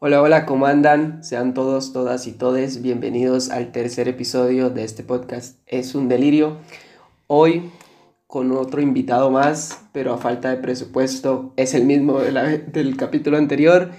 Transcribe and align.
Hola, 0.00 0.20
hola, 0.20 0.44
¿cómo 0.44 0.66
andan? 0.66 1.22
Sean 1.22 1.54
todos, 1.54 1.92
todas 1.92 2.26
y 2.26 2.32
todes 2.32 2.82
bienvenidos 2.82 3.50
al 3.50 3.70
tercer 3.70 4.08
episodio 4.08 4.70
de 4.70 4.82
este 4.82 5.04
podcast 5.04 5.60
Es 5.66 5.94
un 5.94 6.08
delirio. 6.08 6.56
Hoy 7.28 7.70
con 8.26 8.50
otro 8.50 8.80
invitado 8.80 9.30
más, 9.30 9.84
pero 9.92 10.14
a 10.14 10.18
falta 10.18 10.50
de 10.50 10.56
presupuesto 10.56 11.52
es 11.56 11.74
el 11.74 11.84
mismo 11.84 12.18
del 12.18 12.96
capítulo 12.96 13.36
anterior. 13.36 13.92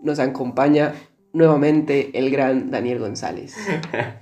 Nos 0.00 0.20
acompaña 0.20 0.94
nuevamente 1.34 2.18
el 2.18 2.30
gran 2.30 2.70
Daniel 2.70 2.98
González. 2.98 3.54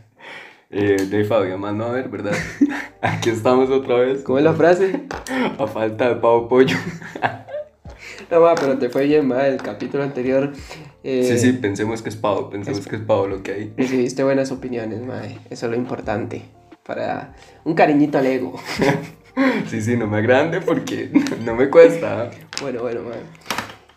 eh, 0.70 1.06
de 1.08 1.24
Fabio, 1.24 1.58
más 1.58 1.74
no 1.74 1.84
a 1.84 1.92
ver, 1.92 2.08
¿verdad? 2.08 2.34
Aquí 3.02 3.30
estamos 3.30 3.70
otra 3.70 3.96
vez. 3.96 4.22
¿Cómo 4.22 4.38
es 4.38 4.44
la 4.44 4.54
frase? 4.54 5.06
a 5.58 5.66
falta 5.66 6.08
de 6.08 6.16
pavo 6.16 6.48
pollo. 6.48 6.76
no, 8.30 8.40
ma, 8.40 8.54
pero 8.54 8.78
te 8.78 8.88
fue 8.88 9.06
bien, 9.06 9.28
ma, 9.28 9.46
el 9.46 9.58
capítulo 9.58 10.02
anterior 10.02 10.52
eh, 11.02 11.24
sí, 11.24 11.38
sí, 11.38 11.52
pensemos 11.54 12.02
que 12.02 12.10
es 12.10 12.16
pavo, 12.16 12.50
pensemos 12.50 12.86
que 12.86 12.96
es 12.96 13.02
pavo 13.02 13.26
lo 13.26 13.42
que 13.42 13.52
hay. 13.52 13.72
Recibiste 13.76 14.22
buenas 14.22 14.52
opiniones, 14.52 15.00
mae. 15.02 15.38
Eso 15.48 15.66
es 15.66 15.72
lo 15.72 15.76
importante. 15.76 16.42
Para 16.84 17.34
un 17.64 17.74
cariñito 17.74 18.18
al 18.18 18.26
ego. 18.26 18.60
sí, 19.68 19.80
sí, 19.80 19.96
no 19.96 20.06
me 20.06 20.18
agrande 20.18 20.60
porque 20.60 21.10
no 21.44 21.54
me 21.54 21.70
cuesta. 21.70 22.30
Bueno, 22.60 22.82
bueno, 22.82 23.00
mae. 23.02 23.20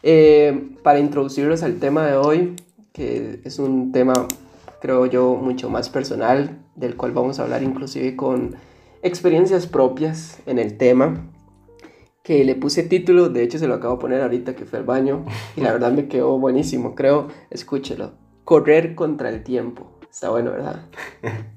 Eh, 0.02 0.69
para 0.81 0.99
introducirnos 0.99 1.61
al 1.63 1.80
tema 1.80 2.08
de 2.08 2.16
hoy, 2.16 2.55
que 2.94 3.41
es 3.44 3.59
un 3.59 3.91
tema, 3.91 4.13
creo 4.83 5.05
yo, 5.05 5.35
mucho 5.35 5.69
más 5.69 5.87
personal, 5.87 6.59
del 6.75 6.97
cual 6.97 7.13
vamos 7.13 7.39
a 7.39 7.43
hablar 7.43 7.63
inclusive 7.63 8.17
con 8.17 8.57
experiencias 9.01 9.65
propias 9.65 10.41
en 10.45 10.59
el 10.59 10.77
tema 10.77 11.30
que 12.21 12.44
le 12.44 12.55
puse 12.55 12.83
título, 12.83 13.30
de 13.30 13.43
hecho 13.43 13.58
se 13.59 13.67
lo 13.69 13.75
acabo 13.75 13.95
de 13.95 14.02
poner 14.02 14.21
ahorita 14.21 14.58
que 14.58 14.66
fue 14.66 14.80
al 14.80 14.85
baño 14.85 15.23
y 15.55 15.61
la 15.61 15.71
verdad 15.71 15.93
me 15.93 16.09
quedó 16.09 16.38
buenísimo, 16.38 16.95
creo, 16.95 17.30
escúchelo. 17.49 18.11
Correr 18.43 18.93
contra 18.93 19.30
el 19.30 19.41
tiempo. 19.43 19.89
Está 20.11 20.30
bueno, 20.30 20.52
¿verdad? 20.52 20.86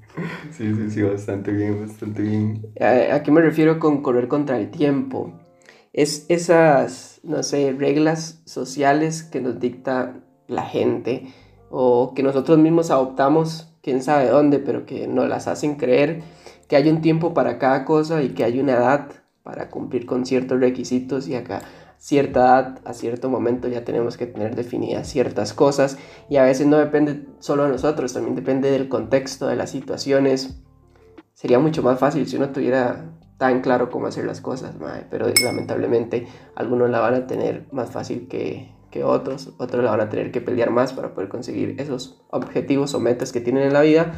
Sí, 0.51 0.75
sí, 0.75 0.89
sí, 0.89 1.03
bastante 1.03 1.53
bien, 1.53 1.79
bastante 1.79 2.23
bien. 2.23 2.62
¿A, 2.81 3.23
qué 3.23 3.31
me 3.31 3.42
refiero 3.42 3.79
con 3.79 4.01
correr 4.01 4.29
contra 4.29 4.58
el 4.58 4.70
tiempo? 4.70 5.34
Es 5.92 6.25
esas, 6.31 7.20
no 7.23 7.42
sé, 7.42 7.75
reglas 7.79 8.41
sociales 8.47 9.23
que 9.25 9.42
nos 9.42 9.61
dicta 9.61 10.23
la 10.47 10.62
gente 10.62 11.34
o 11.70 12.12
que 12.14 12.22
nosotros 12.22 12.59
mismos 12.59 12.91
adoptamos, 12.91 13.72
quién 13.83 14.03
sabe 14.03 14.28
dónde, 14.28 14.59
pero 14.59 14.86
que 14.86 15.06
nos 15.06 15.28
las 15.28 15.48
hacen 15.48 15.77
creer 15.77 16.23
que 16.69 16.77
hay 16.77 16.89
un 16.89 17.00
tiempo 17.00 17.34
para 17.34 17.58
cada 17.58 17.84
cosa 17.84 18.23
y 18.23 18.31
que 18.31 18.45
hay 18.45 18.58
una 18.61 18.73
edad 18.73 19.08
para 19.42 19.70
cumplir 19.70 20.06
con 20.06 20.27
ciertos 20.27 20.58
requisitos 20.58 21.28
y 21.28 21.36
acá 21.36 21.62
cierta 21.98 22.41
edad, 22.41 22.81
a 22.84 22.92
cierto 22.92 23.31
momento 23.31 23.69
ya 23.69 23.84
tenemos 23.84 24.17
que 24.17 24.27
tener 24.27 24.55
definidas 24.55 25.08
ciertas 25.08 25.53
cosas 25.53 25.98
y 26.28 26.36
a 26.36 26.42
veces 26.42 26.67
no 26.67 26.78
depende 26.78 27.27
solo 27.39 27.64
de 27.64 27.70
nosotros, 27.70 28.12
también 28.12 28.34
depende 28.34 28.70
del 28.70 28.89
contexto, 28.89 29.47
de 29.47 29.56
las 29.56 29.70
situaciones. 29.70 30.62
Sería 31.34 31.58
mucho 31.58 31.83
más 31.83 31.98
fácil 31.98 32.27
si 32.27 32.36
uno 32.36 32.51
tuviera 32.51 33.12
tan 33.39 33.61
claro 33.61 33.91
cómo 33.91 34.06
hacer 34.06 34.25
las 34.25 34.41
cosas, 34.41 34.75
pero 35.11 35.27
lamentablemente 35.42 36.27
algunos 36.55 36.91
la 36.91 37.01
van 37.01 37.14
a 37.14 37.27
tener 37.27 37.67
más 37.70 37.91
fácil 37.91 38.28
que, 38.28 38.76
que 38.91 39.05
otros, 39.05 39.55
otros 39.59 39.84
la 39.84 39.91
van 39.91 40.01
a 40.01 40.09
tener 40.09 40.31
que 40.31 40.41
pelear 40.41 40.70
más 40.70 40.92
para 40.92 41.15
poder 41.15 41.29
conseguir 41.29 41.77
esos 41.79 42.25
objetivos 42.31 42.95
o 42.95 43.01
metas 43.01 43.33
que 43.33 43.41
tienen 43.41 43.65
en 43.65 43.73
la 43.73 43.83
vida. 43.83 44.15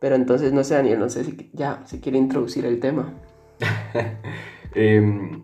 Pero 0.00 0.16
entonces, 0.16 0.52
no 0.52 0.64
sé, 0.64 0.74
Daniel, 0.74 0.98
no 0.98 1.08
sé 1.08 1.24
si 1.24 1.50
ya 1.52 1.82
se 1.86 2.00
quiere 2.00 2.18
introducir 2.18 2.66
el 2.66 2.80
tema. 2.80 3.12
Em, 4.74 5.42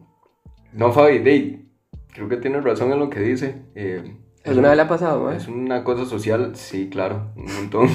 no, 0.72 0.90
Fabi, 0.90 1.18
Dave, 1.18 1.66
creo 2.14 2.30
que 2.30 2.38
tienes 2.38 2.64
razón 2.64 2.90
en 2.92 2.98
lo 2.98 3.10
que 3.10 3.20
dice. 3.20 3.62
Eh, 3.74 4.16
¿Alguna 4.44 4.68
vez 4.68 4.76
le 4.76 4.82
ha 4.84 4.88
pasado? 4.88 5.30
Es 5.30 5.48
una 5.48 5.84
cosa 5.84 6.06
social, 6.06 6.56
sí, 6.56 6.88
claro, 6.88 7.32
un 7.36 7.54
montón. 7.54 7.88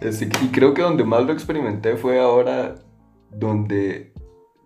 y 0.42 0.48
creo 0.48 0.74
que 0.74 0.82
donde 0.82 1.04
más 1.04 1.24
lo 1.24 1.32
experimenté 1.32 1.96
fue 1.96 2.20
ahora 2.20 2.74
donde, 3.30 4.12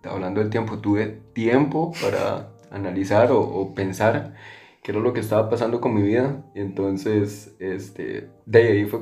hablando 0.03 0.41
del 0.41 0.49
tiempo, 0.49 0.79
tuve 0.79 1.21
tiempo 1.33 1.93
para 2.01 2.49
analizar 2.71 3.31
o, 3.31 3.73
pensar 3.73 4.35
qué 4.85 4.91
era 4.91 5.01
lo 5.01 5.13
que 5.13 5.19
estaba 5.21 5.49
pasando 5.49 5.81
con 5.81 5.95
mi 5.95 6.03
vida. 6.03 6.45
Y 6.53 6.61
entonces, 6.61 7.55
este, 7.57 8.29
de 8.45 8.67
ahí 8.67 8.85
fue, 8.85 9.01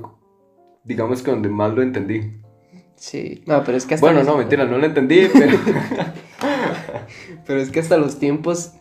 digamos 0.85 1.21
que 1.21 1.29
donde 1.29 1.49
más 1.49 1.73
lo 1.73 1.81
entendí. 1.81 2.41
Sí, 2.95 3.43
no, 3.47 3.61
pero 3.65 3.77
es 3.77 3.85
que 3.85 3.95
hasta 3.95 4.07
Bueno, 4.07 4.23
no, 4.23 4.37
mentira, 4.37 4.63
no 4.63 4.77
lo 4.77 4.85
entendí, 4.85 5.27
pero... 5.33 5.57
pero 7.45 7.59
es 7.59 7.69
que 7.69 7.81
hasta 7.81 7.97
los 7.97 8.17
tiempos 8.17 8.71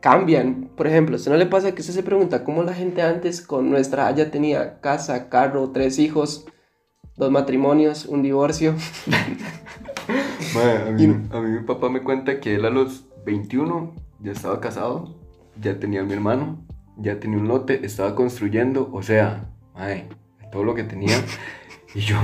cambian. 0.00 0.68
Por 0.76 0.88
ejemplo, 0.88 1.16
si 1.18 1.30
no 1.30 1.36
le 1.36 1.46
pasa 1.46 1.76
que 1.76 1.80
usted 1.80 1.94
se 1.94 2.02
pregunta 2.02 2.42
cómo 2.42 2.64
la 2.64 2.74
gente 2.74 3.02
antes 3.02 3.40
con 3.40 3.70
nuestra 3.70 4.10
ya 4.10 4.32
tenía 4.32 4.80
casa, 4.80 5.28
carro, 5.28 5.70
tres 5.70 6.00
hijos, 6.00 6.44
dos 7.16 7.30
matrimonios, 7.30 8.04
un 8.04 8.22
divorcio. 8.22 8.74
a, 10.56 10.90
mí, 10.90 11.06
mi 11.06 11.64
papá 11.64 11.88
me 11.88 12.02
cuenta 12.02 12.40
que 12.40 12.56
él 12.56 12.64
a 12.64 12.70
los 12.70 13.06
21 13.24 13.94
ya 14.18 14.32
estaba 14.32 14.58
casado, 14.58 15.17
ya 15.60 15.78
tenía 15.78 16.00
a 16.00 16.04
mi 16.04 16.12
hermano, 16.12 16.64
ya 16.96 17.20
tenía 17.20 17.38
un 17.38 17.48
lote, 17.48 17.84
estaba 17.84 18.14
construyendo, 18.14 18.90
o 18.92 19.02
sea, 19.02 19.50
todo 20.52 20.64
lo 20.64 20.74
que 20.74 20.84
tenía. 20.84 21.16
Y 21.94 22.00
yo, 22.00 22.16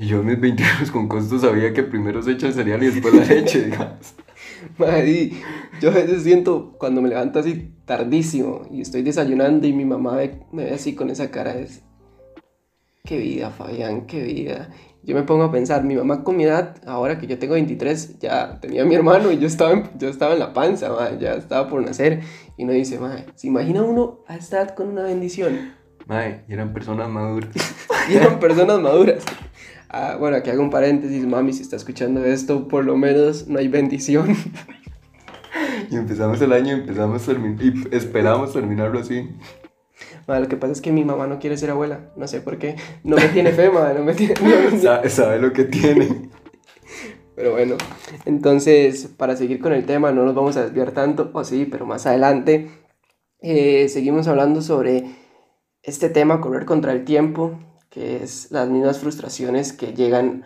y 0.00 0.08
yo 0.08 0.20
en 0.20 0.26
mis 0.26 0.40
20 0.40 0.64
años 0.64 0.90
con 0.90 1.06
costo 1.06 1.38
sabía 1.38 1.72
que 1.72 1.84
primero 1.84 2.20
se 2.20 2.32
echa 2.32 2.48
el 2.48 2.52
cereal 2.52 2.82
y 2.82 2.86
después 2.86 3.14
la 3.14 3.24
leche, 3.34 3.66
digamos. 3.66 4.16
Madre, 4.76 5.30
yo 5.80 5.90
a 5.90 5.94
veces 5.94 6.24
siento 6.24 6.74
cuando 6.78 7.00
me 7.00 7.08
levanto 7.08 7.38
así 7.38 7.72
tardísimo 7.84 8.62
y 8.72 8.80
estoy 8.80 9.02
desayunando 9.02 9.68
y 9.68 9.72
mi 9.72 9.84
mamá 9.84 10.16
me, 10.52 10.64
ve 10.64 10.74
así 10.74 10.96
con 10.96 11.10
esa 11.10 11.30
cara 11.30 11.54
es 11.54 11.82
qué 13.04 13.18
vida 13.18 13.50
Fabián, 13.50 14.06
qué 14.06 14.22
vida. 14.24 14.70
Yo 15.04 15.14
me 15.14 15.22
pongo 15.22 15.44
a 15.44 15.52
pensar, 15.52 15.84
mi 15.84 15.94
mamá 15.94 16.24
con 16.24 16.36
mi 16.36 16.44
edad, 16.44 16.76
ahora 16.86 17.18
que 17.18 17.26
yo 17.26 17.38
tengo 17.38 17.54
23, 17.54 18.20
ya 18.20 18.58
tenía 18.60 18.82
a 18.82 18.84
mi 18.86 18.94
hermano 18.94 19.30
y 19.30 19.38
yo 19.38 19.46
estaba 19.46 19.72
en, 19.72 19.90
yo 19.98 20.08
estaba 20.08 20.32
en 20.32 20.38
la 20.38 20.54
panza, 20.54 20.88
ya 21.18 21.34
estaba 21.34 21.68
por 21.68 21.82
nacer. 21.82 22.20
Y 22.56 22.64
uno 22.64 22.72
dice, 22.72 22.98
madre, 22.98 23.26
¿se 23.34 23.48
imagina 23.48 23.82
uno 23.82 24.20
a 24.26 24.36
esta 24.36 24.62
edad 24.62 24.74
con 24.74 24.88
una 24.88 25.02
bendición? 25.02 25.74
Madre, 26.06 26.44
y 26.48 26.54
eran 26.54 26.72
personas 26.72 27.10
maduras. 27.10 27.50
y 28.10 28.14
eran 28.14 28.40
personas 28.40 28.80
maduras. 28.80 29.22
Ah, 29.90 30.16
bueno, 30.18 30.38
aquí 30.38 30.48
hago 30.48 30.62
un 30.62 30.70
paréntesis, 30.70 31.26
mami, 31.26 31.52
si 31.52 31.62
está 31.62 31.76
escuchando 31.76 32.24
esto, 32.24 32.66
por 32.66 32.84
lo 32.86 32.96
menos 32.96 33.46
no 33.46 33.58
hay 33.58 33.68
bendición. 33.68 34.34
y 35.90 35.96
empezamos 35.96 36.40
el 36.40 36.52
año 36.52 36.72
empezamos 36.72 37.28
y 37.28 37.94
esperamos 37.94 38.54
terminarlo 38.54 39.00
así. 39.00 39.28
lo 40.40 40.48
que 40.48 40.56
pasa 40.56 40.72
es 40.72 40.80
que 40.80 40.92
mi 40.92 41.04
mamá 41.04 41.26
no 41.26 41.38
quiere 41.38 41.56
ser 41.56 41.70
abuela, 41.70 42.12
no 42.16 42.26
sé 42.26 42.40
por 42.40 42.58
qué. 42.58 42.76
No 43.02 43.16
me 43.16 43.28
tiene 43.28 43.52
fe, 43.52 43.70
madre, 43.70 43.98
no 43.98 44.04
me 44.04 44.14
tiene... 44.14 44.34
sabe, 45.08 45.38
lo 45.38 45.52
que 45.52 45.64
tiene. 45.64 46.30
Pero 47.36 47.52
bueno, 47.52 47.76
entonces, 48.26 49.08
para 49.16 49.36
seguir 49.36 49.60
con 49.60 49.72
el 49.72 49.86
tema, 49.86 50.12
no 50.12 50.24
nos 50.24 50.34
vamos 50.34 50.56
a 50.56 50.62
desviar 50.62 50.92
tanto, 50.92 51.30
o 51.32 51.44
sí, 51.44 51.66
pero 51.68 51.84
más 51.84 52.06
adelante, 52.06 52.70
eh, 53.40 53.88
seguimos 53.88 54.28
hablando 54.28 54.62
sobre 54.62 55.04
este 55.82 56.08
tema, 56.08 56.40
correr 56.40 56.64
contra 56.64 56.92
el 56.92 57.04
tiempo, 57.04 57.58
que 57.90 58.22
es 58.22 58.50
las 58.52 58.68
mismas 58.68 59.00
frustraciones 59.00 59.72
que 59.72 59.94
llegan 59.94 60.44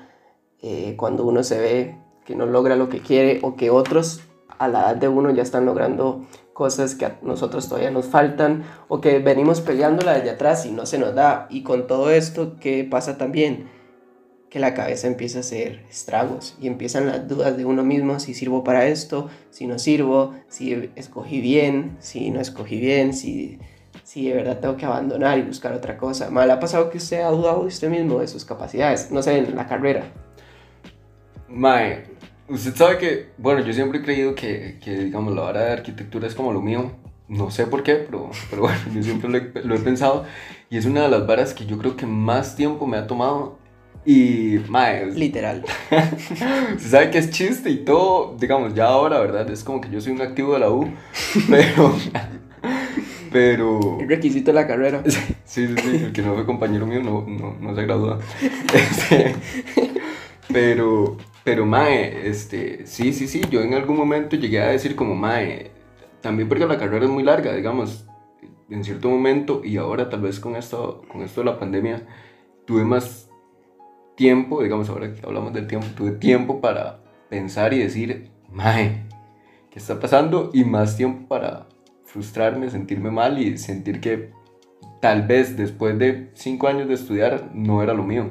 eh, 0.61 0.95
cuando 0.97 1.25
uno 1.25 1.43
se 1.43 1.59
ve 1.59 1.99
que 2.25 2.35
no 2.35 2.47
logra 2.47 2.77
lo 2.77 2.89
que 2.89 3.01
quiere 3.01 3.39
o 3.43 3.57
que 3.57 3.71
otros 3.71 4.21
a 4.59 4.69
la 4.69 4.81
edad 4.81 4.97
de 4.97 5.09
uno 5.09 5.31
ya 5.31 5.43
están 5.43 5.65
logrando 5.65 6.27
cosas 6.59 6.97
que 6.97 7.05
a 7.05 7.21
nosotros 7.23 7.69
todavía 7.69 7.93
nos 7.93 8.07
faltan 8.07 8.65
o 8.89 9.01
que 9.01 9.21
venimos 9.21 9.61
peleándola 9.61 10.15
desde 10.15 10.31
atrás 10.31 10.67
y 10.67 10.73
no 10.73 10.87
se 10.87 10.99
nos 10.99 11.15
da. 11.15 11.47
Y 11.51 11.63
con 11.63 11.87
todo 11.87 12.11
esto, 12.11 12.57
¿qué 12.59 12.83
pasa 12.83 13.17
también? 13.17 13.69
Que 14.51 14.59
la 14.59 14.75
cabeza 14.75 15.07
empieza 15.07 15.39
a 15.39 15.43
hacer 15.43 15.85
estragos 15.89 16.57
y 16.61 16.67
empiezan 16.67 17.07
las 17.07 17.29
dudas 17.29 17.57
de 17.57 17.65
uno 17.65 17.85
mismo, 17.85 18.19
si 18.19 18.35
sirvo 18.35 18.65
para 18.65 18.89
esto, 18.89 19.29
si 19.51 19.69
no 19.69 19.79
sirvo, 19.79 20.35
si 20.49 20.91
escogí 20.97 21.41
bien, 21.41 21.97
si 22.01 22.33
no 22.33 22.41
escogí 22.41 22.81
bien, 22.81 23.15
si 23.15 23.61
si 24.03 24.29
de 24.29 24.35
verdad 24.35 24.59
tengo 24.59 24.77
que 24.77 24.87
abandonar 24.87 25.39
y 25.39 25.43
buscar 25.43 25.75
otra 25.75 25.97
cosa. 25.97 26.29
¿Mal 26.29 26.51
ha 26.51 26.59
pasado 26.59 26.91
que 26.91 26.99
usted 26.99 27.21
ha 27.21 27.31
dudado 27.31 27.61
de 27.61 27.69
usted 27.69 27.89
mismo, 27.89 28.19
de 28.19 28.27
sus 28.27 28.45
capacidades? 28.45 29.13
No 29.13 29.23
sé, 29.23 29.39
en 29.39 29.55
la 29.55 29.69
carrera. 29.69 30.11
Mae, 31.47 32.05
usted 32.49 32.75
sabe 32.75 32.99
que, 32.99 33.29
bueno, 33.39 33.65
yo 33.65 33.73
siempre 33.73 33.99
he 33.99 34.03
creído 34.03 34.35
que, 34.35 34.79
que 34.83 35.05
digamos, 35.05 35.35
la 35.35 35.43
hora 35.43 35.65
de 35.65 35.73
arquitectura 35.73 36.27
es 36.27 36.35
como 36.35 36.53
lo 36.53 36.61
mío. 36.61 36.93
No 37.29 37.51
sé 37.51 37.67
por 37.67 37.83
qué, 37.83 37.95
pero, 37.97 38.31
pero 38.49 38.63
bueno, 38.63 38.79
yo 38.95 39.03
siempre 39.03 39.53
lo 39.63 39.75
he, 39.75 39.79
pensado. 39.81 40.25
Y 40.71 40.79
es 40.79 40.87
una 40.87 41.03
de 41.03 41.09
las 41.09 41.27
varas 41.27 41.53
que 41.53 41.67
yo 41.67 41.77
creo 41.79 41.97
que 41.97 42.07
más 42.07 42.57
tiempo 42.57 42.87
me 42.87 42.97
ha 42.97 43.07
tomado 43.07 43.59
y, 44.05 44.61
mae. 44.69 45.13
Literal. 45.13 45.63
Se 46.79 46.89
sabe 46.89 47.11
que 47.11 47.19
es 47.19 47.31
chiste 47.31 47.69
y 47.69 47.85
todo, 47.85 48.35
digamos, 48.39 48.75
ya 48.75 48.87
ahora, 48.87 49.21
¿verdad? 49.21 49.51
Es 49.51 49.63
como 49.63 49.83
que 49.83 49.91
yo 49.91 50.01
soy 50.01 50.13
un 50.13 50.23
activo 50.23 50.55
de 50.55 50.61
la 50.61 50.71
U, 50.71 50.91
pero. 51.49 51.95
Pero. 53.31 53.99
El 54.01 54.09
requisito 54.09 54.53
de 54.53 54.55
la 54.55 54.67
carrera. 54.67 55.03
Sí, 55.05 55.21
sí, 55.45 55.67
sí. 55.77 55.97
El 56.05 56.13
que 56.13 56.23
no 56.23 56.35
fue 56.35 56.47
compañero 56.47 56.87
mío 56.87 57.03
no, 57.03 57.27
no, 57.29 57.55
no 57.61 57.75
se 57.75 57.83
gradúa. 57.83 58.19
Este, 58.73 59.35
Pero, 60.51 61.19
pero, 61.45 61.67
mae, 61.67 62.29
este, 62.29 62.87
sí, 62.87 63.13
sí, 63.13 63.29
sí, 63.29 63.43
yo 63.51 63.63
en 63.63 63.75
algún 63.75 63.97
momento 63.97 64.37
llegué 64.37 64.61
a 64.61 64.69
decir 64.69 64.95
como, 64.97 65.15
mae, 65.15 65.71
también 66.21 66.49
porque 66.49 66.67
la 66.67 66.79
carrera 66.79 67.05
es 67.05 67.11
muy 67.11 67.23
larga, 67.23 67.55
digamos, 67.55 68.07
en 68.71 68.85
cierto 68.85 69.09
momento 69.09 69.63
y 69.65 69.77
ahora 69.77 70.09
tal 70.11 70.21
vez 70.21 70.41
con 70.41 70.57
esto, 70.57 71.03
con 71.11 71.23
esto 71.23 71.41
de 71.41 71.47
la 71.47 71.59
pandemia, 71.59 72.07
tuve 72.67 72.85
más 72.85 73.31
tiempo, 74.17 74.63
digamos, 74.63 74.89
ahora 74.89 75.15
que 75.15 75.25
hablamos 75.25 75.53
del 75.53 75.67
tiempo, 75.67 75.87
tuve 75.97 76.13
tiempo 76.13 76.61
para 76.61 77.01
pensar 77.31 77.73
y 77.73 77.79
decir, 77.79 78.31
mae, 78.51 79.07
¿qué 79.71 79.79
está 79.79 80.01
pasando? 80.01 80.51
Y 80.53 80.65
más 80.65 80.97
tiempo 80.97 81.29
para 81.29 81.69
frustrarme, 82.05 82.71
sentirme 82.71 83.11
mal 83.11 83.39
y 83.39 83.57
sentir 83.59 84.01
que 84.01 84.33
tal 85.01 85.27
vez 85.27 85.57
después 85.57 85.99
de 85.99 86.31
cinco 86.35 86.69
años 86.69 86.89
de 86.89 86.95
estudiar 86.95 87.51
no 87.55 87.83
era 87.83 87.95
lo 87.95 88.03
mío. 88.03 88.29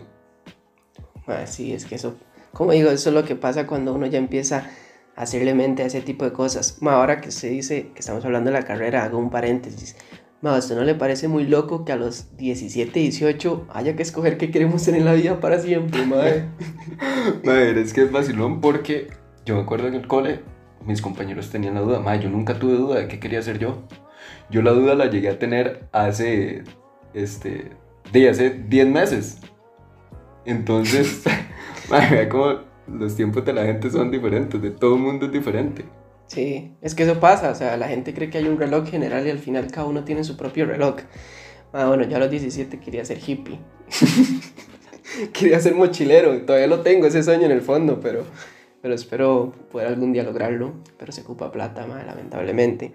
sí, 1.46 1.74
es 1.74 1.86
que 1.86 1.96
eso, 1.96 2.18
como 2.58 2.72
digo, 2.72 2.90
eso 2.90 3.10
es 3.10 3.16
lo 3.16 3.24
que 3.24 3.36
pasa 3.36 3.68
cuando 3.68 3.94
uno 3.94 4.08
ya 4.08 4.18
empieza 4.18 4.68
a 5.16 5.22
hacerle 5.22 5.54
mente 5.54 5.84
a 5.84 5.86
ese 5.86 6.02
tipo 6.02 6.26
de 6.26 6.34
cosas. 6.34 6.80
ahora 6.82 7.22
que 7.22 7.30
se 7.30 7.50
dice 7.50 7.92
que 7.94 8.00
estamos 8.00 8.26
hablando 8.26 8.50
de 8.50 8.58
la 8.60 8.66
carrera, 8.66 9.04
hago 9.04 9.20
un 9.20 9.30
paréntesis. 9.30 9.96
¿a 10.44 10.58
usted 10.58 10.76
no 10.76 10.84
le 10.84 10.96
parece 10.96 11.28
muy 11.28 11.46
loco 11.46 11.86
que 11.86 11.92
a 11.92 11.98
los 11.98 12.36
17, 12.38 13.00
18 13.00 13.68
haya 13.70 13.96
que 13.96 14.02
escoger 14.02 14.40
qué 14.40 14.50
queremos 14.50 14.82
ser 14.82 14.96
en 14.96 15.06
la 15.06 15.14
vida 15.14 15.40
para 15.40 15.60
siempre, 15.60 16.04
madre? 16.08 16.46
madre, 17.44 17.80
es 17.80 17.94
que 17.94 18.02
es 18.02 18.12
vacilón 18.12 18.60
porque 18.60 19.10
yo 19.46 19.56
me 19.56 19.62
acuerdo 19.62 19.88
en 19.88 19.94
el 19.94 20.08
cole, 20.08 20.40
mis 20.84 21.00
compañeros 21.00 21.52
tenían 21.52 21.76
la 21.76 21.82
duda, 21.82 22.00
madre, 22.00 22.24
yo 22.24 22.30
nunca 22.30 22.58
tuve 22.58 22.74
duda 22.74 23.02
de 23.02 23.08
qué 23.08 23.20
quería 23.20 23.42
ser 23.44 23.60
yo. 23.60 23.84
Yo 24.50 24.64
la 24.64 24.72
duda 24.72 24.96
la 24.96 25.12
llegué 25.12 25.30
a 25.30 25.38
tener 25.38 25.88
hace, 25.92 26.64
este, 27.14 27.70
de 28.12 28.30
hace 28.30 28.50
10 28.50 28.88
meses. 28.88 29.38
Entonces, 30.46 31.24
madre, 31.90 32.30
como 32.30 32.60
los 32.88 33.16
tiempos 33.16 33.44
de 33.46 33.54
la 33.54 33.66
gente 33.66 33.90
son 33.90 34.12
diferentes, 34.12 34.62
de 34.62 34.72
todo 34.72 34.96
el 34.96 35.02
mundo 35.02 35.26
es 35.26 35.32
diferente. 35.32 35.86
Sí, 36.28 36.74
es 36.82 36.94
que 36.94 37.04
eso 37.04 37.20
pasa, 37.20 37.50
o 37.52 37.56
sea, 37.56 37.78
la 37.78 37.88
gente 37.88 38.14
cree 38.14 38.30
que 38.30 38.38
hay 38.38 38.48
un 38.48 38.60
reloj 38.60 38.90
general 38.90 39.26
y 39.26 39.30
al 39.30 39.40
final 39.40 39.72
cada 39.72 39.88
uno 39.88 40.04
tiene 40.04 40.24
su 40.24 40.36
propio 40.36 40.66
reloj. 40.66 40.98
Ah, 41.72 41.88
bueno, 41.88 42.04
yo 42.04 42.18
a 42.18 42.20
los 42.20 42.30
17 42.30 42.80
quería 42.80 43.06
ser 43.06 43.20
hippie. 43.26 43.60
quería 45.34 45.60
ser 45.60 45.76
mochilero, 45.76 46.38
todavía 46.42 46.68
lo 46.68 46.82
tengo, 46.82 47.08
ese 47.08 47.24
sueño 47.24 47.46
en 47.46 47.52
el 47.52 47.62
fondo, 47.62 48.00
pero, 48.02 48.24
pero 48.82 48.94
espero 48.94 49.54
poder 49.72 49.88
algún 49.88 50.12
día 50.12 50.24
lograrlo. 50.24 50.74
Pero 50.98 51.12
se 51.12 51.22
ocupa 51.22 51.52
plata, 51.52 51.88
ma, 51.88 52.04
lamentablemente. 52.04 52.92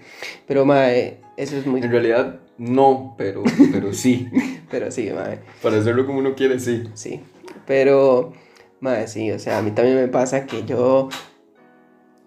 Pero, 0.46 0.66
ma, 0.66 0.92
eso 0.92 1.56
es 1.56 1.66
muy... 1.66 1.80
En 1.80 1.90
realidad, 1.90 2.40
no, 2.58 3.14
pero, 3.16 3.42
pero 3.72 3.94
sí. 3.94 4.28
pero 4.70 4.90
sí, 4.90 5.10
ma. 5.14 5.36
Para 5.62 5.78
hacerlo 5.78 6.06
como 6.06 6.18
uno 6.18 6.34
quiere, 6.34 6.60
sí. 6.60 6.84
Sí, 6.94 7.20
pero, 7.66 8.32
ma, 8.82 9.06
sí, 9.06 9.30
o 9.30 9.38
sea, 9.38 9.58
a 9.58 9.62
mí 9.62 9.70
también 9.70 9.96
me 9.96 10.08
pasa 10.08 10.44
que 10.44 10.64
yo 10.64 11.08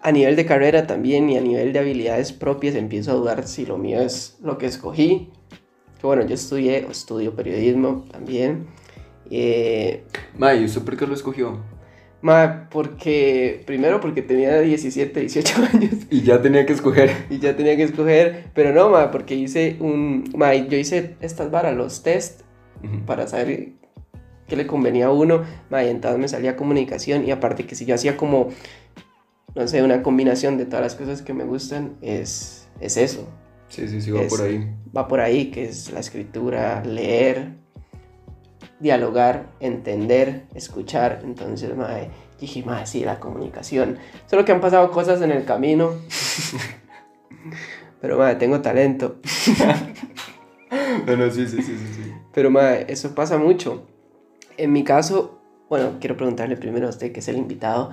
a 0.00 0.10
nivel 0.10 0.36
de 0.36 0.46
carrera 0.46 0.86
también 0.86 1.28
y 1.28 1.36
a 1.36 1.40
nivel 1.40 1.72
de 1.72 1.78
habilidades 1.78 2.32
propias 2.32 2.74
empiezo 2.74 3.12
a 3.12 3.14
dudar 3.14 3.46
si 3.46 3.66
lo 3.66 3.76
mío 3.76 4.00
es 4.00 4.38
lo 4.42 4.56
que 4.56 4.66
escogí. 4.66 5.30
Que 6.00 6.06
bueno, 6.06 6.24
yo 6.26 6.34
estudié 6.34 6.86
o 6.86 6.90
estudio 6.90 7.36
periodismo 7.36 8.06
también. 8.10 8.68
Eh, 9.30 10.04
Ma, 10.38 10.54
¿y 10.54 10.64
usted 10.64 10.82
por 10.82 10.96
qué 10.96 11.06
lo 11.06 11.12
escogió? 11.12 11.60
Ma, 12.22 12.68
porque, 12.70 13.62
primero 13.66 14.00
porque 14.00 14.22
tenía 14.22 14.58
17, 14.60 15.20
18 15.20 15.54
años. 15.74 15.94
Y 16.10 16.22
ya 16.22 16.40
tenía 16.40 16.64
que 16.64 16.72
escoger. 16.72 17.10
Y 17.28 17.38
ya 17.38 17.54
tenía 17.54 17.76
que 17.76 17.82
escoger, 17.82 18.50
pero 18.54 18.72
no, 18.72 18.88
ma, 18.88 19.10
porque 19.10 19.34
hice 19.34 19.76
un, 19.80 20.24
ma, 20.34 20.54
yo 20.54 20.78
hice 20.78 21.16
estas 21.20 21.50
varas, 21.50 21.76
los 21.76 22.02
test, 22.02 22.42
para 23.04 23.26
saber 23.26 23.72
qué 24.48 24.56
le 24.56 24.66
convenía 24.66 25.06
a 25.06 25.12
uno, 25.12 25.44
ma, 25.70 25.84
y 25.84 25.88
entonces 25.88 26.20
me 26.20 26.28
salía 26.28 26.56
comunicación, 26.56 27.26
y 27.26 27.30
aparte 27.30 27.66
que 27.66 27.74
si 27.74 27.84
yo 27.84 27.94
hacía 27.94 28.16
como 28.16 28.50
no 29.56 29.66
sé, 29.66 29.82
una 29.82 30.02
combinación 30.02 30.58
de 30.58 30.66
todas 30.66 30.82
las 30.82 30.94
cosas 30.94 31.22
que 31.22 31.32
me 31.32 31.44
gustan 31.44 31.96
es, 32.02 32.68
es 32.78 32.98
eso. 32.98 33.26
Sí, 33.68 33.88
sí, 33.88 34.02
sí, 34.02 34.10
va 34.10 34.26
por 34.28 34.42
ahí. 34.42 34.74
Va 34.94 35.08
por 35.08 35.20
ahí, 35.20 35.50
que 35.50 35.64
es 35.64 35.90
la 35.92 36.00
escritura, 36.00 36.84
leer, 36.84 37.54
dialogar, 38.80 39.46
entender, 39.60 40.44
escuchar. 40.54 41.22
Entonces, 41.24 41.74
mae, 41.74 42.10
dije, 42.38 42.62
mae, 42.64 42.86
sí, 42.86 43.02
la 43.02 43.18
comunicación. 43.18 43.96
Solo 44.26 44.44
que 44.44 44.52
han 44.52 44.60
pasado 44.60 44.90
cosas 44.90 45.22
en 45.22 45.32
el 45.32 45.46
camino. 45.46 45.92
Pero, 48.02 48.18
mae, 48.18 48.36
tengo 48.36 48.60
talento. 48.60 49.16
bueno, 51.06 51.30
sí, 51.30 51.48
sí, 51.48 51.62
sí, 51.62 51.78
sí, 51.78 51.94
sí. 51.94 52.12
Pero, 52.34 52.50
mae, 52.50 52.84
eso 52.88 53.14
pasa 53.14 53.38
mucho. 53.38 53.86
En 54.56 54.72
mi 54.72 54.84
caso, 54.84 55.40
bueno, 55.68 55.96
quiero 56.00 56.16
preguntarle 56.16 56.56
primero 56.56 56.86
a 56.86 56.90
usted, 56.90 57.12
que 57.12 57.20
es 57.20 57.28
el 57.28 57.36
invitado. 57.36 57.90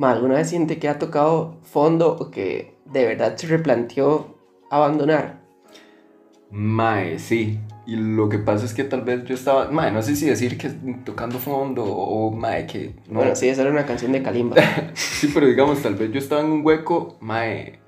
¿Alguna 0.00 0.34
vez 0.34 0.50
siente 0.50 0.78
que 0.78 0.88
ha 0.88 0.98
tocado 0.98 1.58
fondo 1.62 2.16
o 2.18 2.30
que 2.30 2.76
de 2.84 3.06
verdad 3.06 3.36
se 3.36 3.46
replanteó 3.46 4.36
abandonar? 4.70 5.40
Mae, 6.50 7.18
sí. 7.18 7.58
Y 7.86 7.96
lo 7.96 8.28
que 8.28 8.38
pasa 8.38 8.64
es 8.64 8.74
que 8.74 8.84
tal 8.84 9.02
vez 9.02 9.24
yo 9.24 9.34
estaba, 9.34 9.70
mae, 9.70 9.92
no 9.92 10.02
sé 10.02 10.16
si 10.16 10.26
decir 10.26 10.58
que 10.58 10.70
tocando 11.04 11.38
fondo 11.38 11.84
o 11.84 12.30
mae, 12.32 12.66
que... 12.66 12.94
No. 13.08 13.20
Bueno, 13.20 13.36
sí, 13.36 13.48
esa 13.48 13.62
era 13.62 13.70
una 13.70 13.86
canción 13.86 14.12
de 14.12 14.22
Kalimba. 14.22 14.56
sí, 14.94 15.30
pero 15.32 15.46
digamos, 15.46 15.82
tal 15.82 15.94
vez 15.94 16.10
yo 16.12 16.18
estaba 16.18 16.40
en 16.42 16.48
un 16.48 16.66
hueco, 16.66 17.16
mae, 17.20 17.78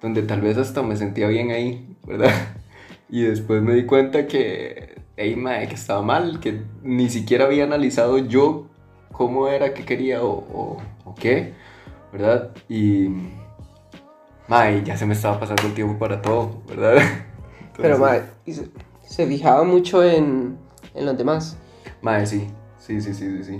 donde 0.00 0.22
tal 0.22 0.40
vez 0.40 0.56
hasta 0.56 0.82
me 0.82 0.96
sentía 0.96 1.28
bien 1.28 1.50
ahí, 1.50 1.96
¿verdad? 2.06 2.30
Y 3.08 3.22
después 3.22 3.62
me 3.62 3.72
di 3.74 3.86
cuenta 3.86 4.26
que, 4.26 4.95
hey, 5.16 5.34
mae, 5.36 5.66
que 5.68 5.74
estaba 5.74 6.02
mal, 6.02 6.40
que 6.40 6.62
ni 6.82 7.08
siquiera 7.08 7.46
había 7.46 7.64
analizado 7.64 8.18
yo 8.18 8.66
cómo 9.12 9.48
era 9.48 9.72
que 9.72 9.84
quería 9.84 10.22
o, 10.22 10.78
o, 11.04 11.14
qué, 11.14 11.54
¿verdad? 12.12 12.50
Y, 12.68 13.08
mae, 14.46 14.82
ya 14.84 14.96
se 14.96 15.06
me 15.06 15.14
estaba 15.14 15.40
pasando 15.40 15.62
el 15.66 15.74
tiempo 15.74 15.98
para 15.98 16.20
todo, 16.20 16.62
¿verdad? 16.68 17.02
Pero, 17.76 17.98
mae, 17.98 18.22
se, 18.46 18.68
se, 19.02 19.26
fijaba 19.26 19.64
mucho 19.64 20.04
en, 20.04 20.58
en 20.94 21.06
los 21.06 21.16
demás. 21.16 21.56
Mae, 22.02 22.26
sí, 22.26 22.48
sí, 22.78 23.00
sí, 23.00 23.14
sí, 23.14 23.42
sí, 23.42 23.58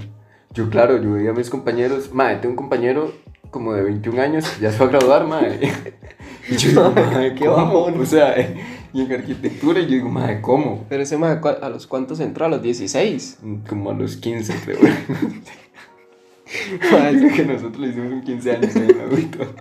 Yo, 0.53 0.69
claro, 0.69 1.01
yo 1.03 1.13
veía 1.13 1.31
a 1.31 1.35
mis 1.35 1.49
compañeros, 1.49 2.13
mae, 2.13 2.37
tengo 2.37 2.51
un 2.51 2.57
compañero 2.57 3.13
como 3.51 3.73
de 3.73 3.83
21 3.83 4.21
años, 4.21 4.61
ya 4.61 4.71
se 4.71 4.79
va 4.79 4.87
a 4.87 4.89
graduar, 4.89 5.27
mae. 5.27 5.61
Y 6.49 6.57
yo 6.57 6.69
digo, 6.69 6.91
mae, 7.13 7.35
¿qué 7.35 7.49
vamos? 7.49 7.93
O 7.99 8.07
sea, 8.07 8.35
y 8.93 9.01
en 9.01 9.13
arquitectura 9.13 9.81
yo 9.81 9.89
digo, 9.89 10.09
madre, 10.09 10.41
¿cómo? 10.41 10.85
Pero 10.89 11.03
ese 11.03 11.17
madre, 11.17 11.41
¿a 11.61 11.69
los 11.69 11.87
cuántos 11.87 12.21
entró? 12.21 12.47
¿A 12.47 12.49
los 12.49 12.63
16? 12.63 13.39
Mm, 13.43 13.55
como 13.69 13.91
a 13.91 13.95
los 13.95 14.17
15, 14.17 14.55
creo. 14.65 14.79
madre, 16.93 17.33
que 17.35 17.45
nosotros 17.45 17.79
le 17.79 17.89
hicimos 17.89 18.13
un 18.13 18.23
15 18.23 18.51
años 18.53 18.77
en 18.77 19.01
adulto. 19.01 19.55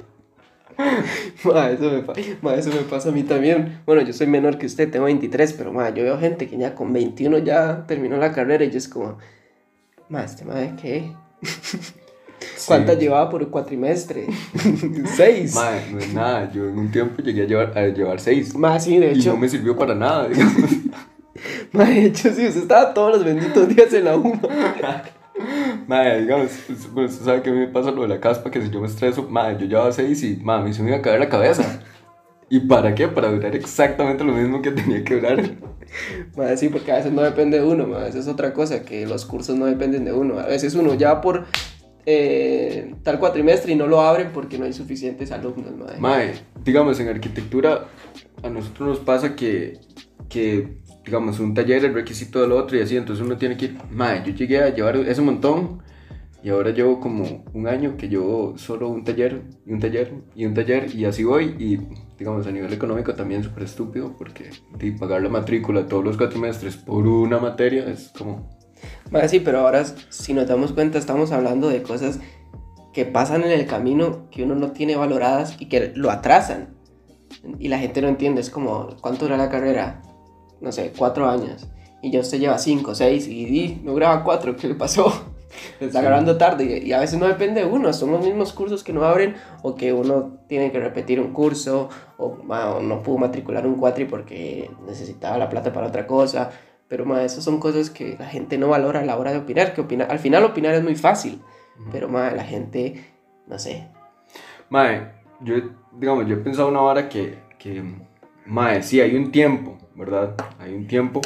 Ma, 1.45 1.69
eso, 1.69 2.03
me, 2.41 2.55
eso 2.55 2.69
me 2.69 2.81
pasa 2.81 3.09
a 3.09 3.11
mí 3.11 3.23
también. 3.23 3.81
Bueno, 3.85 4.01
yo 4.01 4.13
soy 4.13 4.27
menor 4.27 4.57
que 4.57 4.65
usted, 4.65 4.91
tengo 4.91 5.05
23, 5.05 5.53
pero 5.53 5.71
ma, 5.71 5.89
yo 5.89 6.03
veo 6.03 6.19
gente 6.19 6.49
que 6.49 6.57
ya 6.57 6.75
con 6.75 6.91
21 6.91 7.39
ya 7.39 7.85
terminó 7.87 8.17
la 8.17 8.33
carrera 8.33 8.65
y 8.65 8.71
yo 8.71 8.77
es 8.77 8.89
como, 8.89 9.17
ma, 10.09 10.23
este 10.23 10.43
madre, 10.43 10.73
¿qué? 10.81 11.13
¿Cuántas 12.65 12.97
llevaba 12.97 13.29
por 13.29 13.47
cuatrimestre? 13.49 14.27
seis. 15.15 15.55
Madre, 15.55 15.81
no 15.91 15.99
es 15.99 16.13
nada. 16.13 16.51
Yo 16.51 16.67
en 16.69 16.77
un 16.77 16.91
tiempo 16.91 17.21
llegué 17.21 17.43
a 17.43 17.45
llevar, 17.45 17.77
a 17.77 17.87
llevar 17.87 18.19
seis. 18.19 18.55
Más 18.55 18.83
sí, 18.83 18.97
de 18.97 19.11
hecho. 19.11 19.29
Y 19.29 19.33
no 19.33 19.37
me 19.37 19.49
sirvió 19.49 19.77
para 19.77 19.95
nada, 19.95 20.27
digamos. 20.29 20.71
Madre, 21.71 21.93
de 21.93 22.05
hecho, 22.07 22.29
sí, 22.33 22.47
usted 22.47 22.61
estaba 22.61 22.93
todos 22.93 23.13
los 23.17 23.25
benditos 23.25 23.67
días 23.67 23.93
en 23.93 24.05
la 24.05 24.15
UMA. 24.15 24.39
Madre, 25.87 26.21
digamos, 26.21 26.51
pues, 26.65 26.91
bueno, 26.91 27.09
usted 27.09 27.25
sabe 27.25 27.41
que 27.41 27.49
a 27.49 27.53
mí 27.53 27.59
me 27.59 27.67
pasa 27.67 27.91
lo 27.91 28.03
de 28.03 28.07
la 28.07 28.19
caspa, 28.19 28.49
que 28.49 28.61
si 28.61 28.69
yo 28.69 28.79
me 28.79 28.87
estreso, 28.87 29.23
madre, 29.23 29.57
yo 29.59 29.65
llevaba 29.65 29.91
seis 29.91 30.23
y, 30.23 30.37
madre, 30.37 30.73
se 30.73 30.81
me 30.81 30.89
iba 30.89 30.97
a 30.97 31.01
caer 31.01 31.19
la 31.19 31.29
cabeza. 31.29 31.81
¿Y 32.49 32.61
para 32.61 32.93
qué? 32.95 33.07
Para 33.07 33.31
durar 33.31 33.55
exactamente 33.55 34.23
lo 34.23 34.33
mismo 34.33 34.61
que 34.61 34.71
tenía 34.71 35.03
que 35.03 35.15
durar. 35.15 35.43
Madre, 36.37 36.57
sí, 36.57 36.69
porque 36.69 36.91
a 36.91 36.95
veces 36.95 37.11
no 37.11 37.21
depende 37.21 37.59
de 37.59 37.65
uno, 37.65 37.87
madre, 37.87 38.17
es 38.17 38.27
otra 38.27 38.53
cosa, 38.53 38.83
que 38.83 39.05
los 39.05 39.25
cursos 39.25 39.57
no 39.57 39.65
dependen 39.65 40.05
de 40.05 40.13
uno. 40.13 40.39
A 40.39 40.45
veces 40.45 40.75
uno 40.75 40.93
ya 40.93 41.21
por 41.21 41.45
eh, 42.05 42.93
tal 43.03 43.19
cuatrimestre 43.19 43.73
y 43.73 43.75
no 43.75 43.87
lo 43.87 44.01
abren 44.01 44.31
porque 44.33 44.57
no 44.57 44.65
hay 44.65 44.73
suficientes 44.73 45.31
alumnos. 45.31 45.73
Mae. 45.99 46.33
digamos, 46.63 46.99
en 46.99 47.09
arquitectura 47.09 47.87
a 48.43 48.49
nosotros 48.49 48.89
nos 48.89 48.99
pasa 48.99 49.35
que, 49.35 49.79
que, 50.29 50.77
digamos, 51.03 51.39
un 51.39 51.53
taller 51.53 51.85
es 51.85 51.93
requisito 51.93 52.41
del 52.41 52.51
otro 52.51 52.77
y 52.77 52.81
así, 52.81 52.95
entonces 52.95 53.25
uno 53.25 53.37
tiene 53.37 53.57
que 53.57 53.65
ir, 53.65 53.77
mae, 53.89 54.23
yo 54.25 54.33
llegué 54.33 54.59
a 54.59 54.73
llevar 54.73 54.97
ese 54.97 55.21
montón 55.21 55.81
y 56.45 56.49
ahora 56.49 56.69
llevo 56.69 56.99
como 56.99 57.43
un 57.53 57.67
año 57.67 57.97
que 57.97 58.07
llevo 58.07 58.55
solo 58.55 58.87
un 58.87 59.03
taller 59.03 59.41
y 59.65 59.73
un 59.73 59.79
taller 59.79 60.13
y 60.35 60.45
un 60.45 60.53
taller 60.53 60.95
y 60.95 61.05
así 61.05 61.23
voy 61.23 61.55
y 61.57 61.79
digamos 62.19 62.45
a 62.45 62.51
nivel 62.51 62.71
económico 62.71 63.15
también 63.15 63.43
súper 63.43 63.63
estúpido 63.63 64.15
porque 64.15 64.51
pagar 64.99 65.23
la 65.23 65.29
matrícula 65.29 65.87
todos 65.87 66.03
los 66.03 66.17
cuatrimestres 66.17 66.77
por 66.77 67.07
una 67.07 67.39
materia 67.39 67.89
es 67.89 68.11
como 68.15 68.54
bueno, 69.11 69.27
sí, 69.27 69.39
pero 69.39 69.59
ahora 69.59 69.85
si 70.09 70.33
nos 70.33 70.47
damos 70.47 70.73
cuenta 70.73 70.97
estamos 70.97 71.31
hablando 71.31 71.69
de 71.69 71.83
cosas 71.83 72.19
que 72.93 73.05
pasan 73.05 73.43
en 73.43 73.51
el 73.51 73.65
camino 73.67 74.29
que 74.31 74.43
uno 74.43 74.55
no 74.55 74.71
tiene 74.71 74.95
valoradas 74.95 75.57
y 75.59 75.67
que 75.67 75.91
lo 75.95 76.11
atrasan. 76.11 76.75
Y 77.59 77.67
la 77.67 77.77
gente 77.77 78.01
no 78.01 78.07
entiende, 78.07 78.41
es 78.41 78.49
como, 78.49 78.95
¿cuánto 79.01 79.25
dura 79.25 79.37
la 79.37 79.49
carrera? 79.49 80.01
No 80.61 80.71
sé, 80.71 80.93
cuatro 80.97 81.29
años. 81.29 81.67
Y 82.01 82.11
ya 82.11 82.21
usted 82.21 82.39
lleva 82.39 82.57
cinco, 82.57 82.95
seis 82.95 83.27
y, 83.27 83.81
no 83.83 83.93
graba 83.95 84.23
cuatro, 84.23 84.55
¿qué 84.55 84.69
le 84.69 84.75
pasó? 84.75 85.11
está 85.79 85.99
agarrando 85.99 86.37
tarde 86.37 86.81
y, 86.83 86.91
a 86.93 86.99
veces 86.99 87.19
no 87.19 87.27
depende 87.27 87.61
de 87.61 87.67
uno, 87.67 87.91
son 87.93 88.11
los 88.11 88.23
mismos 88.23 88.53
cursos 88.53 88.83
que 88.83 88.93
no 88.93 89.03
abren 89.03 89.35
o 89.61 89.75
que 89.75 89.93
uno 89.93 90.37
tiene 90.47 90.71
que 90.71 90.79
repetir 90.79 91.19
un 91.19 91.33
curso 91.33 91.89
o, 92.17 92.37
no 92.81 93.03
pudo 93.03 93.17
matricular 93.17 93.65
un 93.67 93.75
cuatri 93.75 94.05
porque 94.05 94.69
necesitaba 94.85 95.37
la 95.37 95.49
plata 95.49 95.73
para 95.73 95.87
otra 95.87 96.07
cosa. 96.07 96.51
Pero 96.87 97.05
ma, 97.05 97.23
esas 97.23 97.43
son 97.43 97.59
cosas 97.59 97.89
que 97.89 98.15
la 98.19 98.27
gente 98.27 98.57
no 98.57 98.69
valora 98.69 99.01
a 99.01 99.05
la 99.05 99.17
hora 99.17 99.31
de 99.31 99.39
opinar, 99.39 99.73
que 99.73 99.81
opina, 99.81 100.05
al 100.05 100.19
final 100.19 100.43
opinar 100.43 100.73
es 100.75 100.83
muy 100.83 100.95
fácil, 100.95 101.41
pero 101.91 102.07
ma, 102.09 102.31
la 102.31 102.43
gente, 102.43 103.03
no 103.47 103.57
sé. 103.57 103.87
Mae, 104.69 105.11
yo, 105.41 105.55
digamos, 105.93 106.27
yo 106.27 106.35
he 106.35 106.39
pensado 106.39 106.67
una 106.67 106.81
hora 106.81 107.09
que, 107.09 107.39
que 107.57 107.83
mae, 108.45 108.83
sí, 108.83 109.01
hay 109.01 109.15
un 109.15 109.31
tiempo, 109.31 109.77
¿verdad? 109.95 110.35
Hay 110.59 110.73
un 110.73 110.87
tiempo 110.87 111.21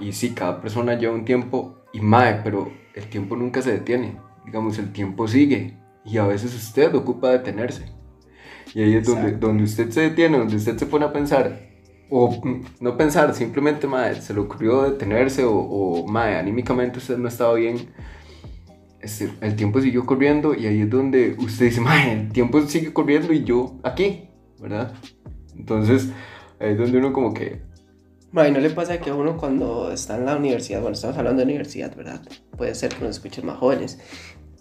y 0.00 0.12
sí, 0.12 0.30
cada 0.34 0.60
persona 0.60 0.94
lleva 0.94 1.14
un 1.14 1.24
tiempo 1.24 1.76
y 1.92 2.00
mae, 2.00 2.40
pero 2.42 2.70
el 2.94 3.08
tiempo 3.08 3.36
nunca 3.36 3.62
se 3.62 3.72
detiene. 3.72 4.18
Digamos, 4.44 4.78
el 4.78 4.92
tiempo 4.92 5.28
sigue 5.28 5.78
y 6.04 6.18
a 6.18 6.26
veces 6.26 6.54
usted 6.54 6.94
ocupa 6.94 7.30
detenerse. 7.30 7.86
Y 8.74 8.82
ahí 8.82 8.96
es 8.96 9.06
donde, 9.06 9.32
donde 9.32 9.64
usted 9.64 9.90
se 9.90 10.00
detiene, 10.00 10.38
donde 10.38 10.56
usted 10.56 10.76
se 10.76 10.86
pone 10.86 11.04
a 11.04 11.12
pensar, 11.12 11.73
o 12.16 12.40
no 12.80 12.96
pensar, 12.96 13.34
simplemente 13.34 13.88
mae, 13.88 14.20
se 14.20 14.32
le 14.32 14.40
ocurrió 14.40 14.82
detenerse 14.82 15.44
o, 15.44 15.52
o 15.52 16.06
mae, 16.06 16.36
anímicamente 16.36 16.98
usted 16.98 17.18
no 17.18 17.28
estaba 17.28 17.54
bien. 17.54 17.88
Este, 19.00 19.30
el 19.40 19.56
tiempo 19.56 19.80
siguió 19.80 20.06
corriendo 20.06 20.54
y 20.54 20.66
ahí 20.66 20.82
es 20.82 20.90
donde 20.90 21.36
usted 21.38 21.66
dice, 21.66 21.80
mae, 21.88 22.12
el 22.12 22.32
tiempo 22.32 22.60
sigue 22.62 22.92
corriendo 22.92 23.32
y 23.32 23.42
yo 23.42 23.78
aquí, 23.82 24.28
¿verdad? 24.60 24.94
Entonces, 25.56 26.10
ahí 26.60 26.72
es 26.72 26.78
donde 26.78 26.98
uno 26.98 27.12
como 27.12 27.34
que 27.34 27.62
¿y 28.34 28.50
¿no 28.50 28.58
le 28.58 28.70
pasa 28.70 28.98
que 28.98 29.10
a 29.10 29.14
uno 29.14 29.36
cuando 29.36 29.92
está 29.92 30.16
en 30.16 30.26
la 30.26 30.36
universidad, 30.36 30.80
bueno, 30.80 30.94
estamos 30.94 31.16
hablando 31.16 31.38
de 31.38 31.44
universidad, 31.44 31.94
¿verdad? 31.96 32.20
Puede 32.56 32.74
ser 32.74 32.92
que 32.92 33.04
nos 33.04 33.16
escuchen 33.16 33.46
más 33.46 33.58
jóvenes, 33.58 34.00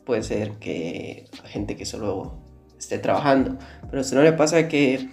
puede 0.05 0.21
ser 0.21 0.51
que 0.59 1.25
gente 1.45 1.75
que 1.75 1.85
solo 1.85 2.37
esté 2.77 2.99
trabajando, 2.99 3.57
pero 3.85 3.97
a 3.97 4.01
usted 4.01 4.15
no 4.15 4.23
le 4.23 4.33
pasa 4.33 4.67
que 4.67 5.09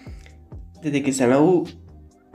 desde 0.83 1.03
que 1.03 1.11
está 1.11 1.25
en 1.25 1.31
la 1.31 1.41
U 1.41 1.67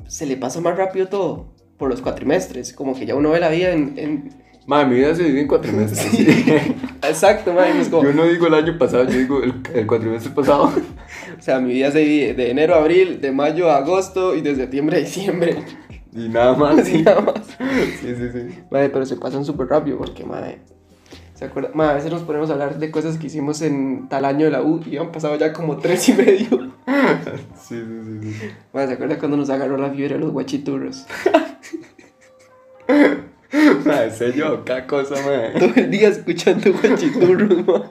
se 0.08 0.26
le 0.26 0.38
pasa 0.38 0.62
más 0.62 0.78
rápido 0.78 1.08
todo 1.08 1.54
por 1.78 1.90
los 1.90 2.02
cuatrimestres, 2.02 2.74
como 2.74 2.96
que 2.96 3.06
ya 3.06 3.16
uno 3.16 3.32
ve 3.32 3.40
la 3.40 3.50
vida 3.50 3.72
en... 3.72 3.94
en... 3.98 4.90
mi 4.90 4.96
vida 4.96 5.14
se 5.14 5.24
divide 5.24 5.42
en 5.42 5.48
cuatrimestres. 5.48 6.14
Exacto, 7.04 7.54
madre. 7.54 7.84
Yo 7.90 8.14
no 8.14 8.26
digo 8.26 8.48
el 8.48 8.54
año 8.54 8.78
pasado, 8.78 9.04
yo 9.06 9.18
digo 9.18 9.44
el, 9.44 9.54
el 9.74 9.86
cuatrimestre 9.86 10.32
pasado. 10.32 10.72
o 11.38 11.42
sea, 11.42 11.60
mi 11.60 11.74
vida 11.74 11.92
se 11.92 12.00
divide 12.00 12.34
de 12.34 12.52
enero 12.52 12.76
a 12.76 12.78
abril, 12.78 13.20
de 13.22 13.32
mayo 13.32 13.70
a 13.70 13.78
agosto 13.78 14.36
y 14.36 14.42
de 14.42 14.56
septiembre 14.56 14.98
a 14.98 15.00
diciembre. 15.02 15.58
Y 16.16 16.30
nada 16.30 16.56
más. 16.56 16.88
Y 16.94 17.02
nada 17.02 17.22
más. 17.22 17.46
Sí, 18.02 18.16
sí, 18.16 18.30
sí. 18.32 18.60
Madre, 18.72 18.90
pero 18.90 19.06
se 19.06 19.18
pasan 19.18 19.44
súper 19.44 19.68
rápido 19.68 19.98
porque, 19.98 20.24
madre. 20.24 20.60
¿Se 21.36 21.44
acuerda? 21.44 21.70
Madre, 21.74 21.92
a 21.92 21.96
veces 21.96 22.12
nos 22.14 22.24
ponemos 22.24 22.50
a 22.50 22.54
hablar 22.54 22.80
de 22.80 22.90
cosas 22.90 23.18
que 23.18 23.28
hicimos 23.28 23.62
en 23.62 24.08
tal 24.08 24.24
año 24.24 24.46
de 24.46 24.52
la 24.52 24.62
U 24.62 24.82
y 24.86 24.96
han 24.96 25.12
pasado 25.12 25.36
ya 25.36 25.52
como 25.52 25.78
tres 25.78 26.10
y 26.10 26.14
medio. 26.14 26.74
Sí, 27.56 27.76
sí, 27.76 28.20
sí. 28.22 28.34
sí. 28.34 28.52
Madre, 28.74 28.88
¿se 28.88 28.94
acuerda 28.94 29.18
cuando 29.20 29.38
nos 29.38 29.50
agarró 29.50 29.78
la 29.78 29.90
fiebre 29.90 30.18
los 30.18 30.32
guachiturros? 30.32 31.06
madre, 33.86 34.12
sé 34.12 34.34
yo, 34.34 34.64
qué 34.64 34.86
cosa, 34.88 35.16
madre. 35.16 35.60
Todo 35.60 35.74
el 35.76 35.92
día 35.92 36.10
escuchando 36.10 36.72
guachiturros, 36.72 37.66
madre. 37.66 37.90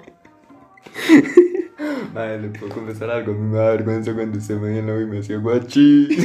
Madre, 2.15 2.43
le 2.43 2.49
puedo 2.49 2.73
confesar 2.73 3.11
algo. 3.11 3.35
Me 3.35 3.59
da 3.59 3.71
vergüenza 3.71 4.15
cuando 4.15 4.39
usted 4.39 4.57
me 4.57 4.71
dio 4.71 4.83
la 4.83 5.01
y 5.03 5.07
me 5.07 5.19
hacía 5.19 5.39
guachi. 5.39 6.17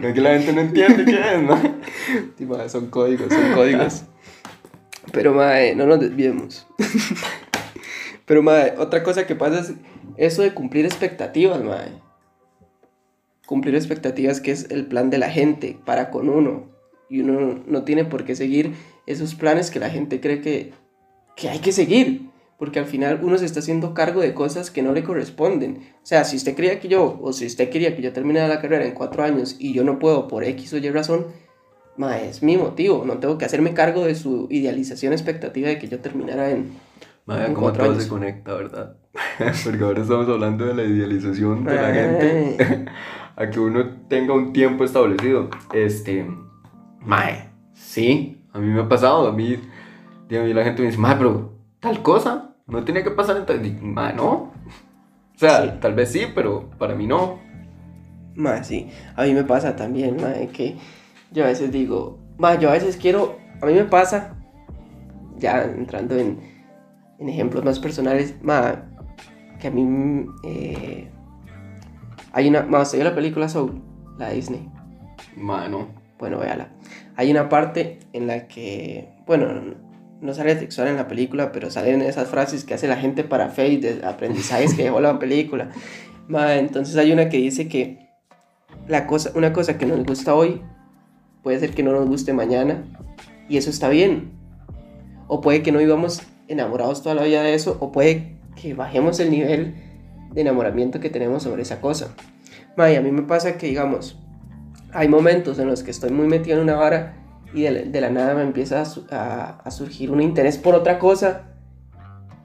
No 0.00 0.08
es 0.08 0.14
que 0.14 0.20
la 0.20 0.30
gente 0.38 0.52
no 0.54 0.60
entiende 0.62 1.04
qué 1.04 1.34
es, 1.34 1.42
¿no? 1.42 2.68
son 2.68 2.86
códigos, 2.86 3.28
son 3.28 3.52
códigos. 3.54 4.04
Pero, 5.12 5.34
mae, 5.34 5.74
no 5.74 5.86
nos 5.86 6.00
desviemos. 6.00 6.66
Pero, 8.26 8.42
mae, 8.42 8.74
otra 8.78 9.02
cosa 9.02 9.26
que 9.26 9.34
pasa 9.34 9.60
es 9.60 9.72
eso 10.16 10.42
de 10.42 10.54
cumplir 10.54 10.84
expectativas, 10.86 11.62
mae. 11.62 12.00
Cumplir 13.46 13.74
expectativas 13.74 14.40
que 14.40 14.52
es 14.52 14.70
el 14.70 14.86
plan 14.86 15.10
de 15.10 15.18
la 15.18 15.30
gente 15.30 15.78
para 15.84 16.10
con 16.10 16.28
uno. 16.28 16.70
Y 17.08 17.20
uno 17.20 17.62
no 17.66 17.84
tiene 17.84 18.04
por 18.04 18.24
qué 18.24 18.34
seguir 18.34 18.74
esos 19.06 19.34
planes 19.34 19.70
que 19.70 19.80
la 19.80 19.90
gente 19.90 20.20
cree 20.20 20.40
que, 20.40 20.72
que 21.36 21.50
hay 21.50 21.58
que 21.58 21.72
seguir 21.72 22.32
porque 22.62 22.78
al 22.78 22.86
final 22.86 23.18
uno 23.24 23.38
se 23.38 23.44
está 23.44 23.58
haciendo 23.58 23.92
cargo 23.92 24.20
de 24.20 24.34
cosas 24.34 24.70
que 24.70 24.82
no 24.82 24.92
le 24.92 25.02
corresponden. 25.02 25.78
O 25.96 26.06
sea, 26.06 26.22
si 26.22 26.36
usted 26.36 26.54
creía 26.54 26.78
que 26.78 26.86
yo, 26.86 27.18
o 27.20 27.32
si 27.32 27.44
usted 27.44 27.70
quería 27.70 27.96
que 27.96 28.02
yo 28.02 28.12
terminara 28.12 28.46
la 28.46 28.60
carrera 28.60 28.86
en 28.86 28.94
cuatro 28.94 29.24
años 29.24 29.56
y 29.58 29.72
yo 29.72 29.82
no 29.82 29.98
puedo 29.98 30.28
por 30.28 30.44
X 30.44 30.72
o 30.72 30.76
Y 30.76 30.88
razón, 30.90 31.26
ma, 31.96 32.18
es 32.18 32.42
mi 32.42 32.56
motivo, 32.56 33.04
no 33.06 33.18
tengo 33.18 33.38
que 33.38 33.44
hacerme 33.44 33.74
cargo 33.74 34.04
de 34.04 34.14
su 34.14 34.46
idealización 34.50 35.12
expectativa 35.12 35.68
de 35.68 35.78
que 35.78 35.88
yo 35.88 36.00
terminara 36.00 36.50
en... 36.50 36.72
Madre, 37.24 37.52
cómo 37.52 37.72
todo 37.72 38.00
se 38.00 38.08
conecta, 38.08 38.52
¿verdad? 38.54 38.96
Porque 39.64 39.84
ahora 39.84 40.02
estamos 40.02 40.28
hablando 40.28 40.66
de 40.66 40.74
la 40.74 40.82
idealización 40.82 41.64
de 41.64 41.74
la 41.74 41.94
gente. 41.94 42.86
a 43.36 43.50
que 43.50 43.60
uno 43.60 43.84
tenga 44.08 44.34
un 44.34 44.52
tiempo 44.52 44.84
establecido. 44.84 45.48
Este, 45.72 46.26
mae, 47.00 47.50
sí, 47.74 48.42
a 48.52 48.58
mí 48.58 48.66
me 48.68 48.80
ha 48.80 48.88
pasado, 48.88 49.28
a 49.28 49.32
mí, 49.32 49.54
a 49.54 50.42
mí 50.42 50.52
la 50.52 50.64
gente 50.64 50.82
me 50.82 50.88
dice, 50.88 50.98
mae, 50.98 51.16
pero 51.16 51.52
tal 51.80 52.02
cosa, 52.02 52.56
no 52.66 52.84
tiene 52.84 53.02
que 53.02 53.10
pasar 53.10 53.44
en 53.48 53.94
no. 53.94 54.52
O 55.34 55.38
sea, 55.38 55.80
tal 55.80 55.94
vez 55.94 56.10
sí, 56.10 56.26
pero 56.34 56.70
para 56.78 56.94
mí 56.94 57.06
no. 57.06 57.40
Más 58.34 58.66
sí. 58.66 58.88
A 59.16 59.24
mí 59.24 59.34
me 59.34 59.44
pasa 59.44 59.76
también, 59.76 60.16
madre, 60.16 60.48
que 60.48 60.76
yo 61.32 61.44
a 61.44 61.48
veces 61.48 61.72
digo, 61.72 62.18
ma, 62.38 62.58
yo 62.58 62.70
a 62.70 62.72
veces 62.72 62.96
quiero, 62.96 63.38
a 63.60 63.66
mí 63.66 63.74
me 63.74 63.84
pasa, 63.84 64.36
ya 65.38 65.64
entrando 65.64 66.16
en, 66.16 66.38
en 67.18 67.28
ejemplos 67.28 67.64
más 67.64 67.78
personales, 67.78 68.36
ma, 68.42 68.84
que 69.60 69.68
a 69.68 69.70
mí 69.70 70.26
eh, 70.44 71.08
hay 72.32 72.48
una, 72.48 72.62
ma, 72.62 72.82
¿usted 72.82 73.02
la 73.02 73.14
película 73.14 73.48
Soul? 73.48 73.82
La 74.18 74.28
de 74.28 74.34
Disney. 74.34 74.68
Ma, 75.36 75.68
no. 75.68 75.88
Bueno, 76.18 76.38
véala. 76.38 76.68
Hay 77.16 77.30
una 77.30 77.48
parte 77.48 77.98
en 78.12 78.26
la 78.26 78.46
que, 78.46 79.08
bueno, 79.26 79.74
no 80.20 80.34
sale 80.34 80.54
textual 80.54 80.88
en 80.88 80.96
la 80.96 81.08
película, 81.08 81.52
pero 81.52 81.70
salen 81.70 82.00
esas 82.00 82.28
frases 82.28 82.64
que 82.64 82.74
hace 82.74 82.86
la 82.86 82.96
gente 82.96 83.24
para 83.24 83.48
fe 83.48 83.76
de 83.78 84.06
aprendizajes 84.06 84.74
que 84.74 84.84
dejó 84.84 85.00
la 85.00 85.18
película. 85.18 85.70
entonces 86.28 86.96
hay 86.96 87.12
una 87.12 87.28
que 87.28 87.38
dice 87.38 87.68
que 87.68 88.08
la 88.86 89.06
cosa, 89.06 89.32
una 89.34 89.52
cosa 89.52 89.78
que 89.78 89.86
nos 89.86 90.04
gusta 90.04 90.34
hoy 90.34 90.62
puede 91.42 91.58
ser 91.58 91.74
que 91.74 91.82
no 91.82 91.92
nos 91.92 92.06
guste 92.06 92.32
mañana 92.32 92.84
y 93.48 93.56
eso 93.56 93.70
está 93.70 93.88
bien. 93.88 94.32
O 95.26 95.40
puede 95.40 95.62
que 95.62 95.72
no 95.72 95.78
vivamos 95.78 96.22
enamorados 96.48 97.02
toda 97.02 97.14
la 97.14 97.22
vida 97.22 97.42
de 97.42 97.54
eso, 97.54 97.76
o 97.80 97.92
puede 97.92 98.36
que 98.60 98.74
bajemos 98.74 99.18
el 99.20 99.30
nivel 99.30 99.74
de 100.32 100.40
enamoramiento 100.40 101.00
que 101.00 101.10
tenemos 101.10 101.42
sobre 101.42 101.62
esa 101.62 101.80
cosa. 101.80 102.14
a 102.76 103.00
mí 103.00 103.12
me 103.12 103.22
pasa 103.22 103.56
que, 103.56 103.66
digamos, 103.66 104.18
hay 104.92 105.08
momentos 105.08 105.58
en 105.58 105.68
los 105.68 105.82
que 105.82 105.90
estoy 105.90 106.10
muy 106.10 106.26
metido 106.26 106.56
en 106.56 106.62
una 106.62 106.74
vara 106.74 107.16
y 107.54 107.62
de, 107.62 108.00
la 108.00 108.10
nada 108.10 108.34
me 108.34 108.42
empieza 108.42 108.82
a, 109.10 109.70
surgir 109.70 110.10
un 110.10 110.22
interés 110.22 110.58
por 110.58 110.74
otra 110.74 110.98
cosa. 110.98 111.48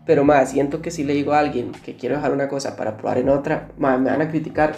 Pero 0.06 0.24
más, 0.24 0.52
siento 0.52 0.82
que 0.82 0.92
si 0.92 1.04
le 1.04 1.14
digo 1.14 1.34
a 1.34 1.40
alguien 1.40 1.72
que 1.72 1.96
quiero 1.96 2.16
dejar 2.16 2.32
una 2.32 2.48
cosa 2.48 2.78
para 2.78 2.96
probar 2.96 3.18
en 3.18 3.30
otra, 3.30 3.70
me 3.78 3.88
van 3.88 4.22
a 4.22 4.30
criticar. 4.30 4.76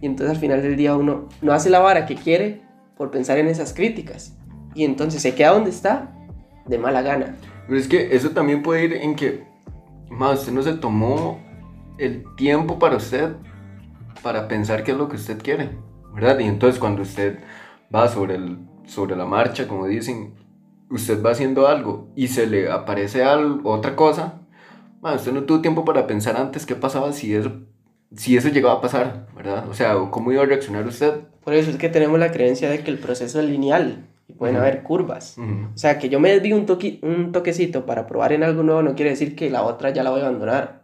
Y 0.00 0.06
entonces 0.06 0.34
al 0.34 0.40
final 0.40 0.62
del 0.62 0.76
día 0.76 0.96
uno 0.96 1.28
no 1.42 1.52
hace 1.52 1.70
la 1.70 1.78
vara 1.78 2.06
que 2.06 2.16
quiere 2.16 2.62
por 3.00 3.10
pensar 3.10 3.38
en 3.38 3.48
esas 3.48 3.72
críticas. 3.72 4.36
Y 4.74 4.84
entonces 4.84 5.22
se 5.22 5.34
queda 5.34 5.54
donde 5.54 5.70
está 5.70 6.14
de 6.66 6.76
mala 6.76 7.00
gana. 7.00 7.34
Pero 7.66 7.80
es 7.80 7.88
que 7.88 8.14
eso 8.14 8.32
también 8.32 8.62
puede 8.62 8.84
ir 8.84 8.92
en 8.92 9.16
que, 9.16 9.42
más, 10.10 10.40
usted 10.40 10.52
no 10.52 10.62
se 10.62 10.74
tomó 10.74 11.40
el 11.96 12.26
tiempo 12.36 12.78
para 12.78 12.96
usted 12.96 13.36
para 14.22 14.48
pensar 14.48 14.84
qué 14.84 14.90
es 14.90 14.98
lo 14.98 15.08
que 15.08 15.16
usted 15.16 15.42
quiere, 15.42 15.70
¿verdad? 16.12 16.40
Y 16.40 16.44
entonces 16.44 16.78
cuando 16.78 17.00
usted 17.00 17.38
va 17.94 18.06
sobre 18.06 18.34
el 18.34 18.58
sobre 18.84 19.16
la 19.16 19.24
marcha, 19.24 19.66
como 19.66 19.86
dicen, 19.86 20.34
usted 20.90 21.24
va 21.24 21.30
haciendo 21.30 21.68
algo 21.68 22.10
y 22.14 22.28
se 22.28 22.46
le 22.46 22.70
aparece 22.70 23.24
algo, 23.24 23.70
otra 23.70 23.96
cosa, 23.96 24.42
bueno, 25.00 25.16
usted 25.16 25.32
no 25.32 25.44
tuvo 25.44 25.62
tiempo 25.62 25.86
para 25.86 26.06
pensar 26.06 26.36
antes 26.36 26.66
qué 26.66 26.74
pasaba 26.74 27.14
si 27.14 27.34
eso, 27.34 27.62
si 28.14 28.36
eso 28.36 28.48
llegaba 28.48 28.74
a 28.74 28.80
pasar, 28.80 29.26
¿verdad? 29.36 29.68
O 29.68 29.74
sea, 29.74 29.94
cómo 30.10 30.32
iba 30.32 30.42
a 30.42 30.46
reaccionar 30.46 30.86
usted. 30.86 31.20
Por 31.44 31.54
eso 31.54 31.70
es 31.70 31.76
que 31.76 31.88
tenemos 31.88 32.18
la 32.18 32.32
creencia 32.32 32.68
de 32.68 32.80
que 32.80 32.90
el 32.90 32.98
proceso 32.98 33.40
es 33.40 33.46
lineal 33.46 34.06
y 34.28 34.32
pueden 34.32 34.56
haber 34.56 34.82
curvas. 34.82 35.36
O 35.38 35.78
sea, 35.78 35.98
que 35.98 36.08
yo 36.08 36.20
me 36.20 36.30
desvío 36.30 36.56
un, 36.56 36.66
toque, 36.66 36.98
un 37.02 37.32
toquecito 37.32 37.86
para 37.86 38.06
probar 38.06 38.32
en 38.32 38.42
algo 38.42 38.62
nuevo 38.62 38.82
no 38.82 38.94
quiere 38.94 39.10
decir 39.10 39.36
que 39.36 39.50
la 39.50 39.62
otra 39.62 39.90
ya 39.90 40.02
la 40.02 40.10
voy 40.10 40.20
a 40.20 40.26
abandonar. 40.26 40.80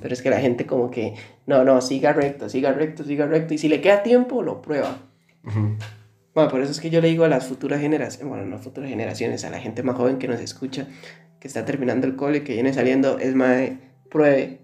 Pero 0.00 0.14
es 0.14 0.22
que 0.22 0.30
la 0.30 0.40
gente 0.40 0.66
como 0.66 0.90
que, 0.90 1.14
no, 1.46 1.62
no, 1.62 1.80
siga 1.82 2.14
recto, 2.14 2.48
siga 2.48 2.72
recto, 2.72 3.04
siga 3.04 3.26
recto. 3.26 3.52
Y 3.52 3.58
si 3.58 3.68
le 3.68 3.80
queda 3.80 4.02
tiempo, 4.02 4.42
lo 4.42 4.62
prueba. 4.62 4.96
Bueno, 6.34 6.50
por 6.50 6.60
eso 6.60 6.70
es 6.70 6.80
que 6.80 6.88
yo 6.88 7.00
le 7.00 7.08
digo 7.08 7.24
a 7.24 7.28
las 7.28 7.46
futuras 7.46 7.80
generaciones, 7.80 8.28
bueno, 8.28 8.46
no 8.46 8.58
futuras 8.58 8.88
generaciones, 8.88 9.44
a 9.44 9.50
la 9.50 9.58
gente 9.58 9.82
más 9.82 9.96
joven 9.96 10.18
que 10.18 10.28
nos 10.28 10.40
escucha, 10.40 10.86
que 11.40 11.48
está 11.48 11.64
terminando 11.64 12.06
el 12.06 12.16
cole, 12.16 12.44
que 12.44 12.54
viene 12.54 12.72
saliendo, 12.72 13.18
es 13.18 13.34
más, 13.34 13.70
pruebe, 14.08 14.60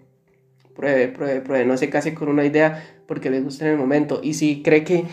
pruebe, 0.75 1.09
pruebe, 1.09 1.41
pruebe, 1.41 1.65
no 1.65 1.77
se 1.77 1.91
case 1.91 2.15
con 2.15 2.29
una 2.29 2.45
idea 2.45 2.83
porque 3.07 3.31
le 3.31 3.41
gusta 3.41 3.65
en 3.67 3.73
el 3.73 3.79
momento. 3.79 4.21
Y 4.23 4.35
si 4.35 4.63
cree 4.63 4.85
que, 4.85 5.05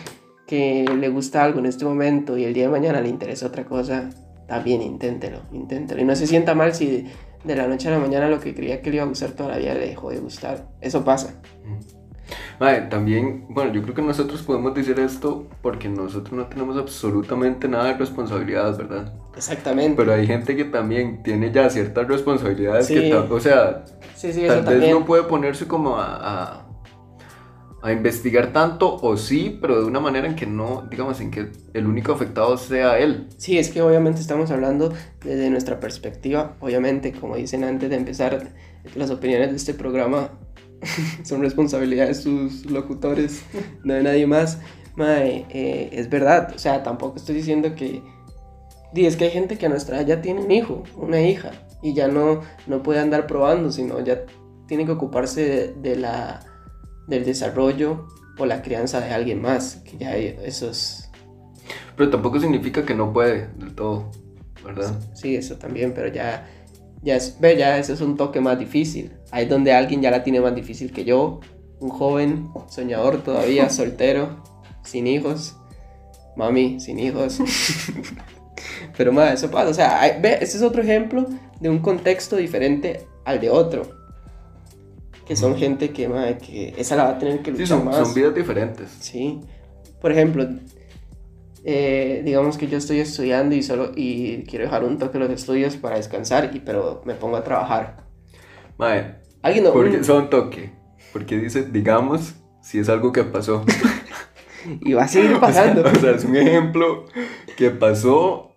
que 0.46 0.84
le 0.84 1.08
gusta 1.08 1.44
algo 1.44 1.60
en 1.60 1.66
este 1.66 1.84
momento 1.84 2.36
y 2.36 2.44
el 2.44 2.54
día 2.54 2.64
de 2.64 2.70
mañana 2.70 3.00
le 3.00 3.08
interesa 3.08 3.46
otra 3.46 3.64
cosa, 3.64 4.10
también 4.46 4.82
inténtelo, 4.82 5.42
inténtelo. 5.52 6.00
Y 6.00 6.04
no 6.04 6.16
se 6.16 6.26
sienta 6.26 6.54
mal 6.54 6.74
si 6.74 7.06
de 7.44 7.56
la 7.56 7.66
noche 7.66 7.88
a 7.88 7.92
la 7.92 7.98
mañana 7.98 8.28
lo 8.28 8.40
que 8.40 8.54
creía 8.54 8.82
que 8.82 8.90
le 8.90 8.96
iba 8.96 9.04
a 9.04 9.08
gustar 9.08 9.32
toda 9.32 9.50
la 9.50 9.58
vida 9.58 9.74
le 9.74 9.86
dejó 9.86 10.10
de 10.10 10.18
gustar. 10.18 10.68
Eso 10.80 11.04
pasa. 11.04 11.40
Madre, 12.60 12.82
también, 12.82 13.46
bueno, 13.48 13.72
yo 13.72 13.82
creo 13.82 13.94
que 13.94 14.02
nosotros 14.02 14.42
podemos 14.42 14.74
decir 14.74 14.98
esto 15.00 15.48
porque 15.62 15.88
nosotros 15.88 16.32
no 16.32 16.46
tenemos 16.46 16.76
absolutamente 16.76 17.68
nada 17.68 17.86
de 17.86 17.94
responsabilidades, 17.94 18.78
¿verdad? 18.78 19.12
Exactamente. 19.36 19.96
Pero 19.96 20.12
hay 20.12 20.26
gente 20.26 20.56
que 20.56 20.64
también 20.64 21.22
tiene 21.22 21.50
ya 21.52 21.68
ciertas 21.70 22.06
responsabilidades 22.08 22.86
Sí. 22.86 22.94
que, 22.94 23.14
o 23.14 23.40
sea, 23.40 23.84
sí, 24.14 24.32
sí, 24.32 24.42
tal 24.46 24.64
vez 24.64 24.64
también. 24.64 24.90
no 24.92 25.04
puede 25.04 25.24
ponerse 25.24 25.66
como 25.66 25.96
a, 25.96 26.16
a, 26.60 26.66
a 27.82 27.92
investigar 27.92 28.52
tanto 28.52 28.94
o 29.02 29.16
sí, 29.16 29.58
pero 29.60 29.80
de 29.80 29.86
una 29.86 29.98
manera 29.98 30.26
en 30.28 30.36
que 30.36 30.46
no, 30.46 30.86
digamos, 30.88 31.20
en 31.20 31.30
que 31.32 31.50
el 31.74 31.86
único 31.86 32.12
afectado 32.12 32.56
sea 32.56 32.98
él. 32.98 33.26
Sí, 33.38 33.58
es 33.58 33.70
que 33.70 33.82
obviamente 33.82 34.20
estamos 34.20 34.50
hablando 34.52 34.92
desde 35.24 35.50
nuestra 35.50 35.80
perspectiva. 35.80 36.56
Obviamente, 36.60 37.12
como 37.12 37.34
dicen 37.36 37.64
antes 37.64 37.90
de 37.90 37.96
empezar, 37.96 38.50
las 38.94 39.10
opiniones 39.10 39.50
de 39.50 39.56
este 39.56 39.74
programa 39.74 40.30
son 41.24 41.40
responsabilidad 41.40 42.06
de 42.06 42.14
sus 42.14 42.66
locutores, 42.70 43.42
no 43.84 43.94
de 43.94 44.02
nadie 44.02 44.26
más. 44.26 44.58
Mae, 44.96 45.46
eh, 45.50 45.90
es 45.92 46.10
verdad, 46.10 46.52
o 46.54 46.58
sea, 46.58 46.82
tampoco 46.82 47.16
estoy 47.16 47.36
diciendo 47.36 47.74
que... 47.74 48.02
Di, 48.92 49.06
es 49.06 49.16
que 49.16 49.24
hay 49.24 49.30
gente 49.30 49.56
que 49.56 49.66
a 49.66 49.68
nuestra 49.70 49.98
edad 49.98 50.06
ya 50.06 50.22
tiene 50.22 50.42
un 50.42 50.50
hijo, 50.50 50.82
una 50.96 51.22
hija, 51.22 51.52
y 51.82 51.94
ya 51.94 52.08
no, 52.08 52.42
no 52.66 52.82
puede 52.82 53.00
andar 53.00 53.26
probando, 53.26 53.72
sino 53.72 54.04
ya 54.04 54.26
tiene 54.66 54.84
que 54.84 54.92
ocuparse 54.92 55.44
de, 55.44 55.74
de 55.74 55.96
la, 55.96 56.40
del 57.08 57.24
desarrollo 57.24 58.06
o 58.38 58.44
la 58.44 58.60
crianza 58.60 59.00
de 59.00 59.10
alguien 59.10 59.40
más, 59.40 59.76
que 59.76 59.96
ya 59.96 60.10
hay 60.10 60.38
esos... 60.44 61.10
Pero 61.96 62.10
tampoco 62.10 62.38
significa 62.38 62.84
que 62.84 62.94
no 62.94 63.12
puede 63.12 63.48
del 63.56 63.74
todo, 63.74 64.10
¿verdad? 64.64 64.94
Sí, 65.14 65.36
eso 65.36 65.56
también, 65.56 65.94
pero 65.94 66.08
ya, 66.08 66.46
ya 67.02 67.16
es, 67.16 67.38
ve, 67.40 67.56
ya 67.56 67.78
eso 67.78 67.94
es 67.94 68.00
un 68.00 68.16
toque 68.16 68.40
más 68.40 68.58
difícil. 68.58 69.12
Ahí 69.32 69.44
es 69.44 69.50
donde 69.50 69.72
alguien 69.72 70.00
ya 70.00 70.10
la 70.12 70.22
tiene 70.22 70.40
más 70.40 70.54
difícil 70.54 70.92
que 70.92 71.04
yo, 71.04 71.40
un 71.80 71.88
joven, 71.90 72.50
soñador 72.68 73.22
todavía, 73.22 73.68
soltero, 73.80 74.42
sin 74.84 75.06
hijos, 75.08 75.56
mami, 76.36 76.78
sin 76.78 77.00
hijos. 77.00 77.38
pero 78.96 79.12
más, 79.12 79.34
eso 79.34 79.50
pasa, 79.50 79.70
o 79.70 79.74
sea, 79.74 80.00
hay- 80.00 80.20
ve, 80.20 80.34
este 80.40 80.56
es 80.58 80.62
otro 80.62 80.82
ejemplo 80.82 81.26
de 81.60 81.68
un 81.68 81.78
contexto 81.80 82.36
diferente 82.36 83.06
al 83.24 83.40
de 83.40 83.50
otro. 83.50 84.00
Que 85.26 85.36
son 85.36 85.56
gente 85.56 85.90
que, 85.92 86.08
mae, 86.08 86.36
que 86.36 86.74
esa 86.76 86.96
la 86.96 87.04
va 87.04 87.10
a 87.10 87.18
tener 87.18 87.38
que 87.42 87.52
Sí, 87.52 87.58
luchar 87.60 87.78
son, 87.78 87.84
más. 87.86 87.96
son 87.96 88.12
vidas 88.12 88.34
diferentes. 88.34 88.90
Sí. 89.00 89.40
Por 90.00 90.10
ejemplo, 90.12 90.46
eh, 91.64 92.22
digamos 92.24 92.58
que 92.58 92.66
yo 92.66 92.76
estoy 92.76 92.98
estudiando 93.00 93.54
y 93.54 93.62
solo 93.62 93.92
y 93.94 94.42
quiero 94.44 94.64
dejar 94.64 94.84
un 94.84 94.98
toque 94.98 95.18
los 95.18 95.30
estudios 95.30 95.76
para 95.76 95.96
descansar, 95.96 96.50
y, 96.54 96.58
pero 96.60 97.02
me 97.04 97.14
pongo 97.14 97.36
a 97.36 97.44
trabajar. 97.44 98.02
Mae, 98.78 99.14
Alguien 99.42 99.64
no, 99.64 99.72
porque 99.72 99.98
un- 99.98 100.04
son 100.04 100.30
toque. 100.30 100.72
Porque 101.12 101.36
dice, 101.38 101.64
digamos, 101.64 102.34
si 102.62 102.78
es 102.78 102.88
algo 102.88 103.12
que 103.12 103.24
pasó. 103.24 103.64
y 104.80 104.92
va 104.94 105.04
a 105.04 105.08
seguir 105.08 105.30
O 105.34 105.38
sea, 105.38 105.40
pasando. 105.40 105.82
O 105.82 105.94
sea, 105.96 106.12
es 106.12 106.24
un 106.24 106.36
ejemplo 106.36 107.06
que 107.56 107.70
pasó, 107.70 108.52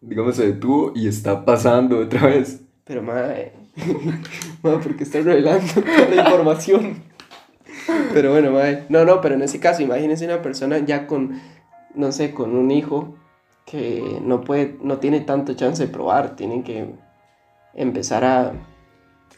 digamos, 0.00 0.36
se 0.36 0.46
detuvo 0.46 0.92
y 0.94 1.08
está 1.08 1.44
pasando 1.44 1.98
otra 1.98 2.26
vez. 2.26 2.60
Pero 2.84 3.02
madre, 3.02 3.52
madre, 4.62 4.78
porque 4.82 5.04
estás 5.04 5.24
revelando 5.24 5.72
toda 5.74 6.08
la 6.08 6.22
información. 6.22 7.02
Pero 8.12 8.32
bueno, 8.32 8.50
madre, 8.50 8.84
no, 8.88 9.04
no, 9.04 9.20
pero 9.20 9.34
en 9.34 9.42
ese 9.42 9.60
caso, 9.60 9.82
imagínense 9.82 10.24
una 10.26 10.42
persona 10.42 10.78
ya 10.78 11.06
con, 11.06 11.40
no 11.94 12.12
sé, 12.12 12.32
con 12.32 12.54
un 12.56 12.70
hijo 12.70 13.14
que 13.64 14.20
no 14.22 14.40
puede, 14.42 14.76
no 14.82 14.98
tiene 14.98 15.20
tanto 15.20 15.54
chance 15.54 15.86
de 15.86 15.92
probar, 15.92 16.36
tienen 16.36 16.62
que 16.64 16.94
empezar 17.74 18.24
a, 18.24 18.52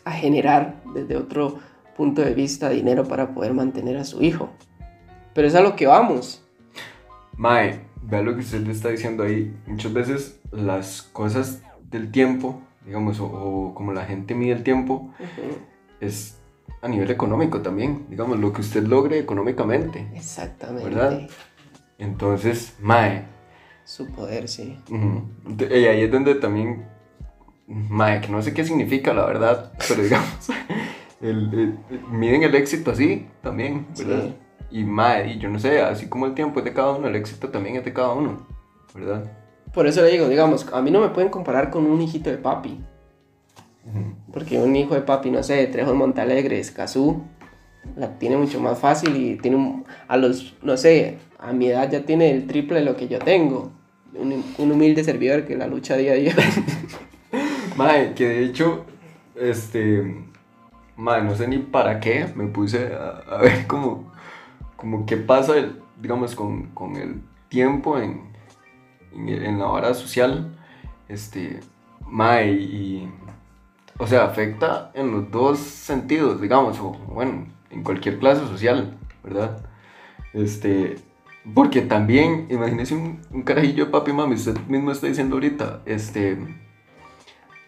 a 0.05 0.13
generar 0.13 0.83
desde 0.95 1.17
otro 1.17 1.59
punto 1.97 2.23
de 2.23 2.35
vista 2.35 2.69
dinero 2.71 3.05
para 3.05 3.35
poder 3.35 3.53
mantener 3.55 3.97
a 3.97 4.05
su 4.05 4.23
hijo. 4.23 4.51
Pero 5.35 5.47
es 5.47 5.55
a 5.55 5.61
lo 5.61 5.77
que 5.77 5.87
vamos. 5.87 6.43
Mae, 7.37 7.81
vea 8.03 8.23
lo 8.23 8.35
que 8.35 8.41
usted 8.41 8.61
le 8.67 8.73
está 8.73 8.89
diciendo 8.89 9.23
ahí. 9.23 9.55
Muchas 9.67 9.93
veces 9.93 10.41
las 10.51 11.03
cosas 11.03 11.63
del 11.91 12.11
tiempo, 12.11 12.61
digamos, 12.85 13.21
o, 13.21 13.27
o 13.27 13.75
como 13.75 13.93
la 13.93 14.05
gente 14.05 14.35
mide 14.35 14.53
el 14.53 14.63
tiempo, 14.63 15.13
es 16.01 16.39
a 16.83 16.89
nivel 16.89 17.11
económico 17.11 17.61
también. 17.63 18.07
Digamos, 18.09 18.39
lo 18.39 18.53
que 18.53 18.61
usted 18.63 18.83
logre 18.85 19.19
económicamente. 19.19 20.09
Exactamente. 20.15 20.89
¿Verdad? 20.89 21.29
Entonces, 21.99 22.75
Mae, 22.81 23.25
Su 23.85 24.07
poder, 24.07 24.49
sí. 24.49 24.79
Ujú. 24.89 25.23
Ent- 25.47 25.71
Y 25.71 25.87
ahí 25.87 26.03
es 26.03 26.11
donde 26.11 26.35
también, 26.37 26.87
mae, 27.75 28.21
que 28.21 28.29
no 28.29 28.43
sé 28.43 28.53
qué 28.55 28.65
significa 28.65 29.13
la 29.15 29.25
verdad, 29.27 29.73
pero 29.89 30.03
digamos, 30.03 30.49
el, 31.21 31.51
el- 31.53 31.79
miden 32.11 32.43
el 32.43 32.55
éxito 32.55 32.91
así 32.91 33.27
también, 33.43 33.87
¿verdad? 33.97 34.25
Sí. 34.25 34.35
Y 34.73 34.85
mae, 34.85 35.33
y 35.33 35.39
yo 35.39 35.49
no 35.49 35.59
sé, 35.59 35.81
así 35.81 36.07
como 36.09 36.27
el 36.27 36.35
tiempo 36.35 36.59
es 36.61 36.65
de 36.65 36.73
cada 36.73 36.93
uno, 36.93 37.09
el 37.09 37.17
éxito 37.17 37.49
también 37.49 37.77
es 37.77 37.85
de 37.85 37.93
cada 37.93 38.13
uno, 38.13 38.47
¿verdad? 38.95 39.25
Por 39.73 39.87
eso 39.87 40.03
le 40.03 40.11
digo, 40.11 40.29
digamos, 40.29 40.67
a 40.73 40.83
mí 40.83 40.91
no 40.91 41.01
me 41.01 41.09
pueden 41.09 41.31
comparar 41.31 41.71
con 41.71 41.87
un 41.87 42.01
hijito 42.03 42.31
de 42.31 42.39
papi. 42.39 42.81
Porque 44.33 44.59
un 44.59 44.77
hijo 44.77 44.95
de 44.95 45.01
papi, 45.01 45.31
no 45.31 45.43
sé, 45.43 45.55
de 45.55 45.67
Trejos 45.67 45.95
Montalegre, 45.95 46.61
Escazú, 46.61 47.23
la 47.97 48.19
tiene 48.19 48.37
mucho 48.37 48.61
más 48.61 48.79
fácil 48.79 49.17
y 49.17 49.37
tiene 49.37 49.57
un- 49.57 49.85
a 50.07 50.17
los, 50.17 50.55
no 50.63 50.77
sé, 50.77 51.19
a 51.39 51.53
mi 51.53 51.67
edad 51.69 51.91
ya 51.91 52.03
tiene 52.05 52.31
el 52.31 52.47
triple 52.47 52.79
de 52.81 52.85
lo 52.85 52.97
que 52.97 53.09
yo 53.09 53.19
tengo. 53.19 53.73
Un, 54.15 54.45
un 54.59 54.71
humilde 54.73 55.03
servidor 55.03 55.45
que 55.47 55.57
la 55.57 55.67
lucha 55.67 55.97
día 55.97 56.13
a 56.13 56.17
día. 56.17 56.35
Mae, 57.81 58.13
que 58.15 58.29
de 58.29 58.45
hecho, 58.45 58.85
este, 59.35 60.27
mae, 60.97 61.23
no 61.23 61.35
sé 61.35 61.49
ni 61.49 61.57
para 61.59 61.99
qué, 61.99 62.27
me 62.37 62.47
puse 62.47 62.93
a, 62.95 63.39
ver 63.39 63.67
como, 63.67 64.13
como 64.77 65.07
qué 65.07 65.17
pasa, 65.17 65.57
el- 65.57 65.81
digamos, 65.99 66.35
con, 66.35 66.67
con 66.75 66.97
el 66.97 67.23
tiempo 67.49 67.99
en, 67.99 68.21
en 69.15 69.59
la 69.59 69.65
vara 69.65 69.95
social, 69.95 70.55
este, 71.09 71.61
mae, 72.07 72.53
y, 72.53 73.11
o 73.99 74.07
sea, 74.07 74.25
afecta 74.25 74.91
en 74.93 75.11
los 75.13 75.31
dos 75.31 75.59
sentidos, 75.59 76.39
digamos, 76.39 76.79
o 76.81 76.91
bueno, 77.09 77.47
en 77.71 77.83
cualquier 77.83 78.19
clase 78.19 78.43
social, 78.47 78.99
¿verdad? 79.25 79.59
Este, 80.35 80.97
porque 81.55 81.81
también, 81.81 82.47
imagínese 82.51 82.95
un, 82.95 83.23
un 83.31 83.43
carajillo 83.43 83.87
de 83.87 83.91
papi, 83.91 84.13
mami, 84.13 84.35
usted 84.35 84.59
mismo 84.69 84.93
está 84.93 85.07
diciendo 85.07 85.37
ahorita, 85.37 85.81
este, 85.87 86.39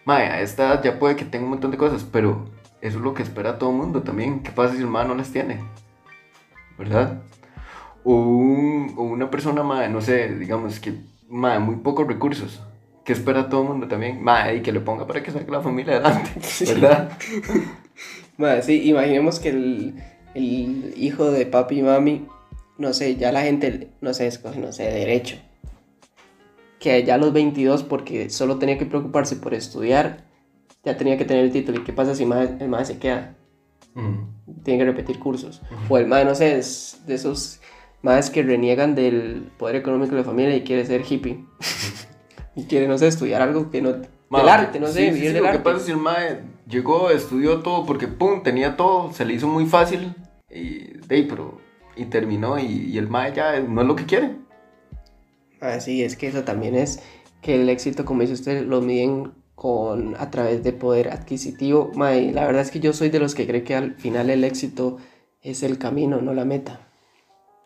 Mae, 0.05 0.25
a 0.27 0.41
esta 0.41 0.67
edad 0.67 0.83
ya 0.83 0.99
puede 0.99 1.15
que 1.15 1.25
tenga 1.25 1.45
un 1.45 1.51
montón 1.51 1.71
de 1.71 1.77
cosas, 1.77 2.03
pero 2.03 2.45
eso 2.81 2.97
es 2.97 3.03
lo 3.03 3.13
que 3.13 3.23
espera 3.23 3.57
todo 3.57 3.69
el 3.71 3.77
mundo 3.77 4.01
también. 4.03 4.41
¿Qué 4.41 4.51
pasa 4.51 4.73
si 4.75 4.81
el 4.81 4.87
mae 4.87 5.07
no 5.07 5.15
las 5.15 5.31
tiene? 5.31 5.59
¿Verdad? 6.77 7.21
O, 8.03 8.13
un- 8.15 8.93
o 8.97 9.03
una 9.03 9.29
persona, 9.29 9.63
mae, 9.63 9.89
no 9.89 10.01
sé, 10.01 10.35
digamos 10.35 10.79
que, 10.79 10.93
mae, 11.29 11.59
muy 11.59 11.77
pocos 11.77 12.05
recursos. 12.07 12.61
¿Qué 13.05 13.13
espera 13.13 13.49
todo 13.49 13.61
el 13.63 13.67
mundo 13.69 13.87
también? 13.87 14.21
Mae, 14.23 14.57
y 14.57 14.61
que 14.61 14.71
le 14.71 14.79
ponga 14.79 15.05
para 15.07 15.21
que 15.23 15.31
saque 15.31 15.51
la 15.51 15.61
familia 15.61 15.93
adelante, 15.97 16.31
¿verdad? 16.67 17.17
Bueno, 18.37 18.63
sí, 18.63 18.81
imaginemos 18.89 19.39
que 19.39 19.49
el, 19.49 19.93
el 20.33 20.93
hijo 20.97 21.29
de 21.29 21.45
papi 21.45 21.79
y 21.79 21.83
mami, 21.83 22.25
no 22.79 22.91
sé, 22.91 23.15
ya 23.15 23.31
la 23.31 23.43
gente, 23.43 23.89
no 24.01 24.11
sé, 24.15 24.25
escoge, 24.25 24.59
no 24.59 24.71
sé, 24.71 24.85
derecho. 24.85 25.35
Que 26.83 27.01
ya 27.05 27.15
a 27.15 27.17
los 27.17 27.31
22, 27.31 27.83
porque 27.83 28.29
solo 28.29 28.57
tenía 28.57 28.77
que 28.77 28.85
preocuparse 28.85 29.37
por 29.37 29.53
estudiar, 29.53 30.25
ya 30.83 30.97
tenía 30.97 31.17
que 31.17 31.23
tener 31.23 31.45
el 31.45 31.51
título. 31.53 31.79
¿Y 31.79 31.83
qué 31.85 31.93
pasa 31.93 32.13
si 32.13 32.23
el 32.23 32.67
madre 32.67 32.85
se 32.85 32.99
queda? 32.99 33.37
Mm. 33.93 34.63
Tiene 34.63 34.79
que 34.79 34.91
repetir 34.91 35.17
cursos. 35.17 35.61
O 35.87 35.97
el 35.97 36.07
madre, 36.07 36.25
no 36.25 36.35
sé, 36.35 36.57
es 36.57 37.01
de 37.07 37.13
esos 37.13 37.61
madres 38.01 38.29
que 38.29 38.43
reniegan 38.43 38.95
del 38.95 39.49
poder 39.57 39.77
económico 39.77 40.11
de 40.11 40.17
la 40.17 40.23
familia 40.25 40.57
y 40.57 40.63
quiere 40.63 40.85
ser 40.85 41.03
hippie. 41.09 41.45
y 42.55 42.65
quiere, 42.65 42.89
no 42.89 42.97
sé, 42.97 43.07
estudiar 43.07 43.41
algo 43.41 43.71
que 43.71 43.81
no... 43.81 43.95
Mae, 44.27 44.41
del 44.41 44.49
arte, 44.49 44.79
no 44.81 44.87
sé, 44.87 45.05
sí, 45.05 45.05
vivir 45.11 45.27
sí, 45.27 45.33
del 45.35 45.43
lo 45.43 45.49
arte. 45.49 45.59
que 45.59 45.63
pasa 45.63 45.85
si 45.85 45.91
el 45.91 45.97
mae 45.97 46.41
llegó, 46.67 47.11
estudió 47.11 47.59
todo 47.59 47.85
porque, 47.85 48.09
pum, 48.09 48.43
tenía 48.43 48.75
todo, 48.75 49.13
se 49.13 49.23
le 49.23 49.35
hizo 49.35 49.47
muy 49.47 49.67
fácil, 49.67 50.13
y, 50.49 50.97
ahí, 51.09 51.27
pero, 51.29 51.61
y 51.95 52.05
terminó, 52.05 52.59
y, 52.59 52.65
y 52.65 52.97
el 52.97 53.07
mae 53.07 53.31
ya 53.33 53.59
no 53.61 53.81
es 53.81 53.87
lo 53.87 53.95
que 53.95 54.05
quiere. 54.05 54.42
Ah, 55.63 55.79
sí, 55.79 56.03
es 56.03 56.17
que 56.17 56.27
eso 56.27 56.43
también 56.43 56.75
es 56.75 56.99
que 57.41 57.55
el 57.55 57.69
éxito, 57.69 58.03
como 58.03 58.19
dice 58.21 58.33
usted, 58.33 58.65
lo 58.65 58.81
miden 58.81 59.31
con 59.55 60.13
a 60.19 60.29
través 60.29 60.61
de 60.61 60.73
poder 60.73 61.09
adquisitivo. 61.09 61.89
Mae, 61.95 62.33
la 62.33 62.45
verdad 62.45 62.61
es 62.63 62.69
que 62.69 62.81
yo 62.81 62.91
soy 62.91 63.07
de 63.09 63.19
los 63.19 63.33
que 63.33 63.47
cree 63.47 63.63
que 63.63 63.73
al 63.73 63.95
final 63.95 64.29
el 64.29 64.43
éxito 64.43 64.97
es 65.41 65.63
el 65.63 65.77
camino, 65.77 66.19
no 66.21 66.33
la 66.33 66.43
meta. 66.43 66.89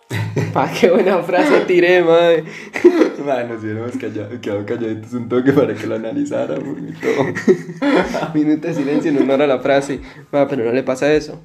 Pa, 0.53 0.71
qué 0.71 0.91
buena 0.91 1.23
frase 1.23 1.61
tiré, 1.61 2.03
mae. 2.03 2.43
Mae, 3.25 3.47
nos 3.47 3.63
hubiéramos 3.63 3.93
calla- 3.97 4.39
quedado 4.39 4.63
calladitos 4.63 5.13
un 5.13 5.27
toque 5.27 5.51
para 5.51 5.73
que 5.73 5.87
lo 5.87 5.95
analizáramos 5.95 6.77
y 6.77 6.93
todo. 7.01 8.31
Minuto 8.35 8.67
de 8.67 8.73
silencio 8.75 9.09
en 9.09 9.17
honor 9.23 9.41
a 9.41 9.47
la 9.47 9.57
frase. 9.59 10.01
Mae, 10.31 10.45
pero 10.45 10.65
no 10.65 10.71
le 10.71 10.83
pasa 10.83 11.11
eso. 11.11 11.41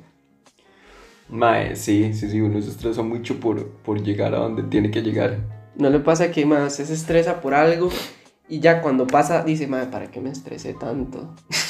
Mae, 1.30 1.76
sí, 1.76 2.12
sí, 2.12 2.28
sí, 2.28 2.42
uno 2.42 2.60
se 2.60 2.68
estresa 2.68 3.00
mucho 3.02 3.40
por, 3.40 3.66
por 3.68 4.02
llegar 4.02 4.34
a 4.34 4.38
donde 4.40 4.64
tiene 4.64 4.90
que 4.90 5.00
llegar. 5.00 5.62
No 5.76 5.90
le 5.90 6.00
pasa 6.00 6.30
que 6.30 6.44
más 6.46 6.76
se 6.76 6.82
estresa 6.82 7.40
por 7.40 7.54
algo 7.54 7.90
Y 8.48 8.61
ya 8.61 8.82
cuando 8.82 9.06
pasa, 9.06 9.42
dice, 9.44 9.66
madre, 9.66 9.87
¿para 9.87 10.06
qué 10.11 10.20
me 10.20 10.30
estresé 10.30 10.74
tanto? 10.74 11.35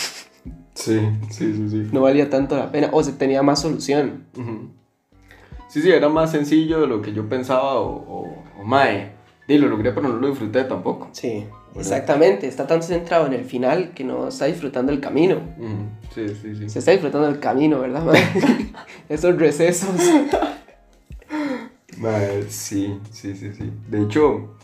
Sí, 0.75 0.99
sí, 1.31 1.53
sí, 1.55 1.69
sí. 1.69 1.89
No 1.93 2.01
valía 2.01 2.29
tanto 2.29 2.57
la 2.57 2.73
pena, 2.73 2.89
o 2.93 3.05
se 3.05 3.13
tenía 3.13 3.43
más 3.43 3.61
solución. 3.61 4.25
Sí, 5.69 5.81
sí, 5.81 5.91
era 5.91 6.09
más 6.09 6.33
sencillo 6.33 6.81
de 6.81 6.87
lo 6.89 7.03
que 7.03 7.13
yo 7.13 7.29
pensaba, 7.29 7.75
o, 7.75 7.95
o, 7.95 8.43
o 8.59 8.65
mae, 8.65 9.13
y 9.47 9.59
lo 9.59 9.69
logré, 9.69 9.93
pero 9.93 10.09
no 10.09 10.17
lo 10.17 10.29
disfruté 10.29 10.65
tampoco. 10.65 11.09
Sí, 11.13 11.47
exactamente. 11.77 12.47
Está 12.47 12.67
tan 12.67 12.83
centrado 12.83 13.27
en 13.27 13.35
el 13.35 13.45
final 13.45 13.93
que 13.95 14.03
no 14.03 14.29
está 14.29 14.47
disfrutando 14.47 14.93
el 14.93 15.01
camino. 15.01 15.41
Sí, 16.15 16.29
sí, 16.29 16.57
sí. 16.57 16.69
Se 16.69 16.79
está 16.79 16.93
disfrutando 16.93 17.29
el 17.29 17.39
camino, 17.39 17.81
¿verdad, 17.81 18.03
mae? 18.03 18.21
Esos 19.09 19.37
recesos. 19.37 19.91
Mae, 22.03 22.51
sí, 22.51 22.99
sí, 23.13 23.37
sí, 23.37 23.53
sí. 23.53 23.73
De 23.87 24.03
hecho, 24.03 24.57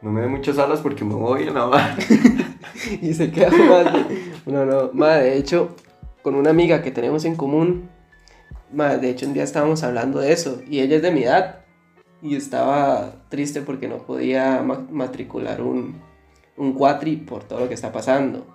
no 0.00 0.10
me 0.10 0.22
dé 0.22 0.28
muchas 0.28 0.56
alas 0.56 0.80
porque 0.80 1.04
me 1.04 1.12
voy 1.12 1.46
a 1.46 1.50
la 1.50 1.98
y 3.02 3.12
se 3.12 3.30
queda 3.30 3.50
más. 3.50 4.06
No, 4.46 4.64
no, 4.64 4.90
madre, 4.94 5.24
de 5.24 5.36
hecho, 5.36 5.76
con 6.22 6.34
una 6.34 6.48
amiga 6.48 6.80
que 6.80 6.90
tenemos 6.90 7.26
en 7.26 7.36
común, 7.36 7.90
madre, 8.72 8.96
de 8.96 9.10
hecho, 9.10 9.26
un 9.26 9.34
día 9.34 9.42
estábamos 9.42 9.82
hablando 9.82 10.20
de 10.20 10.32
eso 10.32 10.62
y 10.66 10.80
ella 10.80 10.96
es 10.96 11.02
de 11.02 11.10
mi 11.10 11.24
edad 11.24 11.66
y 12.22 12.34
estaba 12.34 13.12
triste 13.28 13.60
porque 13.60 13.88
no 13.88 13.98
podía 13.98 14.62
matricular 14.62 15.60
un, 15.60 16.00
un 16.56 16.72
cuatri 16.72 17.18
por 17.18 17.44
todo 17.44 17.60
lo 17.60 17.68
que 17.68 17.74
está 17.74 17.92
pasando. 17.92 18.46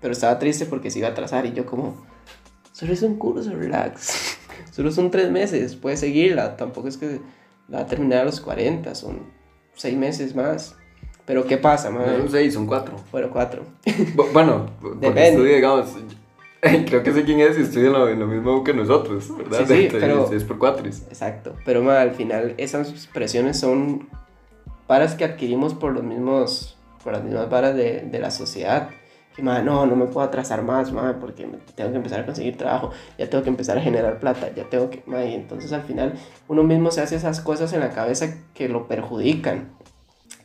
Pero 0.00 0.12
estaba 0.12 0.38
triste 0.38 0.66
porque 0.66 0.92
se 0.92 1.00
iba 1.00 1.08
a 1.08 1.10
atrasar 1.10 1.46
y 1.46 1.52
yo, 1.52 1.66
como, 1.66 2.06
solo 2.70 2.92
es 2.92 3.02
un 3.02 3.16
curso, 3.16 3.50
relax. 3.50 4.38
Solo 4.70 4.90
son 4.90 5.10
tres 5.10 5.30
meses, 5.30 5.74
puedes 5.74 6.00
seguirla. 6.00 6.56
Tampoco 6.56 6.88
es 6.88 6.98
que 6.98 7.20
la 7.68 7.78
va 7.78 7.84
a 7.84 7.86
terminar 7.86 8.20
a 8.20 8.24
los 8.24 8.40
40, 8.40 8.94
son 8.94 9.20
seis 9.74 9.96
meses 9.96 10.34
más. 10.34 10.76
Pero 11.24 11.44
¿qué 11.44 11.58
pasa, 11.58 11.90
No 11.90 12.04
son 12.04 12.30
seis, 12.30 12.54
son 12.54 12.66
cuatro. 12.66 12.96
Bueno, 13.10 13.30
cuatro. 13.32 13.64
bueno, 14.32 14.66
porque 14.80 15.28
estudia, 15.28 15.56
digamos, 15.56 15.96
creo 16.60 17.02
que 17.02 17.12
sé 17.12 17.24
quién 17.24 17.40
es 17.40 17.58
y 17.58 17.62
estudia 17.62 17.90
lo, 17.90 18.06
lo 18.14 18.26
mismo 18.26 18.62
que 18.62 18.72
nosotros, 18.72 19.36
¿verdad? 19.36 19.66
Sí, 19.66 19.74
sí, 19.82 19.88
pero... 19.90 20.32
Es 20.32 20.44
por 20.44 20.58
cuatris. 20.58 21.02
Exacto, 21.08 21.54
pero 21.64 21.82
ma, 21.82 22.00
al 22.00 22.12
final 22.12 22.54
esas 22.58 23.08
presiones 23.12 23.58
son 23.58 24.08
paras 24.86 25.14
que 25.14 25.24
adquirimos 25.24 25.74
por 25.74 25.92
los 25.92 26.04
mismos, 26.04 26.78
por 27.02 27.12
las 27.12 27.24
mismas 27.24 27.50
varas 27.50 27.74
de, 27.74 28.02
de 28.02 28.18
la 28.20 28.30
sociedad. 28.30 28.90
Que, 29.36 29.42
ma, 29.42 29.60
no, 29.60 29.84
no 29.84 29.94
me 29.94 30.06
puedo 30.06 30.26
atrasar 30.26 30.62
más, 30.62 30.90
ma, 30.90 31.18
porque 31.20 31.46
tengo 31.74 31.90
que 31.90 31.96
empezar 31.96 32.20
a 32.20 32.26
conseguir 32.26 32.56
trabajo, 32.56 32.90
ya 33.18 33.28
tengo 33.28 33.44
que 33.44 33.50
empezar 33.50 33.76
a 33.76 33.82
generar 33.82 34.18
plata, 34.18 34.50
ya 34.54 34.64
tengo 34.64 34.88
que, 34.90 35.02
ma, 35.06 35.22
y 35.24 35.34
entonces 35.34 35.72
al 35.72 35.82
final 35.82 36.14
uno 36.48 36.62
mismo 36.62 36.90
se 36.90 37.02
hace 37.02 37.16
esas 37.16 37.40
cosas 37.40 37.72
en 37.74 37.80
la 37.80 37.90
cabeza 37.90 38.34
que 38.54 38.68
lo 38.68 38.88
perjudican 38.88 39.76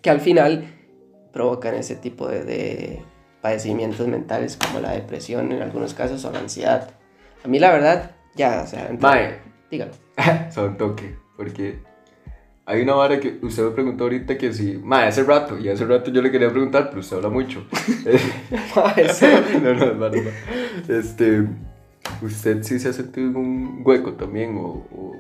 que 0.01 0.09
al 0.09 0.19
final 0.19 0.65
provocan 1.31 1.75
ese 1.75 1.95
tipo 1.95 2.27
de, 2.27 2.43
de 2.43 3.01
padecimientos 3.41 4.07
mentales 4.07 4.57
como 4.57 4.79
la 4.79 4.91
depresión 4.91 5.51
en 5.51 5.61
algunos 5.61 5.93
casos 5.93 6.23
o 6.25 6.31
la 6.31 6.39
ansiedad. 6.39 6.91
A 7.43 7.47
mí 7.47 7.59
la 7.59 7.71
verdad, 7.71 8.11
ya, 8.35 8.61
o 8.63 8.67
sea... 8.67 8.89
Mae. 8.99 9.39
Dígalo. 9.69 9.91
Son 10.51 10.77
toque, 10.77 11.15
porque 11.37 11.79
hay 12.65 12.81
una 12.81 12.93
vara 12.93 13.19
que 13.19 13.39
usted 13.41 13.63
me 13.63 13.71
preguntó 13.71 14.05
ahorita 14.05 14.37
que 14.37 14.53
si... 14.53 14.77
Mae, 14.77 15.07
hace 15.07 15.23
rato, 15.23 15.57
y 15.57 15.69
hace 15.69 15.85
rato 15.85 16.11
yo 16.11 16.21
le 16.21 16.31
quería 16.31 16.49
preguntar, 16.49 16.89
pero 16.89 17.01
usted 17.01 17.17
habla 17.17 17.29
mucho. 17.29 17.65
no, 19.61 19.73
no, 19.73 19.93
no, 19.93 20.09
no. 20.09 20.21
Este... 20.87 21.47
¿Usted 22.21 22.63
sí 22.63 22.79
se 22.79 22.89
ha 22.89 22.93
sentido 22.93 23.29
un 23.39 23.81
hueco 23.85 24.13
también 24.13 24.57
o, 24.57 24.85
o, 24.91 25.15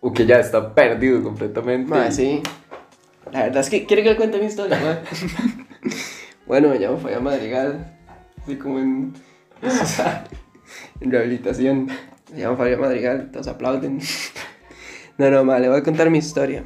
o 0.00 0.12
que 0.12 0.26
ya 0.26 0.38
está 0.38 0.74
perdido 0.74 1.22
completamente? 1.22 1.90
Mae, 1.90 2.10
sí. 2.12 2.42
La 3.32 3.44
verdad 3.44 3.60
es 3.60 3.70
que 3.70 3.86
quiere 3.86 4.02
que 4.02 4.10
le 4.10 4.16
cuente 4.16 4.38
mi 4.38 4.46
historia, 4.46 5.02
bueno, 6.46 6.68
me 6.68 6.78
llamo 6.78 6.98
Fabián 6.98 7.22
Madrigal, 7.22 7.96
así 8.42 8.56
como 8.56 8.80
en, 8.80 9.12
en 11.00 11.10
rehabilitación. 11.10 11.88
Me 12.32 12.40
llamo 12.40 12.56
Fabián 12.56 12.80
Madrigal, 12.80 13.30
todos 13.30 13.46
aplauden. 13.46 14.00
No, 15.18 15.30
no, 15.30 15.44
ma, 15.44 15.58
le 15.58 15.68
voy 15.68 15.78
a 15.78 15.82
contar 15.82 16.10
mi 16.10 16.18
historia. 16.18 16.64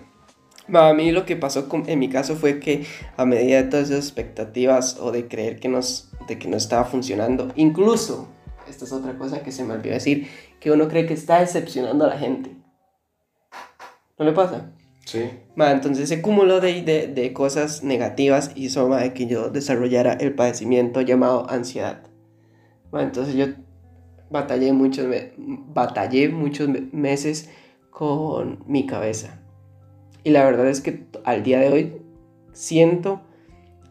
A 0.72 0.94
mí 0.94 1.12
lo 1.12 1.26
que 1.26 1.36
pasó 1.36 1.68
con, 1.68 1.88
en 1.88 1.98
mi 1.98 2.08
caso 2.08 2.36
fue 2.36 2.58
que 2.58 2.86
a 3.16 3.26
medida 3.26 3.62
de 3.62 3.68
todas 3.68 3.90
esas 3.90 4.04
expectativas 4.04 4.98
o 4.98 5.12
de 5.12 5.28
creer 5.28 5.60
que, 5.60 5.68
nos, 5.68 6.10
de 6.26 6.38
que 6.38 6.48
no 6.48 6.56
estaba 6.56 6.84
funcionando, 6.84 7.52
incluso, 7.54 8.28
esta 8.68 8.86
es 8.86 8.92
otra 8.92 9.18
cosa 9.18 9.42
que 9.42 9.52
se 9.52 9.62
me 9.64 9.74
olvidó 9.74 9.94
decir, 9.94 10.28
que 10.60 10.70
uno 10.70 10.88
cree 10.88 11.06
que 11.06 11.14
está 11.14 11.40
decepcionando 11.40 12.06
a 12.06 12.08
la 12.08 12.18
gente. 12.18 12.56
¿No 14.18 14.24
le 14.24 14.32
pasa? 14.32 14.70
Sí. 15.04 15.30
Ma, 15.54 15.70
entonces 15.70 16.04
ese 16.04 16.22
cúmulo 16.22 16.60
de, 16.60 16.80
de, 16.82 17.08
de 17.08 17.32
cosas 17.34 17.82
negativas 17.82 18.52
hizo 18.54 18.88
ma, 18.88 19.06
que 19.10 19.26
yo 19.26 19.50
desarrollara 19.50 20.14
el 20.14 20.34
padecimiento 20.34 21.02
llamado 21.02 21.48
ansiedad. 21.50 22.04
Ma, 22.90 23.02
entonces 23.02 23.34
yo 23.34 23.48
batallé 24.30 24.72
muchos, 24.72 25.06
batallé 25.36 26.30
muchos 26.30 26.70
meses 26.92 27.50
con 27.90 28.64
mi 28.66 28.86
cabeza. 28.86 29.43
Y 30.24 30.30
la 30.30 30.44
verdad 30.44 30.68
es 30.68 30.80
que 30.80 31.06
al 31.24 31.42
día 31.42 31.60
de 31.60 31.68
hoy 31.68 31.92
siento 32.52 33.20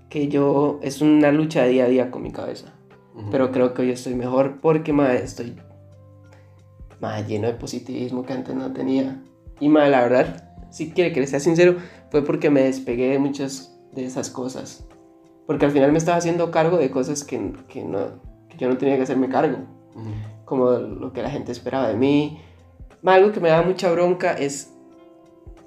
que 0.09 0.27
yo 0.27 0.79
es 0.81 1.01
una 1.01 1.31
lucha 1.31 1.63
día 1.65 1.85
a 1.85 1.87
día 1.87 2.11
con 2.11 2.23
mi 2.23 2.31
cabeza. 2.31 2.73
Pero 3.29 3.51
creo 3.51 3.75
que 3.75 3.83
hoy 3.83 3.91
estoy 3.91 4.15
mejor 4.15 4.59
porque 4.59 4.91
ma, 4.91 5.13
estoy 5.13 5.55
ma, 6.99 7.21
lleno 7.21 7.47
de 7.47 7.53
positivismo 7.53 8.25
que 8.25 8.33
antes 8.33 8.55
no 8.55 8.73
tenía. 8.73 9.21
Y 9.59 9.69
ma, 9.69 9.87
la 9.87 10.01
verdad, 10.01 10.51
si 10.71 10.91
quiere 10.91 11.13
que 11.13 11.19
le 11.19 11.27
sea 11.27 11.39
sincero, 11.39 11.77
fue 12.09 12.23
porque 12.23 12.49
me 12.49 12.63
despegué 12.63 13.09
de 13.09 13.19
muchas 13.19 13.79
de 13.91 14.05
esas 14.05 14.31
cosas. 14.31 14.87
Porque 15.45 15.65
al 15.65 15.71
final 15.71 15.91
me 15.91 15.99
estaba 15.99 16.17
haciendo 16.17 16.49
cargo 16.49 16.77
de 16.77 16.89
cosas 16.89 17.23
que, 17.23 17.53
que 17.67 17.83
no, 17.83 17.99
que 18.49 18.57
yo 18.57 18.67
no 18.67 18.77
tenía 18.77 18.95
que 18.95 19.03
hacerme 19.03 19.29
cargo. 19.29 19.57
Como 20.45 20.71
lo 20.71 21.13
que 21.13 21.21
la 21.21 21.29
gente 21.29 21.51
esperaba 21.51 21.87
de 21.87 21.95
mí. 21.95 22.39
Algo 23.05 23.31
que 23.31 23.39
me 23.39 23.49
daba 23.49 23.63
mucha 23.63 23.91
bronca 23.91 24.33
es 24.33 24.72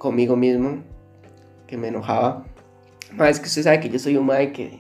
conmigo 0.07 0.37
mismo, 0.37 0.85
que 1.67 1.77
me 1.77 1.89
enojaba. 1.89 2.45
Más 3.13 3.31
es 3.31 3.41
que 3.41 3.47
usted 3.47 3.65
sabe 3.65 3.81
que 3.81 3.89
yo 3.89 3.99
soy 3.99 4.17
un 4.17 4.27
madre 4.27 4.53
que 4.53 4.79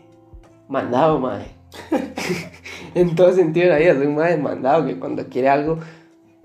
mandado, 0.68 1.18
madre. 1.18 1.46
en 2.94 3.16
todo 3.16 3.32
sentido 3.32 3.66
de 3.66 3.72
la 3.72 3.78
vida, 3.78 3.94
soy 3.96 4.06
un 4.06 4.14
madre 4.14 4.36
mandado 4.36 4.86
que 4.86 5.00
cuando 5.00 5.26
quiere 5.26 5.48
algo 5.48 5.80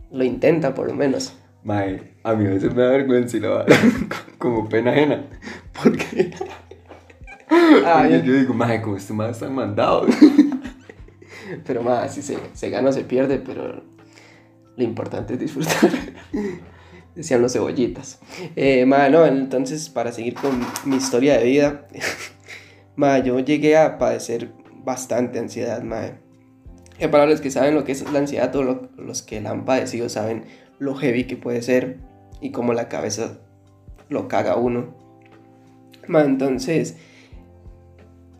lo 0.09 0.23
intenta 0.23 0.73
por 0.73 0.87
lo 0.87 0.95
menos. 0.95 1.37
Mae, 1.63 2.15
a 2.23 2.33
mí 2.33 2.47
a 2.47 2.49
veces 2.49 2.73
me 2.73 2.81
da 2.81 2.89
vergüenza 2.89 3.37
y 3.37 3.41
la 3.41 3.67
como 4.39 4.67
pena 4.67 4.93
ajena. 4.93 5.27
Porque, 5.83 6.33
ah, 7.85 8.07
yo 8.07 8.33
digo, 8.33 8.55
mae, 8.55 8.81
como 8.81 8.97
este 8.97 9.13
mae 9.13 9.29
está 9.29 9.47
mandado. 9.47 10.07
pero 11.67 11.83
mae, 11.83 12.09
si 12.09 12.23
se, 12.23 12.35
se 12.53 12.69
gana 12.71 12.89
o 12.89 12.91
se 12.91 13.03
pierde, 13.03 13.37
pero 13.37 13.83
lo 14.75 14.83
importante 14.83 15.35
es 15.35 15.39
disfrutar. 15.39 15.91
Decían 17.15 17.41
los 17.41 17.53
cebollitas. 17.53 18.19
Eh, 18.55 18.85
mae, 18.85 19.09
no, 19.09 19.25
entonces 19.25 19.89
para 19.89 20.11
seguir 20.11 20.35
con 20.35 20.59
mi 20.85 20.95
historia 20.95 21.37
de 21.37 21.45
vida, 21.45 21.87
mae, 22.95 23.23
yo 23.23 23.39
llegué 23.39 23.77
a 23.77 23.97
padecer 23.97 24.51
bastante 24.83 25.39
ansiedad, 25.39 25.83
mae. 25.83 26.13
Y 26.99 27.07
para 27.07 27.25
los 27.25 27.41
que 27.41 27.51
saben 27.51 27.75
lo 27.75 27.83
que 27.83 27.93
es 27.93 28.09
la 28.11 28.19
ansiedad, 28.19 28.51
todos 28.51 28.89
los 28.95 29.23
que 29.23 29.41
la 29.41 29.51
han 29.51 29.65
padecido 29.65 30.07
saben 30.07 30.45
lo 30.77 30.95
heavy 30.95 31.25
que 31.25 31.35
puede 31.35 31.61
ser 31.61 31.97
y 32.41 32.51
cómo 32.51 32.73
la 32.73 32.89
cabeza 32.89 33.39
lo 34.09 34.27
caga 34.27 34.55
uno. 34.55 34.95
entonces, 36.07 36.97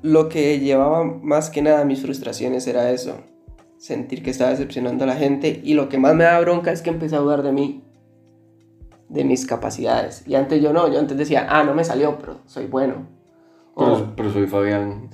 lo 0.01 0.29
que 0.29 0.59
llevaba 0.59 1.03
más 1.03 1.49
que 1.49 1.61
nada 1.61 1.85
mis 1.85 2.01
frustraciones 2.01 2.67
era 2.67 2.91
eso, 2.91 3.21
sentir 3.77 4.23
que 4.23 4.29
estaba 4.29 4.51
decepcionando 4.51 5.03
a 5.03 5.07
la 5.07 5.15
gente 5.15 5.61
y 5.63 5.73
lo 5.73 5.89
que 5.89 5.97
más 5.97 6.15
me 6.15 6.23
da 6.23 6.39
bronca 6.39 6.71
es 6.71 6.81
que 6.81 6.89
empecé 6.89 7.15
a 7.15 7.19
dudar 7.19 7.43
de 7.43 7.51
mí, 7.51 7.83
de 9.11 9.23
mis 9.23 9.45
capacidades. 9.45 10.23
Y 10.27 10.35
antes 10.35 10.61
yo 10.61 10.73
no, 10.73 10.91
yo 10.91 10.99
antes 10.99 11.17
decía, 11.17 11.47
ah, 11.49 11.63
no 11.63 11.73
me 11.73 11.83
salió, 11.83 12.17
pero 12.17 12.39
soy 12.45 12.67
bueno. 12.67 13.07
Pero, 14.15 14.31
soy 14.31 14.47
Fabián. 14.47 15.09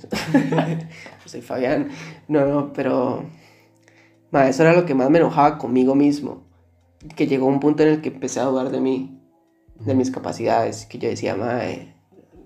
soy 1.24 1.40
Fabián. 1.40 1.88
No, 2.26 2.46
no, 2.46 2.72
pero... 2.72 3.24
eso 4.32 4.62
era 4.62 4.74
lo 4.74 4.84
que 4.84 4.94
más 4.94 5.08
me 5.10 5.18
enojaba 5.18 5.58
conmigo 5.58 5.94
mismo 5.94 6.48
que 7.16 7.26
llegó 7.26 7.46
un 7.46 7.60
punto 7.60 7.82
en 7.82 7.90
el 7.90 8.00
que 8.00 8.08
empecé 8.08 8.40
a 8.40 8.44
dudar 8.44 8.70
de 8.70 8.80
mí, 8.80 9.20
de 9.80 9.94
mis 9.94 10.10
capacidades, 10.10 10.86
que 10.86 10.98
yo 10.98 11.08
decía, 11.08 11.36
mae, 11.36 11.94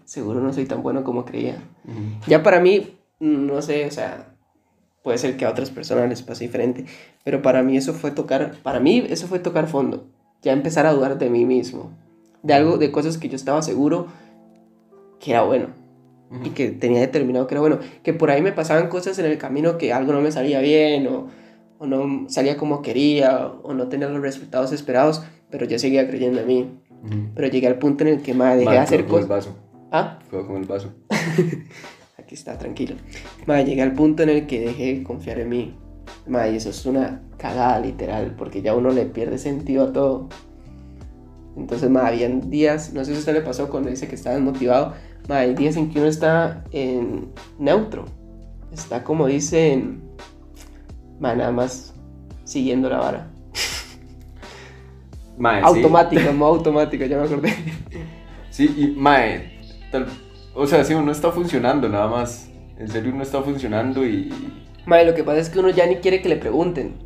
seguro 0.04 0.40
no 0.40 0.52
soy 0.52 0.66
tan 0.66 0.82
bueno 0.82 1.04
como 1.04 1.24
creía. 1.24 1.62
Ya 2.26 2.42
para 2.42 2.60
mí, 2.60 2.98
no 3.20 3.62
sé, 3.62 3.86
o 3.86 3.90
sea, 3.90 4.34
puede 5.02 5.18
ser 5.18 5.36
que 5.36 5.44
a 5.44 5.50
otras 5.50 5.70
personas 5.70 6.08
les 6.08 6.22
pase 6.22 6.44
diferente, 6.44 6.84
pero 7.24 7.40
para 7.40 7.62
mí 7.62 7.76
eso 7.76 7.94
fue 7.94 8.10
tocar, 8.10 8.56
para 8.62 8.80
mí 8.80 9.04
eso 9.08 9.26
fue 9.26 9.38
tocar 9.38 9.68
fondo, 9.68 10.06
ya 10.42 10.52
empezar 10.52 10.86
a 10.86 10.92
dudar 10.92 11.18
de 11.18 11.30
mí 11.30 11.44
mismo, 11.44 11.90
de 12.42 12.54
algo, 12.54 12.78
de 12.78 12.90
cosas 12.92 13.18
que 13.18 13.28
yo 13.28 13.36
estaba 13.36 13.62
seguro 13.62 14.08
que 15.20 15.30
era 15.30 15.42
bueno 15.42 15.68
y 16.44 16.50
que 16.50 16.70
tenía 16.70 17.00
determinado 17.00 17.46
que 17.46 17.54
era 17.54 17.60
bueno, 17.60 17.78
que 18.02 18.14
por 18.14 18.30
ahí 18.30 18.40
me 18.40 18.52
pasaban 18.52 18.88
cosas 18.88 19.18
en 19.18 19.26
el 19.26 19.36
camino 19.38 19.76
que 19.76 19.92
algo 19.92 20.12
no 20.12 20.20
me 20.22 20.32
salía 20.32 20.60
bien 20.60 21.06
o 21.06 21.28
o 21.82 21.86
no 21.86 22.28
salía 22.28 22.56
como 22.56 22.80
quería, 22.80 23.48
o 23.64 23.74
no 23.74 23.88
tenía 23.88 24.08
los 24.08 24.22
resultados 24.22 24.70
esperados, 24.70 25.24
pero 25.50 25.66
yo 25.66 25.80
seguía 25.80 26.06
creyendo 26.06 26.40
en 26.40 26.46
mí. 26.46 26.70
Pero 27.34 27.48
llegué 27.48 27.66
al 27.66 27.80
punto 27.80 28.04
en 28.04 28.10
el 28.10 28.22
que, 28.22 28.34
madre, 28.34 28.60
dejé 28.60 28.70
de 28.70 28.78
hacer 28.78 29.06
cosas. 29.06 29.24
el 29.24 29.28
vaso. 29.28 29.56
¿Ah? 29.90 30.20
Juego 30.30 30.46
con 30.46 30.56
el 30.58 30.64
vaso. 30.64 30.92
aquí 32.16 32.36
está, 32.36 32.56
tranquilo. 32.56 32.94
Mae, 33.46 33.64
llegué 33.64 33.82
al 33.82 33.94
punto 33.94 34.22
en 34.22 34.28
el 34.28 34.46
que 34.46 34.60
dejé 34.60 34.94
de 34.94 35.02
confiar 35.02 35.40
en 35.40 35.48
mí. 35.48 35.74
Mae, 36.26 36.52
y 36.52 36.56
eso 36.56 36.70
es 36.70 36.86
una 36.86 37.20
cagada 37.36 37.80
literal, 37.80 38.34
porque 38.38 38.62
ya 38.62 38.74
uno 38.74 38.90
le 38.90 39.06
pierde 39.06 39.38
sentido 39.38 39.84
a 39.84 39.92
todo. 39.92 40.28
Entonces, 41.56 41.90
mae, 41.90 42.06
habían 42.06 42.48
días, 42.50 42.92
no 42.94 43.04
sé 43.04 43.10
si 43.12 43.16
a 43.16 43.20
usted 43.20 43.34
le 43.34 43.40
pasó 43.42 43.68
cuando 43.68 43.90
dice 43.90 44.08
que 44.08 44.14
estaba 44.14 44.36
desmotivado, 44.36 44.94
mae, 45.28 45.48
hay 45.48 45.54
días 45.54 45.76
en 45.76 45.90
que 45.90 45.98
uno 45.98 46.08
está 46.08 46.64
en 46.72 47.28
neutro. 47.58 48.04
Está 48.72 49.04
como 49.04 49.26
dicen, 49.26 50.02
mae, 51.20 51.36
nada 51.36 51.52
más 51.52 51.92
siguiendo 52.44 52.88
la 52.88 52.98
vara. 52.98 53.26
Mae, 55.38 55.66
sí. 55.66 55.66
Automática, 55.66 56.32
modo 56.32 56.54
automática, 56.56 57.06
ya 57.06 57.18
me 57.18 57.24
acordé. 57.24 57.54
Sí, 58.50 58.74
y 58.76 58.88
mae, 59.00 59.60
tal- 59.90 60.06
o 60.54 60.66
sea, 60.66 60.84
sí, 60.84 60.92
uno 60.94 61.10
está 61.10 61.32
funcionando 61.32 61.88
nada 61.88 62.06
más. 62.08 62.50
En 62.78 62.88
serio, 62.88 63.12
uno 63.12 63.22
está 63.22 63.42
funcionando 63.42 64.06
y. 64.06 64.30
Mae, 64.86 65.06
lo 65.06 65.14
que 65.14 65.22
pasa 65.24 65.38
es 65.38 65.48
que 65.48 65.60
uno 65.60 65.70
ya 65.70 65.86
ni 65.86 65.96
quiere 65.96 66.20
que 66.22 66.28
le 66.28 66.36
pregunten. 66.36 66.96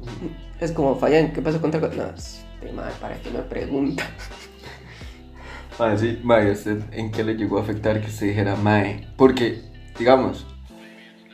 Es 0.61 0.73
como, 0.73 0.97
fallan, 0.97 1.33
¿qué 1.33 1.43
pasó 1.43 1.61
con 1.61 1.71
tal 1.71 1.83
cosa? 1.83 1.95
No, 1.97 2.15
este 2.15 2.47
mae, 2.73 2.93
¿para 3.01 3.21
qué 3.21 3.31
me 3.31 3.41
pregunta? 3.41 4.05
Mae, 5.79 5.99
sí, 5.99 6.19
mae, 6.23 6.51
¿usted 6.53 6.81
en 6.93 7.11
qué 7.11 7.23
le 7.23 7.35
llegó 7.35 7.59
a 7.59 7.61
afectar 7.61 8.01
que 8.01 8.07
usted 8.07 8.29
dijera 8.29 8.57
mae? 8.57 9.07
Porque, 9.19 9.61
digamos, 9.99 10.47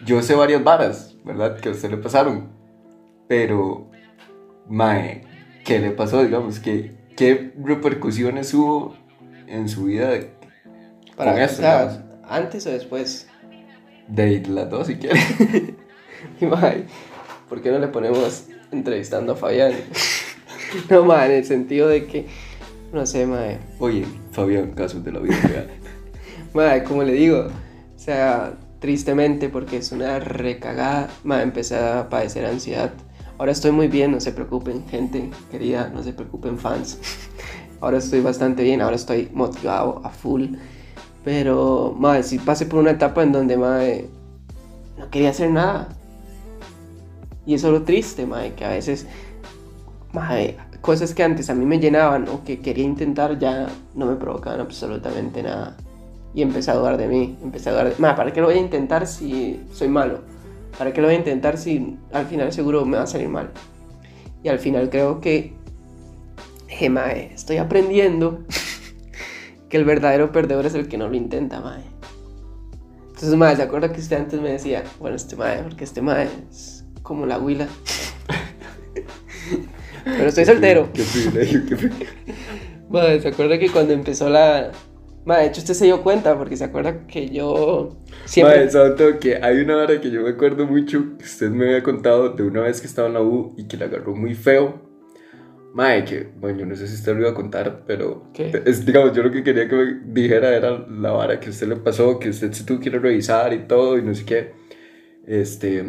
yo 0.04 0.20
sé 0.20 0.34
varias 0.34 0.64
varas, 0.64 1.14
¿verdad? 1.24 1.60
Que 1.60 1.68
a 1.68 1.72
usted 1.72 1.90
le 1.90 1.98
pasaron. 1.98 2.50
Pero, 3.28 3.88
mae, 4.68 5.22
¿qué 5.64 5.78
le 5.78 5.92
pasó? 5.92 6.24
Digamos, 6.24 6.58
¿qué, 6.58 6.96
qué 7.16 7.54
repercusiones 7.56 8.52
hubo 8.52 8.96
en 9.46 9.68
su 9.68 9.84
vida 9.84 10.10
de, 10.10 10.32
Para, 11.16 11.34
Con 11.34 11.42
o 11.42 11.48
sea, 11.48 12.04
antes 12.28 12.66
o 12.66 12.70
después. 12.70 13.28
de 14.08 14.40
las 14.48 14.68
dos, 14.68 14.88
si 14.88 14.96
quiere? 14.96 15.20
Y, 16.40 16.46
mae, 16.46 16.86
¿por 17.48 17.62
qué 17.62 17.70
no 17.70 17.78
le 17.78 17.88
ponemos 17.88 18.46
entrevistando 18.70 19.32
a 19.32 19.36
Fabián? 19.36 19.72
no, 20.90 21.04
mae, 21.04 21.26
en 21.26 21.32
el 21.38 21.44
sentido 21.44 21.88
de 21.88 22.06
que, 22.06 22.26
no 22.92 23.06
sé, 23.06 23.26
mae, 23.26 23.58
Oye, 23.78 24.06
Fabián, 24.32 24.72
casos 24.72 25.04
de 25.04 25.12
la 25.12 25.20
vida 25.20 25.36
real. 25.42 25.68
mae, 26.54 26.84
como 26.84 27.02
le 27.02 27.12
digo, 27.12 27.48
o 27.48 27.98
sea, 27.98 28.54
tristemente, 28.80 29.48
porque 29.48 29.78
es 29.78 29.92
una 29.92 30.18
recagada, 30.18 31.08
mae, 31.24 31.42
empecé 31.42 31.76
a 31.76 32.08
padecer 32.08 32.44
ansiedad. 32.46 32.92
Ahora 33.38 33.52
estoy 33.52 33.72
muy 33.72 33.88
bien, 33.88 34.12
no 34.12 34.20
se 34.20 34.32
preocupen, 34.32 34.86
gente 34.88 35.30
querida, 35.50 35.90
no 35.92 36.02
se 36.02 36.12
preocupen, 36.12 36.58
fans. 36.58 36.98
Ahora 37.80 37.98
estoy 37.98 38.20
bastante 38.20 38.62
bien, 38.62 38.80
ahora 38.80 38.94
estoy 38.94 39.28
motivado 39.32 40.00
a 40.04 40.10
full. 40.10 40.54
Pero, 41.24 41.94
mae, 41.98 42.22
sí 42.22 42.38
pasé 42.38 42.66
por 42.66 42.78
una 42.78 42.92
etapa 42.92 43.22
en 43.22 43.32
donde, 43.32 43.56
mae, 43.56 44.08
no 44.98 45.10
quería 45.10 45.30
hacer 45.30 45.50
nada. 45.50 45.88
Y 47.46 47.54
eso 47.54 47.68
es 47.68 47.72
lo 47.72 47.82
triste, 47.82 48.26
mae, 48.26 48.54
que 48.54 48.64
a 48.64 48.70
veces, 48.70 49.06
mae, 50.12 50.56
cosas 50.80 51.14
que 51.14 51.22
antes 51.22 51.50
a 51.50 51.54
mí 51.54 51.64
me 51.64 51.78
llenaban 51.78 52.28
o 52.28 52.44
que 52.44 52.60
quería 52.60 52.84
intentar 52.84 53.38
ya 53.38 53.68
no 53.94 54.06
me 54.06 54.16
provocaban 54.16 54.60
absolutamente 54.60 55.42
nada. 55.42 55.76
Y 56.34 56.42
empecé 56.42 56.70
a 56.70 56.74
dudar 56.74 56.96
de 56.96 57.08
mí, 57.08 57.36
empecé 57.42 57.70
a 57.70 57.72
dudar 57.72 57.90
de, 57.90 57.94
mae, 57.98 58.14
¿para 58.14 58.32
qué 58.32 58.40
lo 58.40 58.46
voy 58.46 58.56
a 58.56 58.60
intentar 58.60 59.06
si 59.06 59.60
soy 59.72 59.88
malo? 59.88 60.20
¿Para 60.78 60.92
qué 60.92 61.00
lo 61.00 61.08
voy 61.08 61.16
a 61.16 61.18
intentar 61.18 61.58
si 61.58 61.98
al 62.12 62.26
final 62.26 62.52
seguro 62.52 62.84
me 62.84 62.96
va 62.96 63.02
a 63.02 63.06
salir 63.06 63.28
mal? 63.28 63.50
Y 64.42 64.48
al 64.48 64.58
final 64.58 64.88
creo 64.88 65.20
que, 65.20 65.54
je, 66.68 66.90
mae, 66.90 67.32
estoy 67.34 67.58
aprendiendo 67.58 68.44
que 69.68 69.76
el 69.76 69.84
verdadero 69.84 70.32
perdedor 70.32 70.66
es 70.66 70.74
el 70.74 70.88
que 70.88 70.96
no 70.96 71.08
lo 71.08 71.16
intenta, 71.16 71.60
mae. 71.60 71.82
Entonces, 73.08 73.36
mae, 73.36 73.54
¿se 73.56 73.62
acuerda 73.62 73.92
que 73.92 74.00
usted 74.00 74.16
antes 74.16 74.40
me 74.40 74.50
decía, 74.50 74.84
bueno, 74.98 75.16
este 75.16 75.36
mae, 75.36 75.62
porque 75.62 75.84
este 75.84 76.02
mae 76.02 76.28
es 76.50 76.81
como 77.12 77.26
la 77.26 77.38
huila? 77.38 77.68
Pero 80.04 80.28
estoy 80.28 80.46
soltero. 80.46 80.88
Qué 80.94 81.02
privilegio, 81.02 81.60
qué 81.68 81.76
privilegio. 81.76 82.08
Mae, 82.88 83.20
¿se 83.20 83.28
acuerda 83.28 83.58
que 83.58 83.68
cuando 83.68 83.92
empezó 83.92 84.30
la... 84.30 84.72
Mae, 85.26 85.42
de 85.42 85.48
hecho 85.48 85.60
usted 85.60 85.74
se 85.74 85.84
dio 85.84 86.02
cuenta 86.02 86.38
porque 86.38 86.56
se 86.56 86.64
acuerda 86.64 87.06
que 87.06 87.28
yo 87.28 87.98
siempre... 88.24 88.70
Sobre 88.70 88.90
todo 88.92 89.18
que 89.18 89.36
hay 89.36 89.58
una 89.58 89.76
hora 89.76 90.00
que 90.00 90.10
yo 90.10 90.22
me 90.22 90.30
acuerdo 90.30 90.66
mucho 90.66 91.18
que 91.18 91.24
usted 91.24 91.50
me 91.50 91.66
había 91.66 91.82
contado 91.82 92.30
de 92.30 92.42
una 92.44 92.62
vez 92.62 92.80
que 92.80 92.86
estaba 92.86 93.08
en 93.08 93.14
la 93.14 93.20
U 93.20 93.54
y 93.58 93.68
que 93.68 93.76
la 93.76 93.84
agarró 93.84 94.16
muy 94.16 94.34
feo. 94.34 94.80
Mae, 95.74 96.06
que, 96.06 96.30
bueno, 96.40 96.60
yo 96.60 96.66
no 96.66 96.74
sé 96.74 96.88
si 96.88 96.94
usted 96.94 97.12
lo 97.12 97.20
iba 97.20 97.30
a 97.30 97.34
contar, 97.34 97.84
pero 97.86 98.30
¿Qué? 98.32 98.62
es, 98.64 98.86
digamos, 98.86 99.12
yo 99.14 99.22
lo 99.22 99.30
que 99.30 99.42
quería 99.42 99.68
que 99.68 99.76
me 99.76 100.22
dijera 100.22 100.56
era 100.56 100.86
la 100.88 101.10
vara 101.12 101.38
que 101.38 101.50
usted 101.50 101.68
le 101.68 101.76
pasó, 101.76 102.18
que 102.18 102.30
usted 102.30 102.52
se 102.52 102.64
tuvo 102.64 102.80
que 102.80 102.88
ir 102.88 102.96
a 102.96 103.00
revisar 103.00 103.52
y 103.52 103.66
todo 103.66 103.98
y 103.98 104.02
no 104.02 104.14
sé 104.14 104.24
qué. 104.24 104.62
Este, 105.26 105.84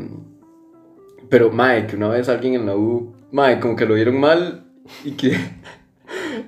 pero 1.33 1.51
Mae, 1.51 1.87
que 1.87 1.95
una 1.95 2.09
vez 2.09 2.29
alguien 2.29 2.53
en 2.53 2.67
la 2.67 2.75
U, 2.75 3.15
Mae, 3.31 3.59
como 3.59 3.75
que 3.75 3.87
lo 3.87 3.95
vieron 3.95 4.19
mal 4.19 4.67
y 5.03 5.13
que, 5.13 5.35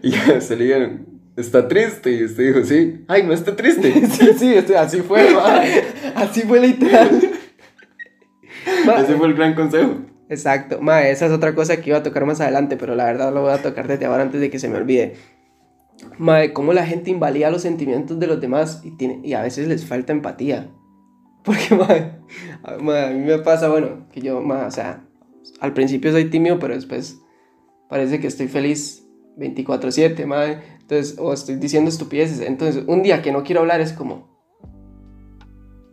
y 0.03 0.09
usted 0.09 0.59
le 0.59 0.63
dijeron, 0.63 1.07
está 1.35 1.67
triste 1.67 2.11
y 2.11 2.23
usted 2.23 2.53
dijo, 2.53 2.63
sí, 2.63 3.03
ay, 3.07 3.23
no 3.23 3.33
está 3.33 3.55
triste. 3.55 3.91
sí, 4.07 4.29
sí, 4.37 4.53
este- 4.53 4.77
así 4.77 5.01
fue, 5.01 5.27
mae. 5.33 5.85
Así 6.13 6.41
fue 6.41 6.59
literal. 6.59 7.19
Mae, 8.85 9.01
Ese 9.03 9.15
fue 9.15 9.25
el 9.25 9.33
gran 9.33 9.55
consejo. 9.55 10.01
Exacto, 10.29 10.79
mae, 10.79 11.09
esa 11.09 11.25
es 11.25 11.31
otra 11.31 11.55
cosa 11.55 11.77
que 11.77 11.89
iba 11.89 11.97
a 11.97 12.03
tocar 12.03 12.27
más 12.27 12.39
adelante, 12.39 12.77
pero 12.77 12.93
la 12.93 13.05
verdad 13.05 13.33
lo 13.33 13.41
voy 13.41 13.53
a 13.53 13.63
tocar 13.63 13.87
desde 13.87 14.05
ahora 14.05 14.21
antes 14.21 14.39
de 14.39 14.51
que 14.51 14.59
se 14.59 14.69
me 14.69 14.77
olvide. 14.77 15.15
Mae, 16.19 16.53
cómo 16.53 16.73
la 16.73 16.85
gente 16.85 17.09
invalida 17.09 17.49
los 17.49 17.63
sentimientos 17.63 18.19
de 18.19 18.27
los 18.27 18.39
demás 18.39 18.81
y, 18.83 18.91
tiene, 18.91 19.19
y 19.23 19.33
a 19.33 19.41
veces 19.41 19.67
les 19.67 19.83
falta 19.83 20.13
empatía. 20.13 20.69
Porque, 21.45 21.75
mae, 21.75 22.12
a, 22.63 23.10
mí 23.12 23.19
me 23.19 23.39
pasa, 23.39 23.69
bueno, 23.69 24.08
que 24.12 24.21
yo, 24.21 24.41
mae, 24.41 24.65
o 24.65 24.71
sea, 24.71 25.05
al 25.60 25.73
principio 25.73 26.12
soy 26.12 26.29
tímido, 26.29 26.60
pero 26.60 26.73
después 26.73 27.19
parece 27.88 28.19
que 28.19 28.27
estoy 28.27 28.47
feliz 28.47 29.08
24/7, 29.38 30.25
mae. 30.25 30.75
Entonces, 30.81 31.17
o 31.19 31.34
estoy 31.34 31.55
diciendo 31.55 31.89
estupideces. 31.89 32.41
Entonces, 32.41 32.84
un 32.88 33.03
día 33.03 33.21
que 33.21 33.31
no 33.31 33.43
quiero 33.43 33.62
hablar 33.62 33.81
es 33.81 33.93
como, 33.93 34.36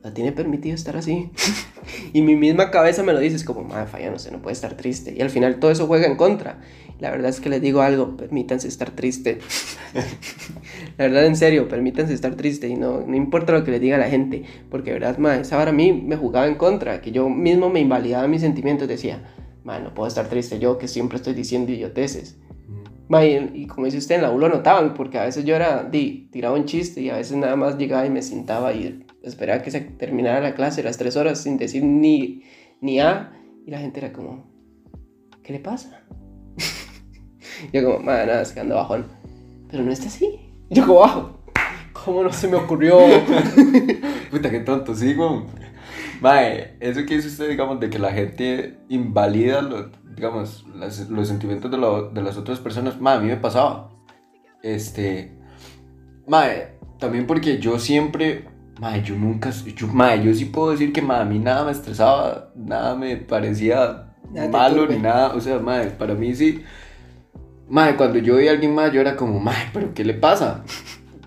¿la 0.02 0.12
tiene 0.12 0.32
permitido 0.32 0.74
estar 0.74 0.96
así? 0.96 1.30
y 2.12 2.22
mi 2.22 2.36
misma 2.36 2.70
cabeza 2.70 3.02
me 3.02 3.12
lo 3.12 3.20
dice, 3.20 3.36
es 3.36 3.44
como, 3.44 3.62
madre, 3.62 3.86
falla, 3.86 4.10
no 4.10 4.18
sé, 4.18 4.30
no 4.30 4.42
puede 4.42 4.54
estar 4.54 4.76
triste. 4.76 5.14
Y 5.16 5.20
al 5.20 5.30
final 5.30 5.60
todo 5.60 5.70
eso 5.70 5.86
juega 5.86 6.06
en 6.06 6.16
contra. 6.16 6.60
La 6.98 7.10
verdad 7.10 7.30
es 7.30 7.40
que 7.40 7.48
les 7.48 7.60
digo 7.60 7.80
algo, 7.82 8.16
permítanse 8.16 8.68
estar 8.68 8.90
triste. 8.90 9.40
la 10.98 11.06
verdad, 11.06 11.26
en 11.26 11.36
serio, 11.36 11.68
permítanse 11.68 12.14
estar 12.14 12.34
triste. 12.34 12.68
Y 12.68 12.76
no, 12.76 13.00
no 13.06 13.16
importa 13.16 13.52
lo 13.52 13.64
que 13.64 13.70
les 13.70 13.80
diga 13.80 13.98
la 13.98 14.08
gente, 14.08 14.44
porque 14.70 14.90
de 14.92 14.98
verdad, 14.98 15.18
madre, 15.18 15.42
esa 15.42 15.56
vara 15.56 15.70
a 15.70 15.74
mí 15.74 15.92
me 15.92 16.16
jugaba 16.16 16.46
en 16.46 16.56
contra, 16.56 17.00
que 17.00 17.12
yo 17.12 17.28
mismo 17.28 17.70
me 17.70 17.80
invalidaba 17.80 18.28
mis 18.28 18.42
sentimientos, 18.42 18.88
decía, 18.88 19.22
madre, 19.64 19.84
no 19.84 19.94
puedo 19.94 20.08
estar 20.08 20.28
triste 20.28 20.58
yo, 20.58 20.78
que 20.78 20.88
siempre 20.88 21.16
estoy 21.16 21.34
diciendo 21.34 21.72
idioteces. 21.72 22.38
Ma, 23.08 23.24
y, 23.24 23.50
y 23.54 23.66
como 23.66 23.86
dice 23.86 23.98
usted, 23.98 24.16
en 24.16 24.22
la 24.22 24.30
U 24.30 24.38
lo 24.38 24.48
notaban, 24.48 24.94
porque 24.94 25.18
a 25.18 25.24
veces 25.24 25.44
yo 25.44 25.54
era, 25.54 25.84
di, 25.84 26.28
tiraba 26.32 26.56
un 26.56 26.64
chiste 26.64 27.00
y 27.00 27.10
a 27.10 27.16
veces 27.16 27.36
nada 27.36 27.56
más 27.56 27.76
llegaba 27.76 28.06
y 28.06 28.10
me 28.10 28.22
sentaba 28.22 28.72
y 28.72 29.04
esperaba 29.22 29.62
que 29.62 29.70
se 29.70 29.80
terminara 29.80 30.40
la 30.40 30.54
clase, 30.54 30.82
las 30.82 30.96
tres 30.98 31.16
horas, 31.16 31.42
sin 31.42 31.58
decir 31.58 31.84
ni, 31.84 32.42
ni 32.80 33.00
A, 33.00 33.32
y 33.66 33.70
la 33.70 33.78
gente 33.78 34.00
era 34.00 34.12
como, 34.12 34.44
¿qué 35.42 35.52
le 35.52 35.58
pasa? 35.58 36.02
yo 37.72 37.84
como, 37.84 37.98
ma, 37.98 38.24
nada, 38.24 38.42
es 38.42 38.52
que 38.52 38.60
ando 38.60 38.76
bajón. 38.76 39.06
Pero 39.70 39.84
no 39.84 39.92
está 39.92 40.06
así. 40.06 40.51
Yo 40.72 40.86
como, 40.86 41.00
bajo. 41.00 41.38
¿Cómo 41.92 42.22
no 42.24 42.32
se 42.32 42.48
me 42.48 42.56
ocurrió? 42.56 42.98
Puta, 44.30 44.50
qué 44.50 44.60
tonto, 44.60 44.94
sí, 44.94 45.14
güey. 45.14 45.42
Mae, 46.20 46.76
eso 46.80 47.00
que 47.06 47.16
dice 47.16 47.28
usted, 47.28 47.48
digamos, 47.48 47.78
de 47.80 47.90
que 47.90 47.98
la 47.98 48.12
gente 48.12 48.78
invalida 48.88 49.60
los, 49.62 49.86
digamos, 50.16 50.64
las- 50.74 51.08
los 51.08 51.28
sentimientos 51.28 51.70
de, 51.70 51.78
la- 51.78 52.08
de 52.12 52.22
las 52.22 52.36
otras 52.36 52.58
personas, 52.60 53.00
mae, 53.00 53.16
a 53.16 53.20
mí 53.20 53.26
me 53.28 53.36
pasaba. 53.36 53.90
Este, 54.62 55.32
mae, 56.26 56.78
también 56.98 57.26
porque 57.26 57.58
yo 57.58 57.78
siempre, 57.78 58.48
mae, 58.80 59.02
yo 59.02 59.16
nunca, 59.16 59.50
yo, 59.50 59.86
mae, 59.88 60.22
yo 60.24 60.32
sí 60.34 60.44
puedo 60.46 60.70
decir 60.70 60.92
que, 60.92 61.02
mae, 61.02 61.22
a 61.22 61.24
mí 61.24 61.38
nada 61.38 61.64
me 61.64 61.72
estresaba, 61.72 62.52
nada 62.56 62.94
me 62.94 63.16
parecía 63.16 64.08
Nada 64.32 64.48
malo 64.48 64.86
ni 64.86 64.98
nada, 64.98 65.34
o 65.34 65.40
sea, 65.40 65.58
mae, 65.58 65.88
para 65.90 66.14
mí 66.14 66.34
sí, 66.34 66.62
mae, 67.72 67.96
cuando 67.96 68.18
yo 68.18 68.36
veía 68.36 68.50
a 68.50 68.54
alguien 68.54 68.74
más, 68.74 68.92
yo 68.92 69.00
era 69.00 69.16
como, 69.16 69.40
mae, 69.40 69.70
pero 69.72 69.94
¿qué 69.94 70.04
le 70.04 70.12
pasa? 70.14 70.62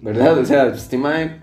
¿Verdad? 0.02 0.38
O 0.38 0.46
sea, 0.46 0.68
este 0.68 0.96
mae... 0.98 1.42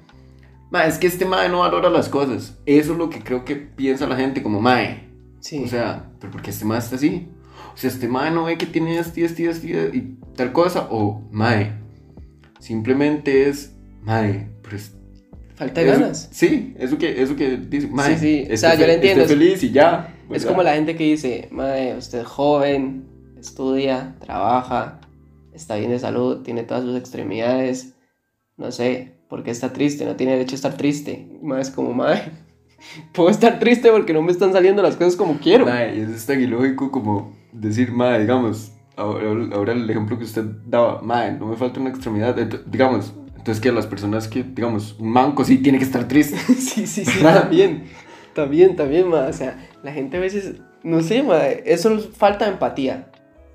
Mae, 0.70 0.88
es 0.88 0.96
que 0.96 1.08
este 1.08 1.24
mae 1.24 1.48
no 1.48 1.58
valora 1.58 1.90
las 1.90 2.08
cosas. 2.08 2.56
Eso 2.66 2.92
es 2.92 2.98
lo 2.98 3.10
que 3.10 3.18
creo 3.20 3.44
que 3.44 3.56
piensa 3.56 4.06
la 4.06 4.16
gente 4.16 4.42
como 4.42 4.60
mae. 4.60 5.08
Sí. 5.40 5.62
O 5.64 5.68
sea, 5.68 6.08
¿pero 6.20 6.30
por 6.32 6.40
qué 6.40 6.50
este 6.50 6.64
mae 6.64 6.78
está 6.78 6.94
así? 6.96 7.28
O 7.74 7.76
sea, 7.76 7.90
este 7.90 8.06
mae 8.06 8.30
no 8.30 8.44
ve 8.44 8.56
que 8.56 8.66
tiene 8.66 8.96
esto 8.98 9.18
y 9.18 9.24
esto 9.24 9.42
y 9.42 9.46
esto 9.46 9.66
y 9.66 10.16
tal 10.36 10.52
cosa. 10.52 10.86
O 10.90 11.20
mae, 11.32 11.72
simplemente 12.60 13.48
es 13.48 13.74
mae, 14.02 14.48
pero 14.62 14.76
es- 14.76 14.94
Falta 15.54 15.80
de 15.82 15.90
eso- 15.90 16.00
ganas. 16.00 16.28
Sí, 16.32 16.74
eso 16.78 16.96
que, 16.96 17.22
eso 17.22 17.36
que 17.36 17.56
dice, 17.56 17.88
mae. 17.88 18.16
Sí, 18.16 18.44
sí, 18.46 18.52
o 18.52 18.56
sea, 18.56 18.74
yo 18.74 18.86
lo 18.86 18.92
entiendo, 18.92 19.22
esté 19.24 19.34
es- 19.34 19.38
feliz 19.40 19.62
y 19.64 19.70
ya. 19.72 20.14
Es 20.24 20.28
¿verdad? 20.28 20.48
como 20.48 20.62
la 20.62 20.74
gente 20.74 20.96
que 20.96 21.04
dice, 21.04 21.48
madre, 21.50 21.96
usted 21.98 22.20
es 22.20 22.26
joven, 22.26 23.04
estudia, 23.46 24.16
trabaja, 24.20 25.00
está 25.52 25.76
bien 25.76 25.90
de 25.90 25.98
salud, 25.98 26.42
tiene 26.42 26.62
todas 26.62 26.84
sus 26.84 26.96
extremidades, 26.96 27.94
no 28.56 28.70
sé, 28.70 29.18
¿por 29.28 29.42
qué 29.42 29.50
está 29.50 29.72
triste? 29.72 30.04
No 30.04 30.16
tiene 30.16 30.32
derecho 30.32 30.54
a 30.54 30.56
estar 30.56 30.76
triste. 30.76 31.38
Madre 31.42 31.62
es 31.62 31.70
como, 31.70 31.92
madre, 31.92 32.32
puedo 33.12 33.30
estar 33.30 33.58
triste 33.58 33.90
porque 33.90 34.12
no 34.12 34.22
me 34.22 34.32
están 34.32 34.52
saliendo 34.52 34.82
las 34.82 34.96
cosas 34.96 35.16
como 35.16 35.38
quiero. 35.38 35.66
Mae, 35.66 35.96
y 35.96 36.00
eso 36.00 36.12
es 36.12 36.26
tan 36.26 36.40
ilógico 36.40 36.90
como 36.90 37.36
decir, 37.52 37.92
mae, 37.92 38.20
digamos, 38.20 38.72
ahora, 38.96 39.54
ahora 39.54 39.72
el 39.72 39.88
ejemplo 39.88 40.18
que 40.18 40.24
usted 40.24 40.44
daba, 40.66 41.02
mae, 41.02 41.32
no 41.32 41.46
me 41.46 41.56
falta 41.56 41.80
una 41.80 41.90
extremidad, 41.90 42.36
digamos, 42.66 43.12
entonces 43.36 43.60
que 43.60 43.72
las 43.72 43.88
personas 43.88 44.28
que, 44.28 44.44
digamos, 44.44 44.96
un 45.00 45.10
manco 45.10 45.44
sí 45.44 45.58
tiene 45.58 45.78
que 45.78 45.84
estar 45.84 46.06
triste. 46.06 46.36
Sí, 46.56 46.86
sí, 46.86 47.04
sí, 47.04 47.20
también. 47.20 47.84
También, 48.34 48.76
también, 48.76 49.08
ma. 49.08 49.26
O 49.26 49.32
sea, 49.34 49.58
la 49.82 49.92
gente 49.92 50.16
a 50.16 50.20
veces, 50.20 50.54
no 50.82 51.02
sé, 51.02 51.22
ma, 51.22 51.48
eso 51.48 51.94
es 51.94 52.08
falta 52.16 52.46
de 52.46 52.52
empatía. 52.52 53.11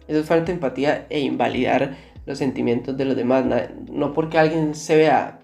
Eso 0.07 0.19
es 0.19 0.25
falta 0.25 0.47
de 0.47 0.53
empatía 0.53 1.05
e 1.09 1.19
invalidar 1.19 1.97
los 2.25 2.37
sentimientos 2.37 2.97
de 2.97 3.05
los 3.05 3.15
demás. 3.15 3.45
No 3.91 4.13
porque 4.13 4.37
alguien 4.37 4.75
se 4.75 4.95
vea, 4.95 5.39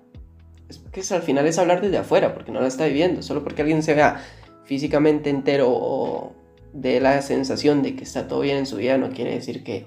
es 0.69 0.79
que 0.91 1.01
al 1.13 1.21
final 1.21 1.45
es 1.47 1.57
hablar 1.57 1.81
desde 1.81 1.97
afuera, 1.97 2.33
porque 2.33 2.51
no 2.51 2.61
la 2.61 2.67
está 2.67 2.85
viviendo. 2.85 3.21
Solo 3.21 3.43
porque 3.43 3.61
alguien 3.61 3.83
se 3.83 3.93
vea 3.93 4.21
físicamente 4.65 5.29
entero 5.29 5.67
o 5.69 6.33
de 6.73 6.99
la 6.99 7.21
sensación 7.21 7.83
de 7.83 7.95
que 7.95 8.03
está 8.03 8.27
todo 8.27 8.41
bien 8.41 8.57
en 8.57 8.65
su 8.65 8.77
vida, 8.77 8.97
no 8.97 9.09
quiere 9.09 9.35
decir 9.35 9.63
que, 9.63 9.85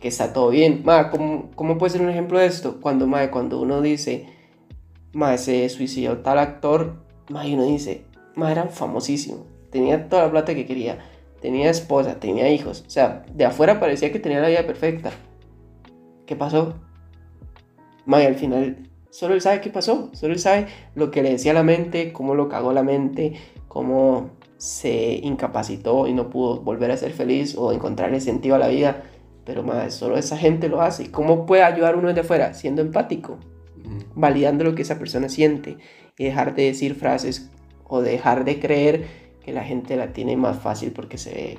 que 0.00 0.08
está 0.08 0.32
todo 0.32 0.50
bien. 0.50 0.82
Ma, 0.84 1.10
¿cómo, 1.10 1.50
¿cómo 1.54 1.78
puede 1.78 1.92
ser 1.92 2.02
un 2.02 2.10
ejemplo 2.10 2.38
de 2.38 2.46
esto? 2.46 2.80
Cuando, 2.80 3.06
ma, 3.06 3.30
cuando 3.30 3.60
uno 3.60 3.80
dice, 3.80 4.26
ma, 5.12 5.36
se 5.38 5.68
suicidó 5.68 6.18
tal 6.18 6.38
actor, 6.38 6.96
ma, 7.30 7.46
y 7.46 7.54
uno 7.54 7.64
dice, 7.64 8.04
ma, 8.34 8.50
era 8.50 8.66
famosísimo, 8.66 9.46
tenía 9.70 10.08
toda 10.08 10.24
la 10.24 10.30
plata 10.30 10.54
que 10.54 10.66
quería, 10.66 10.98
tenía 11.40 11.70
esposa, 11.70 12.18
tenía 12.20 12.50
hijos, 12.50 12.84
o 12.86 12.90
sea, 12.90 13.24
de 13.32 13.44
afuera 13.44 13.80
parecía 13.80 14.12
que 14.12 14.18
tenía 14.18 14.40
la 14.40 14.48
vida 14.48 14.66
perfecta. 14.66 15.10
¿Qué 16.26 16.36
pasó? 16.36 16.74
Ma, 18.04 18.22
y 18.22 18.26
al 18.26 18.34
final, 18.34 18.88
solo 19.10 19.34
él 19.34 19.40
sabe 19.40 19.60
qué 19.60 19.70
pasó, 19.70 20.10
solo 20.12 20.32
él 20.32 20.40
sabe 20.40 20.66
lo 20.94 21.10
que 21.10 21.22
le 21.22 21.30
decía 21.30 21.52
la 21.52 21.62
mente, 21.62 22.12
cómo 22.12 22.34
lo 22.34 22.48
cagó 22.48 22.72
la 22.72 22.82
mente, 22.82 23.34
cómo 23.68 24.30
se 24.56 25.20
incapacitó 25.22 26.06
y 26.06 26.14
no 26.14 26.30
pudo 26.30 26.60
volver 26.60 26.90
a 26.90 26.96
ser 26.96 27.12
feliz 27.12 27.56
o 27.56 27.72
encontrarle 27.72 28.20
sentido 28.20 28.54
a 28.56 28.58
la 28.58 28.68
vida. 28.68 29.04
Pero 29.44 29.62
ma, 29.62 29.90
solo 29.90 30.16
esa 30.16 30.36
gente 30.36 30.68
lo 30.68 30.80
hace. 30.82 31.04
¿Y 31.04 31.08
¿Cómo 31.08 31.46
puede 31.46 31.62
ayudar 31.62 31.96
uno 31.96 32.08
desde 32.08 32.22
afuera? 32.22 32.54
Siendo 32.54 32.82
empático 32.82 33.38
validando 34.14 34.64
lo 34.64 34.74
que 34.74 34.82
esa 34.82 34.98
persona 34.98 35.28
siente 35.28 35.76
y 36.18 36.24
dejar 36.24 36.54
de 36.54 36.64
decir 36.64 36.94
frases 36.94 37.50
o 37.84 38.00
dejar 38.00 38.44
de 38.44 38.58
creer 38.58 39.25
que 39.46 39.52
la 39.52 39.62
gente 39.62 39.94
la 39.94 40.12
tiene 40.12 40.36
más 40.36 40.58
fácil 40.58 40.90
porque 40.90 41.18
se 41.18 41.30
ve 41.30 41.58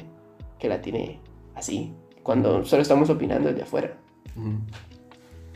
que 0.60 0.68
la 0.68 0.82
tiene 0.82 1.22
así, 1.56 1.94
cuando 2.22 2.66
solo 2.66 2.82
estamos 2.82 3.10
opinando 3.10 3.48
desde 3.48 3.64
afuera. 3.64 3.96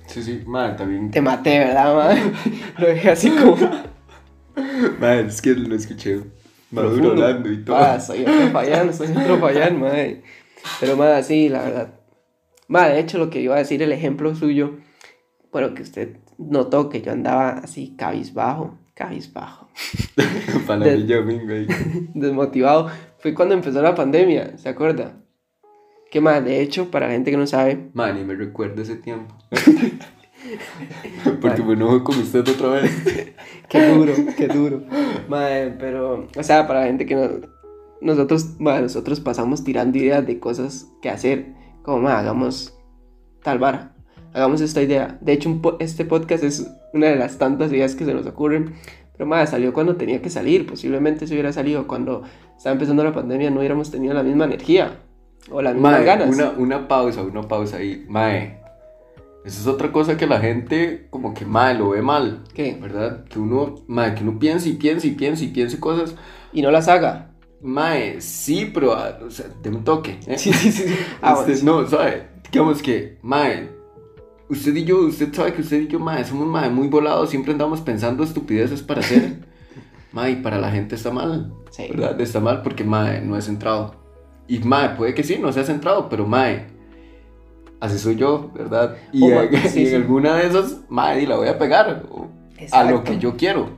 Sí, 0.05 0.23
sí, 0.23 0.41
mae, 0.47 0.75
también. 0.75 1.11
Te 1.11 1.19
maté, 1.19 1.59
¿verdad, 1.59 1.93
madre? 1.93 2.21
Lo 2.77 2.87
dejé 2.87 3.09
así 3.09 3.29
como... 3.31 3.57
Mae, 4.99 5.25
es 5.25 5.41
que 5.41 5.51
lo 5.51 5.75
escuché 5.75 6.21
maduro 6.71 7.11
hablando 7.11 7.51
y 7.51 7.63
todo. 7.63 7.75
Ah, 7.77 7.99
soy 7.99 8.21
otro 8.21 8.49
fallán, 8.51 8.93
soy 8.93 9.07
otro 9.07 9.37
fallán, 9.39 9.79
madre. 9.79 10.23
Pero, 10.79 10.97
madre, 10.97 11.23
sí, 11.23 11.49
la 11.49 11.63
verdad. 11.63 11.93
Madre, 12.67 12.95
de 12.95 12.99
hecho, 12.99 13.17
lo 13.17 13.29
que 13.29 13.41
iba 13.41 13.55
a 13.55 13.59
decir, 13.59 13.81
el 13.81 13.91
ejemplo 13.91 14.35
suyo, 14.35 14.77
bueno, 15.51 15.73
que 15.73 15.83
usted 15.83 16.17
notó 16.37 16.89
que 16.89 17.01
yo 17.01 17.11
andaba 17.11 17.51
así 17.51 17.95
cabizbajo, 17.97 18.77
cabizbajo. 19.01 19.67
Para 20.67 20.79
la 20.79 20.85
de- 20.85 20.97
villa 20.97 21.17
domingo 21.17 21.53
ahí. 21.53 21.67
desmotivado 22.13 22.89
fue 23.19 23.33
cuando 23.33 23.55
empezó 23.55 23.81
la 23.81 23.95
pandemia, 23.95 24.57
¿se 24.57 24.69
acuerda? 24.69 25.17
¿Qué 26.11 26.21
más? 26.21 26.43
De 26.43 26.61
hecho, 26.61 26.91
para 26.91 27.07
la 27.07 27.13
gente 27.13 27.31
que 27.31 27.37
no 27.37 27.47
sabe, 27.47 27.89
Man, 27.93 28.15
ni 28.15 28.23
me 28.25 28.35
recuerdo 28.35 28.81
ese 28.81 28.97
tiempo. 28.97 29.33
Porque 31.41 31.63
me 31.63 31.73
enojo 31.73 32.03
con 32.03 32.17
usted 32.19 32.41
otra 32.47 32.69
vez. 32.69 32.91
qué 33.69 33.87
duro, 33.87 34.13
qué 34.35 34.47
duro. 34.47 34.83
Madre, 35.29 35.75
pero, 35.79 36.27
o 36.37 36.43
sea, 36.43 36.67
para 36.67 36.81
la 36.81 36.87
gente 36.87 37.05
que 37.05 37.15
no, 37.15 37.29
nosotros, 38.01 38.59
madre, 38.59 38.81
nosotros 38.83 39.19
pasamos 39.19 39.63
tirando 39.63 39.97
ideas 39.97 40.25
de 40.25 40.39
cosas 40.39 40.87
que 41.01 41.09
hacer, 41.09 41.53
como, 41.83 41.99
madre, 42.01 42.19
hagamos 42.19 42.77
tal 43.43 43.59
vara, 43.59 43.90
hagamos 44.33 44.61
esta 44.61 44.81
idea. 44.81 45.17
De 45.21 45.33
hecho, 45.33 45.61
po- 45.61 45.77
este 45.79 46.05
podcast 46.05 46.43
es 46.43 46.69
una 46.93 47.07
de 47.07 47.15
las 47.15 47.37
tantas 47.37 47.71
ideas 47.71 47.95
que 47.95 48.05
se 48.05 48.13
nos 48.13 48.25
ocurren, 48.25 48.73
pero, 49.17 49.27
madre, 49.29 49.47
salió 49.47 49.73
cuando 49.73 49.95
tenía 49.95 50.21
que 50.21 50.29
salir, 50.29 50.65
posiblemente 50.65 51.27
si 51.27 51.33
hubiera 51.33 51.53
salido 51.53 51.87
cuando 51.87 52.23
estaba 52.57 52.73
empezando 52.73 53.03
la 53.03 53.13
pandemia 53.13 53.49
no 53.51 53.59
hubiéramos 53.59 53.91
tenido 53.91 54.13
la 54.13 54.23
misma 54.23 54.45
energía 54.45 54.99
o 55.51 55.61
las 55.61 55.73
mismas 55.73 55.91
Mae, 55.93 56.03
ganas. 56.05 56.29
una, 56.35 56.49
una 56.51 56.87
pausa, 56.87 57.21
una 57.21 57.43
pausa 57.47 57.77
ahí. 57.77 58.05
Mae, 58.07 58.59
eso 59.45 59.61
es 59.61 59.67
otra 59.67 59.91
cosa 59.91 60.17
que 60.17 60.27
la 60.27 60.39
gente 60.39 61.07
como 61.09 61.33
que, 61.33 61.45
mae, 61.45 61.75
lo 61.75 61.89
ve 61.91 62.01
mal. 62.01 62.43
¿Qué? 62.53 62.77
¿Verdad? 62.79 63.25
Que 63.25 63.39
uno, 63.39 63.75
mae, 63.87 64.13
que 64.15 64.23
uno 64.23 64.37
piensa 64.39 64.67
y 64.69 64.73
piensa 64.73 65.07
y 65.07 65.11
piensa 65.11 65.43
y 65.43 65.47
piensa 65.47 65.79
cosas. 65.79 66.15
Y 66.53 66.61
no 66.61 66.71
las 66.71 66.87
haga. 66.87 67.31
Mae, 67.61 68.21
sí, 68.21 68.71
pero, 68.73 68.93
ah, 68.93 69.19
o 69.25 69.29
sea, 69.29 69.45
de 69.61 69.69
un 69.69 69.83
toque. 69.83 70.19
¿eh? 70.27 70.37
Sí, 70.37 70.51
sí, 70.53 70.71
sí. 70.71 70.85
Ah, 71.21 71.33
bueno, 71.35 71.39
Usted, 71.41 71.55
sí. 71.57 71.65
no, 71.65 71.87
¿sabe? 71.87 72.23
Digamos 72.51 72.81
que, 72.81 73.17
mae, 73.21 73.69
usted 74.51 74.75
y 74.75 74.83
yo, 74.85 74.99
usted 74.99 75.33
sabe 75.33 75.53
que 75.53 75.61
usted 75.61 75.81
y 75.81 75.87
yo, 75.87 75.99
mae, 75.99 76.23
somos 76.25 76.47
mae 76.47 76.69
muy 76.69 76.87
volados, 76.87 77.29
siempre 77.29 77.51
andamos 77.53 77.81
pensando 77.81 78.23
estupideces 78.23 78.81
para 78.83 78.99
hacer. 78.99 79.39
mae, 80.11 80.31
y 80.31 80.35
para 80.37 80.57
la 80.59 80.69
gente 80.71 80.95
está 80.95 81.11
mal. 81.11 81.53
Sí. 81.71 81.87
¿Verdad? 81.89 82.19
Está 82.21 82.39
mal 82.39 82.61
porque 82.61 82.83
mae 82.83 83.21
no 83.21 83.37
es 83.37 83.45
centrado. 83.45 83.95
Y 84.47 84.59
mae, 84.59 84.89
puede 84.95 85.13
que 85.13 85.23
sí, 85.23 85.37
no 85.39 85.51
sea 85.53 85.63
centrado, 85.63 86.09
pero 86.09 86.25
mae, 86.27 86.67
así 87.79 87.97
soy 87.97 88.15
yo, 88.17 88.51
¿verdad? 88.53 88.97
Y, 89.13 89.23
Oh, 89.23 89.41
en- 89.41 89.57
sí, 89.69 89.79
y 89.79 89.83
en 89.83 89.89
sí. 89.89 89.95
alguna 89.95 90.35
de 90.35 90.47
esas, 90.47 90.81
mae, 90.89 91.23
y 91.23 91.25
la 91.25 91.37
voy 91.37 91.47
a 91.47 91.57
pegar. 91.57 92.03
o- 92.11 92.27
A 92.71 92.83
lo 92.83 92.89
Exacto. 92.97 93.03
que 93.03 93.17
yo 93.19 93.35
quiero. 93.37 93.69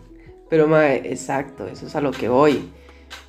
Pero, 0.50 0.68
mae, 0.68 0.98
exacto, 1.12 1.68
eso 1.68 1.88
es 1.88 1.96
a 1.96 2.02
lo 2.02 2.12
que 2.12 2.28
voy. 2.30 2.70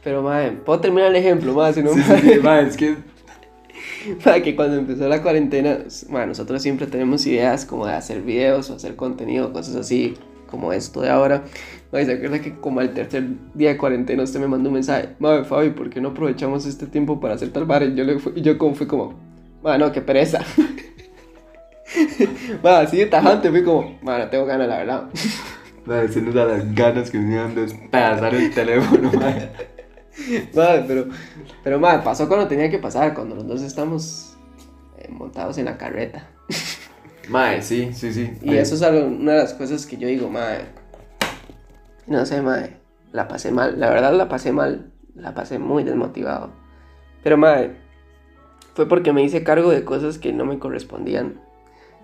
Pero, 0.02 0.22
mae, 0.22 0.50
puedo 0.52 0.80
terminar 0.80 1.10
el 1.10 1.16
ejemplo, 1.16 1.52
mae, 1.54 1.72
si 1.74 1.82
no, 1.82 1.90
mae, 2.42 2.66
es 2.66 2.76
que. 2.76 2.96
Mae, 4.24 4.42
que 4.42 4.56
cuando 4.56 4.76
empezó 4.76 5.08
la 5.08 5.22
cuarentena, 5.22 5.78
mae, 6.10 6.26
nosotros 6.26 6.60
siempre 6.62 6.86
tenemos 6.86 7.26
ideas 7.26 7.64
como 7.64 7.86
de 7.86 7.94
hacer 7.94 8.22
videos 8.22 8.70
o 8.70 8.74
hacer 8.74 8.96
contenido, 8.96 9.52
cosas 9.52 9.76
así, 9.76 10.14
como 10.50 10.72
esto 10.72 11.00
de 11.00 11.10
ahora. 11.10 11.44
Mae, 11.92 12.04
¿se 12.04 12.12
acuerda 12.14 12.40
que 12.40 12.54
como 12.58 12.80
al 12.80 12.92
tercer 12.92 13.24
día 13.54 13.70
de 13.70 13.76
cuarentena 13.78 14.22
usted 14.22 14.40
me 14.40 14.48
mandó 14.48 14.68
un 14.70 14.74
mensaje? 14.74 15.10
Mae, 15.18 15.44
Fabi, 15.44 15.70
¿por 15.70 15.90
qué 15.90 16.00
no 16.00 16.08
aprovechamos 16.10 16.66
este 16.66 16.86
tiempo 16.86 17.20
para 17.20 17.34
hacer 17.34 17.50
tal 17.52 17.64
bar? 17.66 17.82
Y 17.82 17.94
yo, 17.94 18.04
le 18.04 18.18
fui- 18.18 18.40
yo 18.42 18.58
como 18.58 18.74
fui 18.74 18.86
como, 18.86 19.14
mae, 19.62 19.78
no, 19.78 19.92
qué 19.92 20.00
pereza. 20.00 20.40
mae, 22.62 22.84
así 22.84 22.98
de 22.98 23.06
tajante, 23.06 23.50
fui 23.50 23.62
como, 23.62 23.98
mae, 24.02 24.20
no 24.24 24.28
tengo 24.28 24.46
ganas, 24.46 24.68
la 24.68 24.78
verdad. 24.78 25.04
Mae, 25.86 26.08
se 26.08 26.20
nos 26.22 26.34
da 26.34 26.46
las 26.46 26.74
ganas 26.74 27.10
que 27.10 27.18
me 27.18 27.36
dan 27.36 27.54
de 27.54 27.62
despedazar 27.62 28.34
el 28.34 28.52
teléfono, 28.52 29.10
mae. 29.20 29.50
Madre, 30.54 30.84
pero, 30.86 31.06
pero 31.62 31.78
madre, 31.80 32.02
pasó 32.04 32.28
cuando 32.28 32.46
tenía 32.48 32.70
que 32.70 32.78
pasar, 32.78 33.14
cuando 33.14 33.34
los 33.34 33.46
dos 33.46 33.62
estamos 33.62 34.36
eh, 34.98 35.08
montados 35.10 35.58
en 35.58 35.64
la 35.66 35.76
carreta. 35.76 36.28
Mae, 37.28 37.62
sí, 37.62 37.92
sí, 37.94 38.12
sí. 38.12 38.32
Y 38.42 38.50
Ay, 38.50 38.58
eso 38.58 38.74
es 38.74 38.82
algo- 38.82 39.06
una 39.06 39.32
de 39.32 39.38
las 39.38 39.54
cosas 39.54 39.86
que 39.86 39.96
yo 39.96 40.06
digo, 40.06 40.28
madre. 40.28 40.66
No 42.06 42.26
sé, 42.26 42.42
madre, 42.42 42.76
la 43.12 43.28
pasé 43.28 43.50
mal, 43.50 43.80
la 43.80 43.88
verdad 43.90 44.12
la 44.14 44.28
pasé 44.28 44.52
mal, 44.52 44.92
la 45.14 45.34
pasé 45.34 45.58
muy 45.58 45.84
desmotivado. 45.84 46.52
Pero 47.22 47.38
madre, 47.38 47.76
fue 48.74 48.86
porque 48.86 49.12
me 49.14 49.22
hice 49.22 49.42
cargo 49.42 49.70
de 49.70 49.84
cosas 49.84 50.18
que 50.18 50.32
no 50.32 50.44
me 50.44 50.58
correspondían. 50.58 51.40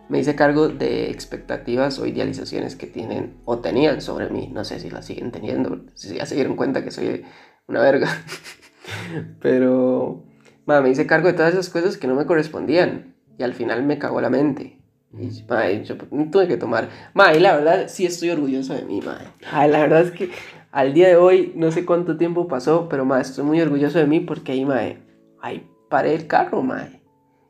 Me 0.09 0.19
hice 0.19 0.35
cargo 0.35 0.69
de 0.69 1.11
expectativas 1.11 1.99
o 1.99 2.07
idealizaciones 2.07 2.75
que 2.75 2.87
tienen 2.87 3.37
o 3.45 3.59
tenían 3.59 4.01
sobre 4.01 4.29
mí. 4.31 4.49
No 4.53 4.65
sé 4.65 4.81
si 4.81 4.89
las 4.91 5.05
siguen 5.05 5.31
teniendo, 5.31 5.83
si 5.95 6.17
ya 6.17 6.27
se 6.27 6.35
dieron 6.35 6.57
cuenta 6.57 6.83
que 6.83 6.91
soy 6.91 7.25
una 7.71 7.81
verga. 7.81 8.09
Pero, 9.41 10.25
madre, 10.67 10.83
me 10.83 10.91
hice 10.91 11.07
cargo 11.07 11.29
de 11.29 11.35
todas 11.35 11.55
esas 11.55 11.71
cosas 11.71 11.97
que 11.97 12.07
no 12.07 12.15
me 12.15 12.27
correspondían. 12.27 13.15
Y 13.39 13.43
al 13.43 13.55
final 13.55 13.83
me 13.85 13.99
cagó 13.99 14.21
la 14.21 14.29
mente. 14.29 14.79
Y, 15.13 15.45
mae, 15.49 15.83
yo 15.85 15.97
tuve 15.97 16.47
que 16.47 16.57
tomar. 16.57 16.89
Mae, 17.15 17.41
la 17.41 17.57
verdad 17.57 17.89
sí 17.89 18.05
estoy 18.05 18.31
orgulloso 18.31 18.75
de 18.75 18.85
mí, 18.85 19.01
mae. 19.01 19.27
Ay, 19.51 19.71
la 19.71 19.81
verdad 19.81 20.03
es 20.03 20.11
que 20.11 20.31
al 20.71 20.93
día 20.93 21.09
de 21.09 21.17
hoy, 21.17 21.53
no 21.57 21.73
sé 21.73 21.85
cuánto 21.85 22.17
tiempo 22.17 22.47
pasó, 22.47 22.89
pero 22.89 23.05
mae, 23.05 23.23
estoy 23.23 23.45
muy 23.45 23.61
orgulloso 23.61 23.99
de 23.99 24.07
mí 24.07 24.21
porque 24.21 24.53
ahí, 24.53 24.65
mae, 24.65 24.99
ahí 25.41 25.69
paré 25.89 26.15
el 26.15 26.27
carro, 26.27 26.63
mae. 26.63 27.01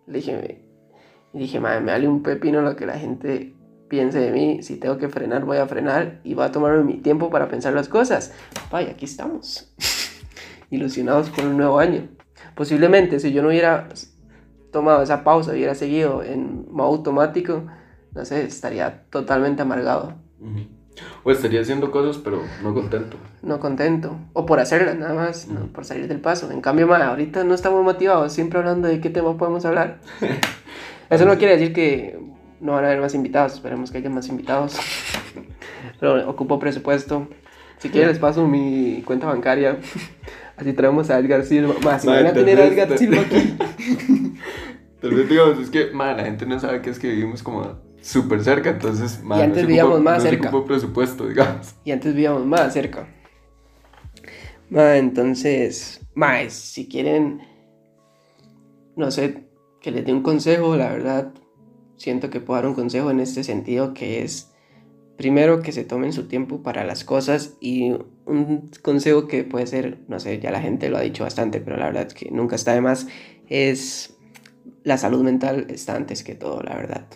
Le 0.06 0.18
dije, 0.18 0.64
y 1.32 1.38
dije, 1.38 1.60
mae, 1.60 1.80
me 1.80 1.92
vale 1.92 2.08
un 2.08 2.22
pepino 2.22 2.62
lo 2.62 2.76
que 2.76 2.86
la 2.86 2.98
gente 2.98 3.54
piense 3.88 4.20
de 4.20 4.30
mí. 4.30 4.62
Si 4.62 4.76
tengo 4.76 4.96
que 4.96 5.08
frenar, 5.08 5.44
voy 5.44 5.58
a 5.58 5.66
frenar 5.66 6.20
y 6.24 6.34
voy 6.34 6.44
a 6.44 6.52
tomarme 6.52 6.84
mi 6.84 6.94
tiempo 6.98 7.28
para 7.30 7.48
pensar 7.48 7.74
las 7.74 7.88
cosas. 7.88 8.32
Vaya, 8.70 8.92
aquí 8.92 9.04
estamos. 9.04 9.74
Ilusionados 10.70 11.30
por 11.30 11.44
un 11.44 11.56
nuevo 11.56 11.78
año. 11.78 12.08
Posiblemente, 12.54 13.20
si 13.20 13.32
yo 13.32 13.42
no 13.42 13.48
hubiera 13.48 13.88
tomado 14.70 15.02
esa 15.02 15.24
pausa, 15.24 15.52
hubiera 15.52 15.74
seguido 15.74 16.22
en 16.22 16.66
modo 16.70 16.88
automático, 16.88 17.64
no 18.14 18.24
sé, 18.24 18.44
estaría 18.44 19.04
totalmente 19.10 19.62
amargado. 19.62 20.14
O 21.24 21.30
estaría 21.30 21.60
haciendo 21.60 21.90
cosas, 21.90 22.18
pero 22.22 22.42
no 22.62 22.74
contento. 22.74 23.16
no 23.42 23.58
contento, 23.60 24.16
o 24.32 24.46
por 24.46 24.58
hacerlas 24.60 24.96
nada 24.96 25.14
más, 25.14 25.48
no 25.48 25.66
por 25.66 25.84
salir 25.84 26.08
del 26.08 26.20
paso. 26.20 26.50
En 26.50 26.60
cambio, 26.60 26.86
ma, 26.86 26.98
ahorita 27.06 27.44
no 27.44 27.54
estamos 27.54 27.82
motivados, 27.84 28.32
siempre 28.32 28.58
hablando 28.58 28.88
de 28.88 29.00
qué 29.00 29.10
tema 29.10 29.36
podemos 29.36 29.64
hablar. 29.64 30.00
Eso 31.10 31.24
no 31.24 31.36
quiere 31.38 31.56
decir 31.56 31.72
que 31.72 32.18
no 32.60 32.72
van 32.72 32.84
a 32.84 32.88
haber 32.88 33.00
más 33.00 33.14
invitados, 33.14 33.54
esperemos 33.54 33.90
que 33.90 33.98
haya 33.98 34.10
más 34.10 34.28
invitados. 34.28 34.76
Pero 36.00 36.28
ocupo 36.28 36.58
presupuesto, 36.58 37.28
Si 37.78 37.88
quieren 37.88 38.10
les 38.10 38.18
paso 38.18 38.46
mi 38.46 39.02
cuenta 39.06 39.26
bancaria. 39.26 39.78
Así 40.60 40.72
traemos 40.74 41.08
a 41.10 41.18
Edgar 41.18 41.42
Silva. 41.44 41.74
Más, 41.82 42.02
si 42.02 42.08
van 42.08 42.26
a 42.26 42.32
tener 42.32 42.60
a 42.60 42.66
Edgar 42.66 42.98
Silva 42.98 43.22
aquí. 43.22 43.56
Tal 45.00 45.14
vez 45.14 45.28
digamos, 45.28 45.58
es 45.58 45.70
que, 45.70 45.90
man, 45.92 46.18
la 46.18 46.24
gente 46.24 46.44
no 46.44 46.60
sabe 46.60 46.82
que 46.82 46.90
es 46.90 46.98
que 46.98 47.08
vivimos 47.08 47.42
como 47.42 47.78
súper 48.02 48.44
cerca, 48.44 48.68
entonces, 48.70 49.22
man, 49.22 49.38
Y 49.38 49.42
antes 49.42 49.62
no 49.62 49.68
vivíamos 49.68 49.94
ocupa- 49.94 50.04
más 50.10 50.24
no 50.24 50.30
cerca. 50.30 50.64
presupuesto, 50.66 51.26
digamos. 51.26 51.74
Y 51.84 51.92
antes 51.92 52.12
vivíamos 52.14 52.44
más 52.44 52.72
cerca. 52.74 53.08
Ma, 54.68 54.96
entonces, 54.98 56.00
ma, 56.14 56.48
si 56.50 56.86
quieren, 56.86 57.40
no 58.96 59.10
sé, 59.10 59.46
que 59.80 59.90
les 59.90 60.04
dé 60.04 60.12
un 60.12 60.22
consejo, 60.22 60.76
la 60.76 60.90
verdad, 60.92 61.32
siento 61.96 62.28
que 62.28 62.40
puedo 62.40 62.60
dar 62.60 62.68
un 62.68 62.74
consejo 62.74 63.10
en 63.10 63.20
este 63.20 63.42
sentido 63.42 63.94
que 63.94 64.22
es, 64.22 64.49
primero, 65.20 65.60
que 65.60 65.70
se 65.70 65.84
tomen 65.84 66.14
su 66.14 66.28
tiempo 66.28 66.62
para 66.62 66.82
las 66.82 67.04
cosas 67.04 67.58
y 67.60 67.92
un 68.24 68.70
consejo 68.80 69.28
que 69.28 69.44
puede 69.44 69.66
ser, 69.66 69.98
no 70.08 70.18
sé, 70.18 70.40
ya 70.40 70.50
la 70.50 70.62
gente 70.62 70.88
lo 70.88 70.96
ha 70.96 71.02
dicho 71.02 71.24
bastante, 71.24 71.60
pero 71.60 71.76
la 71.76 71.84
verdad 71.84 72.06
es 72.06 72.14
que 72.14 72.30
nunca 72.30 72.56
está 72.56 72.72
de 72.72 72.80
más, 72.80 73.06
es 73.46 74.14
la 74.82 74.96
salud 74.96 75.22
mental 75.22 75.66
está 75.68 75.94
antes 75.94 76.24
que 76.24 76.34
todo, 76.34 76.62
la 76.62 76.74
verdad. 76.74 77.06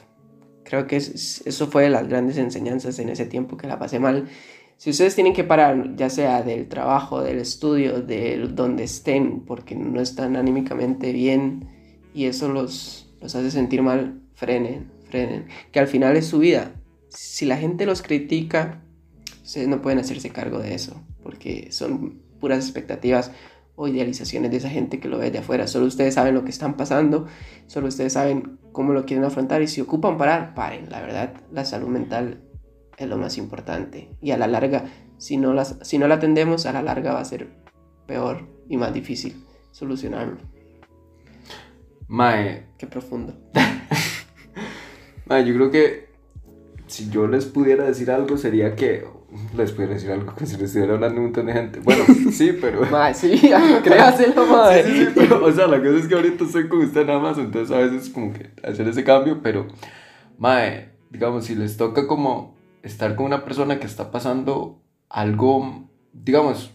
Creo 0.65 0.87
que 0.87 0.97
es- 0.97 1.43
eso 1.47 1.69
fue 1.69 1.85
de 1.85 1.89
las 1.89 2.07
grandes 2.07 2.37
enseñanzas 2.37 2.99
en 2.99 3.09
ese 3.09 3.25
tiempo 3.25 3.57
que 3.57 3.69
la 3.69 3.79
pasé 3.79 3.99
mal. 3.99 4.29
Si 4.77 4.91
ustedes 4.91 5.15
tienen 5.15 5.33
que 5.33 5.45
parar, 5.45 5.97
ya 5.97 6.11
sea 6.11 6.43
del 6.43 6.69
trabajo, 6.69 7.23
del 7.23 7.39
estudio, 7.39 8.03
de 8.03 8.37
donde 8.53 8.85
estén, 8.85 9.47
porque 9.47 9.75
no 9.77 10.03
están 10.03 10.37
anímicamente 10.37 11.11
bien 11.11 11.71
y 12.13 12.27
eso 12.27 12.49
los, 12.53 13.15
los 13.23 13.35
hace 13.35 13.51
sentir 13.51 13.81
mal, 13.81 14.21
frenen, 14.35 14.91
frenen. 15.09 15.47
Que 15.73 15.81
al 15.81 15.87
final 15.87 16.19
es 16.19 16.27
su 16.27 16.39
vida. 16.39 16.75
Si 17.15 17.47
la 17.47 17.57
gente 17.57 17.87
los 17.87 18.03
critica, 18.03 18.83
ustedes 19.45 19.69
no 19.69 19.81
pueden 19.81 20.01
hacerse 20.01 20.31
cargo 20.31 20.59
de 20.59 20.75
eso, 20.75 21.01
porque 21.23 21.69
son 21.71 22.21
puras 22.41 22.59
expectativas 22.59 23.31
o 23.77 23.87
idealizaciones 23.87 24.51
de 24.51 24.57
esa 24.57 24.69
gente 24.69 24.99
que 24.99 25.09
lo 25.09 25.19
ve 25.19 25.31
de 25.31 25.39
afuera. 25.39 25.69
Solo 25.69 25.87
ustedes 25.87 26.15
saben 26.15 26.35
lo 26.35 26.45
que 26.45 26.51
están 26.51 26.77
pasando, 26.77 27.27
solo 27.69 27.87
ustedes 27.87 28.15
saben 28.15 28.59
cómo 28.73 28.93
lo 28.93 29.07
quieren 29.07 29.25
afrontar 29.25 29.63
y 29.63 29.69
si 29.69 29.81
ocupan 29.81 30.19
parar, 30.19 30.55
paren. 30.55 30.91
La 30.91 31.01
verdad, 31.01 31.35
la 31.53 31.65
salud 31.65 31.89
mental 31.89 32.43
es 32.97 33.09
lo 33.09 33.17
más 33.17 33.39
importante. 33.39 34.09
Y 34.21 34.33
a 34.33 34.37
la 34.37 34.49
larga, 34.49 34.85
si 35.17 35.37
no, 35.37 35.55
las, 35.55 35.79
si 35.83 35.99
no 35.99 36.09
la 36.09 36.17
atendemos, 36.17 36.67
a 36.67 36.73
la 36.73 36.83
larga 36.83 37.13
va 37.15 37.21
a 37.21 37.25
ser 37.25 37.49
peor 38.07 38.49
y 38.69 38.77
más 38.77 38.93
difícil 38.93 39.45
solucionarlo. 39.71 40.39
Mae, 42.09 42.67
Qué 42.77 42.89
profundo. 42.89 43.35
mae, 45.27 45.47
yo 45.47 45.55
creo 45.55 45.71
que 45.71 46.14
si 46.95 47.11
yo 47.11 47.27
les 47.27 47.45
pudiera 47.45 47.83
decir 47.83 48.09
algo 48.13 48.37
sería 48.37 48.77
que 48.77 49.05
les 49.57 49.73
pudiera 49.73 49.95
decir 49.95 50.13
algo 50.13 50.33
que 50.37 50.47
si 50.47 50.53
les 50.53 50.67
estuviera 50.67 50.95
hablando 50.95 51.19
un 51.19 51.25
montón 51.25 51.47
de 51.47 51.53
gente. 51.53 51.81
Bueno, 51.81 52.05
sí, 52.31 52.57
pero... 52.61 52.83
Mae, 52.91 53.13
sí, 53.13 53.51
créaselo, 53.83 54.47
mae. 54.47 54.85
Sí, 54.85 54.93
sí, 54.93 55.05
sí, 55.07 55.13
pero, 55.13 55.45
o 55.45 55.51
sea, 55.51 55.67
la 55.67 55.79
cosa 55.79 55.97
es 55.97 56.07
que 56.07 56.15
ahorita 56.15 56.45
estoy 56.45 56.69
con 56.69 56.83
usted 56.83 57.05
nada 57.05 57.19
más, 57.19 57.37
entonces 57.37 57.77
a 57.77 57.81
veces 57.81 58.11
como 58.11 58.33
que 58.33 58.53
hacer 58.63 58.87
ese 58.87 59.03
cambio, 59.03 59.41
pero, 59.43 59.67
mae, 60.39 60.91
digamos, 61.11 61.47
si 61.47 61.57
les 61.57 61.77
toca 61.77 62.07
como 62.07 62.55
estar 62.85 63.17
con 63.17 63.27
una 63.27 63.45
persona 63.45 63.81
que 63.81 63.87
está 63.87 64.13
pasando 64.13 64.81
algo, 65.09 65.89
digamos, 66.13 66.71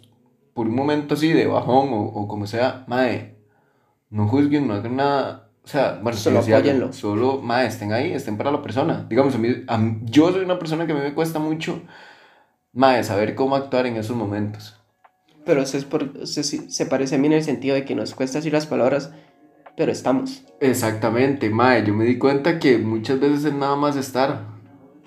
por 0.53 0.67
un 0.67 0.75
momento 0.75 1.13
así 1.13 1.31
de 1.31 1.47
bajón 1.47 1.93
o, 1.93 2.01
o 2.01 2.27
como 2.27 2.45
sea, 2.45 2.83
mae, 2.87 3.37
no 4.09 4.27
juzguen, 4.27 4.67
no 4.67 4.73
hagan 4.73 4.97
nada, 4.97 5.48
o 5.69 5.71
sea, 5.71 5.99
bueno, 6.01 6.17
Solo 6.17 6.39
hagan, 6.39 6.57
apóyenlo. 6.57 6.93
solo, 6.93 7.41
mae, 7.43 7.67
estén 7.67 7.93
ahí, 7.93 8.11
estén 8.11 8.37
para 8.37 8.51
la 8.51 8.59
persona, 8.63 9.05
digamos, 9.07 9.35
a 9.35 9.37
mí, 9.37 9.49
a 9.67 9.77
mí- 9.77 9.99
yo 10.05 10.31
soy 10.31 10.43
una 10.43 10.57
persona 10.57 10.87
que 10.87 10.93
a 10.93 10.95
mí 10.95 11.01
me 11.01 11.13
cuesta 11.13 11.37
mucho, 11.37 11.83
mae, 12.73 13.03
saber 13.03 13.35
cómo 13.35 13.55
actuar 13.55 13.85
en 13.85 13.95
esos 13.97 14.15
momentos. 14.17 14.75
Pero 15.45 15.61
eso 15.61 15.77
es 15.77 15.85
por, 15.85 16.25
se, 16.25 16.43
se 16.43 16.85
parece 16.87 17.15
a 17.15 17.17
mí 17.19 17.27
en 17.27 17.33
el 17.33 17.43
sentido 17.43 17.75
de 17.75 17.85
que 17.85 17.93
nos 17.93 18.15
cuesta 18.15 18.39
decir 18.39 18.51
las 18.51 18.65
palabras, 18.65 19.11
pero 19.77 19.91
estamos. 19.91 20.43
Exactamente, 20.59 21.51
mae, 21.51 21.85
yo 21.85 21.93
me 21.93 22.05
di 22.05 22.17
cuenta 22.17 22.57
que 22.57 22.79
muchas 22.79 23.19
veces 23.19 23.45
es 23.45 23.53
nada 23.53 23.75
más 23.75 23.95
estar, 23.95 24.45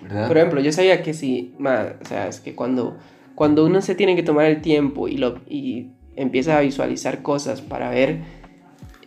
¿verdad? 0.00 0.28
Por 0.28 0.36
ejemplo, 0.36 0.60
yo 0.60 0.70
sabía 0.70 1.02
que 1.02 1.12
si, 1.12 1.56
ma, 1.58 1.94
o 2.00 2.04
sea, 2.06 2.28
es 2.28 2.38
que 2.38 2.54
cuando, 2.54 2.98
cuando 3.34 3.66
uno 3.66 3.82
se 3.82 3.96
tiene 3.96 4.14
que 4.14 4.22
tomar 4.22 4.46
el 4.46 4.62
tiempo 4.62 5.08
y, 5.08 5.16
lo, 5.16 5.40
y 5.48 5.90
empieza 6.14 6.56
a 6.56 6.60
visualizar 6.60 7.20
cosas 7.22 7.60
para 7.62 7.90
ver 7.90 8.20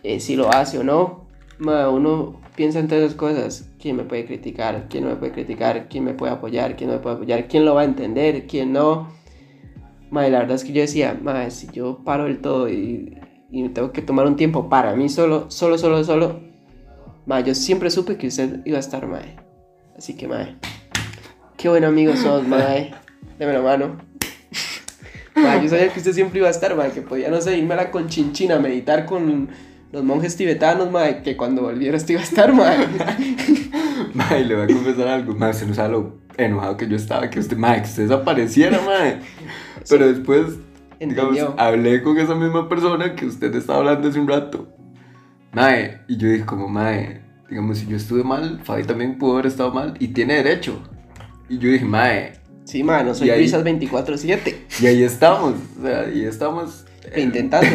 eh, 0.02 0.20
si 0.20 0.36
lo 0.36 0.50
hace 0.52 0.78
o 0.78 0.84
no, 0.84 1.25
ma, 1.58 1.88
uno 1.88 2.40
piensa 2.54 2.78
en 2.78 2.88
todas 2.88 3.04
esas 3.04 3.16
cosas. 3.16 3.68
¿Quién 3.80 3.96
me 3.96 4.04
puede 4.04 4.26
criticar? 4.26 4.86
¿Quién 4.88 5.04
no 5.04 5.10
me 5.10 5.16
puede 5.16 5.32
criticar? 5.32 5.88
¿Quién 5.88 6.04
me 6.04 6.14
puede 6.14 6.32
apoyar? 6.32 6.76
¿Quién 6.76 6.90
no 6.90 6.96
me 6.96 7.02
puede 7.02 7.16
apoyar? 7.16 7.48
¿Quién 7.48 7.64
lo 7.64 7.74
va 7.74 7.82
a 7.82 7.84
entender? 7.84 8.46
¿Quién 8.46 8.72
no? 8.72 9.08
Ma, 10.10 10.26
y 10.26 10.30
la 10.30 10.38
verdad 10.38 10.56
es 10.56 10.64
que 10.64 10.72
yo 10.72 10.80
decía, 10.80 11.18
ma, 11.20 11.50
si 11.50 11.68
yo 11.72 12.02
paro 12.04 12.24
del 12.24 12.40
todo 12.40 12.68
y, 12.68 13.18
y 13.50 13.68
tengo 13.70 13.92
que 13.92 14.02
tomar 14.02 14.26
un 14.26 14.36
tiempo 14.36 14.68
para 14.68 14.94
mí 14.94 15.08
solo, 15.08 15.50
solo, 15.50 15.78
solo, 15.78 16.04
solo, 16.04 16.40
ma, 17.26 17.40
yo 17.40 17.54
siempre 17.54 17.90
supe 17.90 18.16
que 18.16 18.28
usted 18.28 18.60
iba 18.64 18.76
a 18.76 18.80
estar, 18.80 19.06
ma. 19.06 19.20
Así 19.96 20.14
que, 20.14 20.28
ma, 20.28 20.56
Qué 21.56 21.70
buen 21.70 21.84
amigo 21.84 22.14
sos, 22.16 22.46
mae. 22.46 22.92
Deme 23.38 23.54
la 23.54 23.62
mano. 23.62 23.96
Mae, 25.34 25.62
yo 25.62 25.68
sabía 25.70 25.90
que 25.90 25.98
usted 25.98 26.12
siempre 26.12 26.38
iba 26.38 26.48
a 26.48 26.50
estar, 26.50 26.76
mae, 26.76 26.90
que 26.92 27.00
podía, 27.00 27.30
no 27.30 27.40
sé, 27.40 27.56
irme 27.56 27.74
a 27.74 27.78
la 27.78 27.90
conchinchina 27.90 28.56
a 28.56 28.58
meditar 28.58 29.06
con 29.06 29.48
los 29.92 30.04
monjes 30.04 30.36
tibetanos, 30.36 30.90
mae, 30.90 31.22
que 31.22 31.36
cuando 31.36 31.62
volviera 31.62 31.96
usted 31.96 32.12
iba 32.14 32.20
a 32.20 32.24
estar, 32.24 32.52
mae. 32.52 32.76
Mae, 34.14 34.44
le 34.44 34.54
voy 34.54 34.64
a 34.64 34.66
confesar 34.74 35.08
algo, 35.08 35.34
mae, 35.34 35.52
se 35.54 35.66
nos 35.66 35.76
sabe 35.76 35.90
lo 35.90 36.18
enojado 36.38 36.76
que 36.76 36.86
yo 36.88 36.96
estaba, 36.96 37.28
que 37.30 37.38
usted, 37.40 37.56
mae, 37.56 37.80
que 37.82 37.88
usted 37.88 38.02
desapareciera, 38.04 38.80
mae. 38.82 39.18
Pero 39.88 40.06
después, 40.06 40.46
digamos, 41.00 41.36
Entendió. 41.36 41.54
hablé 41.58 42.02
con 42.02 42.18
esa 42.18 42.34
misma 42.34 42.68
persona 42.68 43.14
que 43.14 43.26
usted 43.26 43.54
estaba 43.54 43.80
hablando 43.80 44.08
hace 44.08 44.18
un 44.20 44.28
rato. 44.28 44.68
Mae, 45.52 46.00
y 46.08 46.16
yo 46.16 46.28
dije 46.28 46.44
como, 46.46 46.68
mae, 46.68 47.20
digamos, 47.48 47.78
si 47.78 47.86
yo 47.86 47.96
estuve 47.96 48.22
mal, 48.24 48.60
Fabi 48.64 48.84
también 48.84 49.18
pudo 49.18 49.34
haber 49.34 49.46
estado 49.46 49.72
mal 49.72 49.94
y 49.98 50.08
tiene 50.08 50.34
derecho. 50.42 50.80
Y 51.48 51.58
yo 51.58 51.68
dije, 51.70 51.84
mae, 51.84 52.32
Sí, 52.64 52.82
mae, 52.82 53.04
no 53.04 53.14
soy 53.14 53.28
Y 53.28 53.30
ahí- 53.30 53.40
risas 53.42 53.62
24-7. 53.64 54.54
y 54.80 54.86
ahí 54.86 55.02
estamos, 55.04 55.54
o 55.78 55.82
sea, 55.82 56.08
y 56.10 56.24
estamos... 56.24 56.84
Intentando. 57.16 57.68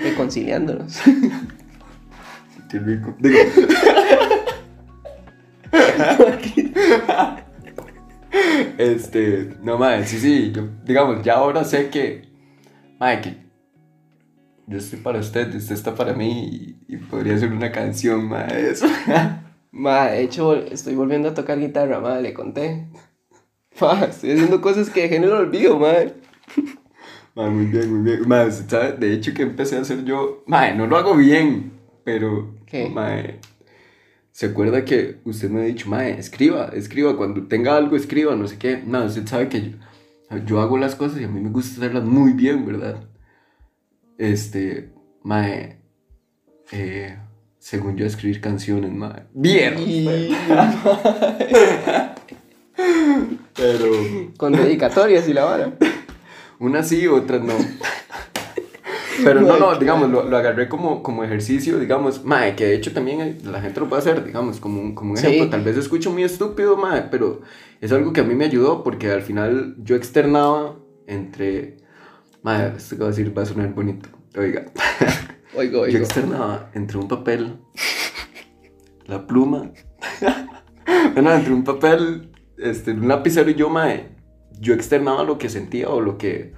Reconciliándonos. 0.00 1.00
Qué 2.70 2.78
rico. 2.78 3.14
Digo, 3.18 3.38
este, 8.78 9.56
no 9.62 9.78
madre, 9.78 10.06
sí, 10.06 10.18
sí, 10.18 10.52
yo, 10.52 10.68
digamos, 10.84 11.22
ya 11.22 11.34
ahora 11.34 11.64
sé 11.64 11.88
que, 11.90 12.22
madre, 12.98 13.20
que 13.20 13.36
yo 14.66 14.78
estoy 14.78 14.98
para 15.00 15.18
usted, 15.18 15.54
usted 15.54 15.74
está 15.74 15.94
para 15.94 16.14
mí 16.14 16.76
y, 16.88 16.94
y 16.94 16.96
podría 16.96 17.38
ser 17.38 17.52
una 17.52 17.70
canción, 17.70 18.28
madre, 18.28 18.70
eso. 18.70 18.86
Mae, 19.70 20.12
de 20.12 20.22
hecho, 20.22 20.54
estoy 20.54 20.94
volviendo 20.94 21.28
a 21.28 21.34
tocar 21.34 21.58
guitarra, 21.58 22.00
mae, 22.00 22.22
le 22.22 22.32
conté. 22.32 22.86
Mae, 23.80 24.08
estoy 24.08 24.30
haciendo 24.32 24.60
cosas 24.60 24.88
que 24.88 25.02
dejé 25.02 25.16
en 25.16 25.24
el 25.24 25.32
olvido, 25.32 25.78
mae. 25.78 26.14
Madre, 27.34 27.50
muy 27.50 27.66
bien, 27.66 27.92
muy 27.92 28.02
bien. 28.02 28.28
Madre, 28.28 28.48
usted 28.48 28.68
sabe, 28.68 28.92
de 28.92 29.12
hecho 29.12 29.34
que 29.34 29.42
empecé 29.42 29.76
a 29.76 29.80
hacer 29.80 30.04
yo, 30.04 30.44
madre, 30.46 30.74
no 30.76 30.86
lo 30.86 30.96
hago 30.96 31.16
bien, 31.16 31.72
pero, 32.04 32.54
¿Qué? 32.66 32.88
madre, 32.88 33.40
¿se 34.30 34.46
acuerda 34.46 34.84
que 34.84 35.18
usted 35.24 35.50
me 35.50 35.62
ha 35.62 35.64
dicho, 35.64 35.88
madre, 35.88 36.18
escriba, 36.18 36.70
escriba, 36.74 37.16
cuando 37.16 37.46
tenga 37.48 37.76
algo, 37.76 37.96
escriba, 37.96 38.36
no 38.36 38.46
sé 38.46 38.56
qué? 38.58 38.82
No, 38.86 39.04
usted 39.04 39.26
sabe 39.26 39.48
que 39.48 39.62
yo, 39.62 39.76
yo 40.46 40.60
hago 40.60 40.78
las 40.78 40.94
cosas 40.94 41.20
y 41.20 41.24
a 41.24 41.28
mí 41.28 41.40
me 41.40 41.50
gusta 41.50 41.76
hacerlas 41.78 42.04
muy 42.04 42.32
bien, 42.34 42.64
¿verdad? 42.64 43.02
Este, 44.16 44.92
madre, 45.24 45.80
eh, 46.70 47.18
según 47.58 47.96
yo 47.96 48.06
escribir 48.06 48.40
canciones, 48.40 48.92
madre. 48.92 49.24
Bien. 49.32 49.74
Pero 53.56 53.90
Con 54.36 54.52
dedicatorias 54.52 55.28
y 55.28 55.32
la 55.32 55.44
vara. 55.44 55.72
Unas 56.58 56.88
sí, 56.88 57.06
otras 57.06 57.42
no. 57.42 57.54
Pero 59.22 59.40
no, 59.42 59.58
no, 59.58 59.78
digamos, 59.78 60.10
lo, 60.10 60.24
lo 60.28 60.36
agarré 60.36 60.68
como, 60.68 61.02
como 61.02 61.22
ejercicio, 61.22 61.78
digamos, 61.78 62.24
mae, 62.24 62.56
que 62.56 62.66
de 62.66 62.74
hecho 62.74 62.92
también 62.92 63.38
la 63.44 63.60
gente 63.60 63.78
lo 63.80 63.88
puede 63.88 64.02
hacer, 64.02 64.24
digamos, 64.24 64.58
como 64.58 64.80
un, 64.82 64.94
como 64.94 65.12
un 65.12 65.16
Sí. 65.16 65.26
ejemplo. 65.26 65.50
Tal 65.50 65.62
vez 65.62 65.76
escucho 65.76 66.10
muy 66.10 66.24
estúpido, 66.24 66.76
mae, 66.76 67.02
pero 67.10 67.40
es 67.80 67.92
algo 67.92 68.12
que 68.12 68.20
a 68.20 68.24
mí 68.24 68.34
me 68.34 68.44
ayudó 68.44 68.82
porque 68.82 69.12
al 69.12 69.22
final 69.22 69.76
yo 69.78 69.94
externaba 69.94 70.76
entre. 71.06 71.76
Mae, 72.42 72.72
esto 72.76 72.96
que 72.96 73.02
voy 73.02 73.06
a 73.06 73.10
decir 73.10 73.38
va 73.38 73.42
a 73.42 73.46
sonar 73.46 73.72
bonito. 73.72 74.08
Oiga, 74.36 74.66
Oigo, 75.56 75.76
yo 75.76 75.82
oigo. 75.82 75.98
externaba 75.98 76.70
entre 76.74 76.98
un 76.98 77.06
papel, 77.06 77.58
la 79.06 79.26
pluma, 79.26 79.70
bueno, 81.14 81.32
entre 81.32 81.52
un 81.52 81.62
papel, 81.62 82.32
este, 82.58 82.90
un 82.90 83.06
lapicero 83.06 83.48
y 83.48 83.54
yo, 83.54 83.70
mae, 83.70 84.13
yo 84.60 84.74
externaba 84.74 85.24
lo 85.24 85.38
que 85.38 85.48
sentía 85.48 85.88
o 85.88 86.00
lo 86.00 86.18
que, 86.18 86.52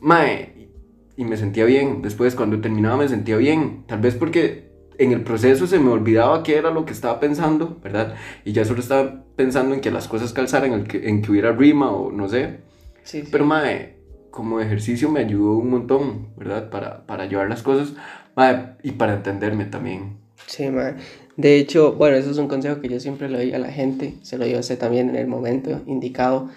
mae, 0.00 0.68
y 1.16 1.24
me 1.24 1.36
sentía 1.36 1.64
bien. 1.64 2.02
Después, 2.02 2.34
cuando 2.34 2.60
terminaba, 2.60 2.98
me 2.98 3.08
sentía 3.08 3.36
bien. 3.36 3.84
Tal 3.86 4.00
vez 4.00 4.14
porque 4.14 4.70
en 4.98 5.12
el 5.12 5.22
proceso 5.22 5.66
se 5.66 5.78
me 5.78 5.90
olvidaba 5.90 6.42
qué 6.42 6.56
era 6.56 6.70
lo 6.70 6.84
que 6.84 6.92
estaba 6.92 7.20
pensando, 7.20 7.78
¿verdad? 7.82 8.14
Y 8.44 8.52
ya 8.52 8.64
solo 8.64 8.80
estaba 8.80 9.24
pensando 9.36 9.74
en 9.74 9.80
que 9.80 9.90
las 9.90 10.08
cosas 10.08 10.32
calzaran, 10.32 10.72
en 10.72 10.84
que, 10.84 11.08
en 11.08 11.22
que 11.22 11.30
hubiera 11.30 11.52
rima 11.52 11.90
o 11.90 12.10
no 12.10 12.28
sé. 12.28 12.60
Sí, 13.02 13.22
sí. 13.22 13.28
Pero, 13.30 13.44
mae, 13.44 13.96
como 14.30 14.60
ejercicio 14.60 15.10
me 15.10 15.20
ayudó 15.20 15.56
un 15.56 15.70
montón, 15.70 16.28
¿verdad? 16.36 16.70
Para, 16.70 17.06
para 17.06 17.26
llevar 17.26 17.48
las 17.48 17.62
cosas, 17.62 17.94
mae, 18.36 18.76
y 18.82 18.92
para 18.92 19.14
entenderme 19.14 19.66
también. 19.66 20.18
Sí, 20.46 20.70
mae. 20.70 20.94
De 21.36 21.56
hecho, 21.56 21.94
bueno, 21.94 22.16
eso 22.16 22.30
es 22.30 22.38
un 22.38 22.48
consejo 22.48 22.80
que 22.80 22.88
yo 22.88 23.00
siempre 23.00 23.28
le 23.28 23.38
doy 23.38 23.52
a 23.54 23.58
la 23.58 23.70
gente, 23.70 24.14
se 24.22 24.36
lo 24.36 24.44
dio 24.44 24.58
a 24.58 24.60
usted 24.60 24.78
también 24.78 25.08
en 25.08 25.16
el 25.16 25.26
momento 25.26 25.80
indicado. 25.86 26.50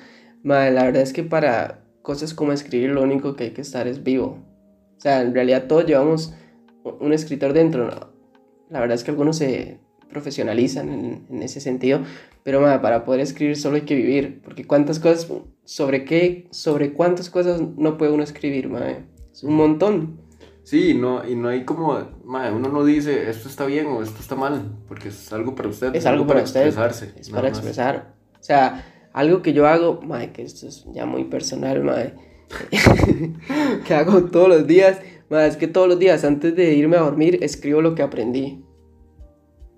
Mae, 0.45 0.71
la 0.71 0.83
verdad 0.83 1.01
es 1.01 1.11
que 1.11 1.23
para 1.23 1.81
cosas 2.03 2.35
como 2.35 2.51
escribir 2.51 2.91
lo 2.91 3.01
único 3.01 3.35
que 3.35 3.45
hay 3.45 3.49
que 3.49 3.61
estar 3.61 3.87
es 3.87 4.03
vivo. 4.03 4.37
O 4.95 5.01
sea, 5.01 5.23
en 5.23 5.33
realidad 5.33 5.65
todos 5.67 5.87
llevamos 5.87 6.35
un 6.83 7.13
escritor 7.13 7.51
dentro. 7.51 7.89
La 8.69 8.79
verdad 8.79 8.93
es 8.93 9.03
que 9.03 9.09
algunos 9.09 9.37
se 9.37 9.79
profesionalizan 10.07 10.89
en, 10.89 11.25
en 11.31 11.41
ese 11.41 11.59
sentido, 11.59 12.01
pero 12.43 12.61
mae, 12.61 12.77
para 12.77 13.05
poder 13.05 13.21
escribir 13.21 13.57
solo 13.57 13.77
hay 13.77 13.81
que 13.81 13.95
vivir, 13.95 14.39
porque 14.43 14.67
cuántas 14.67 14.99
cosas, 14.99 15.27
sobre 15.63 16.05
qué, 16.05 16.47
sobre 16.51 16.93
cuántas 16.93 17.31
cosas 17.31 17.59
no 17.75 17.97
puede 17.97 18.11
uno 18.11 18.21
escribir, 18.21 18.69
mae. 18.69 19.03
Es 19.33 19.43
un 19.43 19.55
montón. 19.55 20.19
Sí, 20.61 20.93
no, 20.93 21.27
y 21.27 21.35
no 21.35 21.47
hay 21.49 21.65
como, 21.65 22.07
mae, 22.23 22.51
uno 22.51 22.69
no 22.69 22.85
dice 22.85 23.31
esto 23.31 23.49
está 23.49 23.65
bien 23.65 23.87
o 23.87 24.03
esto 24.03 24.21
está 24.21 24.35
mal, 24.35 24.77
porque 24.87 25.07
es 25.07 25.33
algo 25.33 25.55
para 25.55 25.69
usted. 25.69 25.95
Es 25.95 26.05
algo 26.05 26.27
para 26.27 26.43
usted. 26.43 26.67
expresarse. 26.67 27.19
Es 27.19 27.31
para 27.31 27.49
más. 27.49 27.57
expresar. 27.57 28.13
O 28.39 28.43
sea, 28.43 28.91
algo 29.15 29.41
que 29.41 29.53
yo 29.53 29.65
hago, 29.65 30.01
mae, 30.01 30.33
que 30.33 30.41
esto 30.43 30.67
es 30.67 30.85
ya 30.93 31.05
muy 31.05 31.23
personal, 31.23 31.81
mae, 31.83 32.13
que 33.87 33.93
hago 33.93 34.25
todos 34.25 34.49
los 34.49 34.67
días, 34.67 34.99
mae, 35.29 35.47
es 35.47 35.55
que 35.55 35.67
todos 35.67 35.87
los 35.87 35.97
días 35.97 36.25
antes 36.25 36.53
de 36.53 36.73
irme 36.73 36.97
a 36.97 37.01
dormir 37.01 37.39
escribo 37.41 37.81
lo 37.81 37.95
que 37.95 38.03
aprendí 38.03 38.61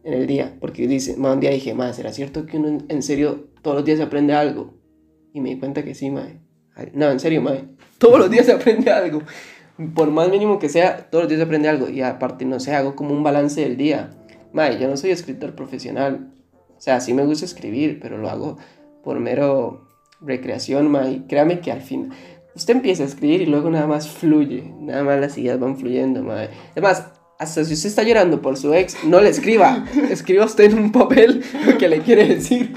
en 0.03 0.13
el 0.13 0.25
día, 0.25 0.57
porque 0.59 0.87
dice, 0.87 1.17
mae, 1.17 1.33
un 1.33 1.39
día 1.39 1.51
dije, 1.51 1.75
mae, 1.75 1.93
¿será 1.93 2.11
cierto 2.11 2.47
que 2.47 2.57
uno 2.57 2.79
en- 2.89 3.03
serio 3.03 3.49
todos 3.61 3.77
los 3.77 3.85
días 3.85 3.99
aprende 3.99 4.33
algo? 4.33 4.73
Y 5.33 5.39
me 5.39 5.49
di 5.49 5.59
cuenta 5.59 5.83
que 5.83 5.93
sí, 5.93 6.09
mae. 6.09 6.41
No, 6.93 7.11
en 7.11 7.19
serio, 7.19 7.41
mae, 7.43 7.65
todos 7.99 8.17
los 8.17 8.31
días 8.31 8.47
se 8.47 8.53
aprende 8.53 8.89
algo. 8.91 9.21
Por 9.93 10.09
más 10.09 10.29
mínimo 10.31 10.57
que 10.57 10.69
sea, 10.69 11.09
todos 11.11 11.25
los 11.25 11.29
días 11.29 11.37
se 11.39 11.43
aprende 11.45 11.69
algo. 11.69 11.89
Y 11.89 12.01
aparte, 12.01 12.43
no 12.45 12.59
sé, 12.59 12.73
hago 12.73 12.95
como 12.95 13.13
un 13.13 13.21
balance 13.21 13.61
del 13.61 13.77
día. 13.77 14.09
Mae, 14.51 14.79
yo 14.79 14.87
no 14.87 14.97
soy 14.97 15.11
escritor 15.11 15.53
profesional. 15.53 16.33
O 16.75 16.81
sea, 16.81 16.99
sí 17.01 17.13
me 17.13 17.23
gusta 17.25 17.45
escribir, 17.45 17.99
pero 18.01 18.17
lo 18.17 18.29
hago 18.29 18.57
por 19.07 19.21
mero 19.21 19.87
recreación, 20.19 20.91
mae. 20.91 21.11
Y 21.13 21.19
créame 21.29 21.61
que 21.61 21.71
al 21.71 21.81
fin, 21.81 22.09
usted 22.53 22.75
empieza 22.75 23.03
a 23.03 23.05
escribir 23.05 23.41
y 23.41 23.45
luego 23.45 23.69
nada 23.69 23.87
más 23.87 24.09
fluye. 24.09 24.69
Nada 24.81 25.01
más 25.01 25.17
las 25.21 25.37
ideas 25.37 25.57
van 25.61 25.77
fluyendo, 25.77 26.23
mae. 26.23 26.49
Además, 26.73 27.05
hasta 27.39 27.63
si 27.63 27.73
usted 27.73 27.87
está 27.87 28.03
llorando 28.03 28.41
por 28.41 28.57
su 28.57 28.73
ex, 28.73 28.97
no 29.05 29.21
le 29.21 29.29
escriba. 29.29 29.85
Escriba 30.09 30.43
usted 30.43 30.65
en 30.73 30.79
un 30.79 30.91
papel 30.91 31.41
lo 31.65 31.77
que 31.77 31.87
le 31.87 32.01
quiere 32.01 32.27
decir. 32.27 32.73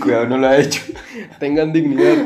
Cuidado, 0.00 0.26
no 0.26 0.38
lo 0.38 0.46
ha 0.46 0.56
hecho. 0.56 0.80
Tengan 1.38 1.74
dignidad. 1.74 2.16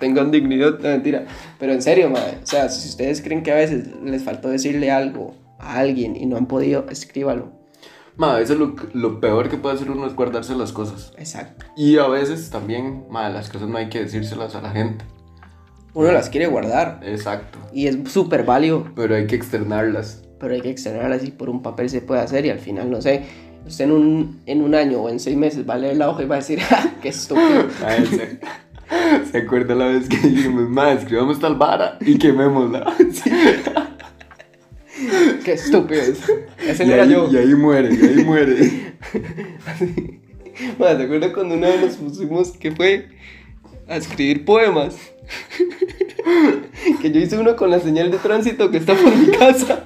Tengan 0.00 0.32
dignidad, 0.32 0.80
no 0.80 0.88
mentira. 0.88 1.24
Pero 1.60 1.72
en 1.72 1.82
serio, 1.82 2.10
mae. 2.10 2.38
O 2.42 2.46
sea, 2.46 2.68
si 2.68 2.88
ustedes 2.88 3.22
creen 3.22 3.44
que 3.44 3.52
a 3.52 3.54
veces 3.54 3.90
les 4.02 4.24
faltó 4.24 4.48
decirle 4.48 4.90
algo 4.90 5.36
a 5.60 5.78
alguien 5.78 6.16
y 6.16 6.26
no 6.26 6.36
han 6.36 6.46
podido, 6.46 6.84
escríbalo. 6.90 7.55
Ma, 8.16 8.34
a 8.34 8.38
veces 8.38 8.58
lo, 8.58 8.74
lo 8.94 9.20
peor 9.20 9.48
que 9.50 9.56
puede 9.58 9.74
hacer 9.74 9.90
uno 9.90 10.06
es 10.06 10.14
guardarse 10.14 10.54
las 10.56 10.72
cosas. 10.72 11.12
Exacto. 11.18 11.66
Y 11.76 11.98
a 11.98 12.06
veces 12.08 12.48
también, 12.50 13.04
ma, 13.10 13.28
las 13.28 13.50
cosas 13.50 13.68
no 13.68 13.76
hay 13.78 13.88
que 13.88 14.00
decírselas 14.00 14.54
a 14.54 14.62
la 14.62 14.70
gente. 14.70 15.04
Uno 15.92 16.12
las 16.12 16.28
quiere 16.28 16.46
guardar 16.46 17.00
Exacto. 17.04 17.58
y 17.72 17.86
es 17.86 17.96
súper 18.12 18.44
válido, 18.44 18.86
Pero 18.94 19.14
hay 19.14 19.26
que 19.26 19.34
externarlas. 19.36 20.22
pero 20.38 20.52
hay 20.54 20.60
que 20.60 20.68
externarlas 20.70 21.24
y 21.24 21.30
por 21.30 21.48
un 21.48 21.62
papel 21.62 21.88
se 21.88 22.02
puede 22.02 22.20
hacer 22.20 22.44
y 22.44 22.50
al 22.50 22.58
final, 22.58 22.90
no 22.90 23.00
sé, 23.00 23.24
usted 23.66 23.84
en 23.86 23.92
un, 23.92 24.40
en 24.44 24.60
un 24.62 24.74
año 24.74 25.00
o 25.00 25.08
en 25.08 25.18
seis 25.20 25.36
meses 25.38 25.66
va 25.68 25.74
a 25.74 25.78
leer 25.78 25.96
la 25.96 26.10
hoja 26.10 26.22
y 26.22 26.26
va 26.26 26.34
a 26.34 26.38
decir, 26.38 26.60
¡ah, 26.70 26.90
qué 27.00 27.08
estúpido! 27.08 27.66
Ma, 27.80 27.90
se, 28.06 28.40
¿Se 29.32 29.38
acuerda 29.38 29.74
la 29.74 29.86
vez 29.86 30.06
que 30.08 30.16
dijimos, 30.18 30.68
ma, 30.68 30.92
escribamos 30.92 31.40
tal 31.40 31.54
vara 31.56 31.96
y 32.00 32.18
quemémosla? 32.18 32.94
Sí. 33.12 33.30
¡Qué 35.46 35.52
estúpido! 35.52 36.02
Ese 36.66 36.82
Y 36.82 36.88
no 36.88 36.94
era 36.94 37.04
ahí, 37.04 37.10
yo. 37.10 37.28
y 37.30 37.36
ahí 37.36 37.54
muere, 37.54 37.94
y 37.94 38.04
ahí 38.04 38.24
muere. 38.24 38.56
Ma, 40.76 40.96
¿te 40.96 41.04
acuerdas 41.04 41.30
cuando 41.32 41.54
una 41.54 41.68
vez 41.68 41.82
nos 41.82 41.94
pusimos, 41.98 42.50
que 42.50 42.72
fue? 42.72 43.10
A 43.86 43.94
escribir 43.94 44.44
poemas. 44.44 44.98
que 47.00 47.12
yo 47.12 47.20
hice 47.20 47.38
uno 47.38 47.54
con 47.54 47.70
la 47.70 47.78
señal 47.78 48.10
de 48.10 48.18
tránsito 48.18 48.72
que 48.72 48.78
está 48.78 48.96
por 48.96 49.14
mi 49.14 49.28
casa. 49.28 49.84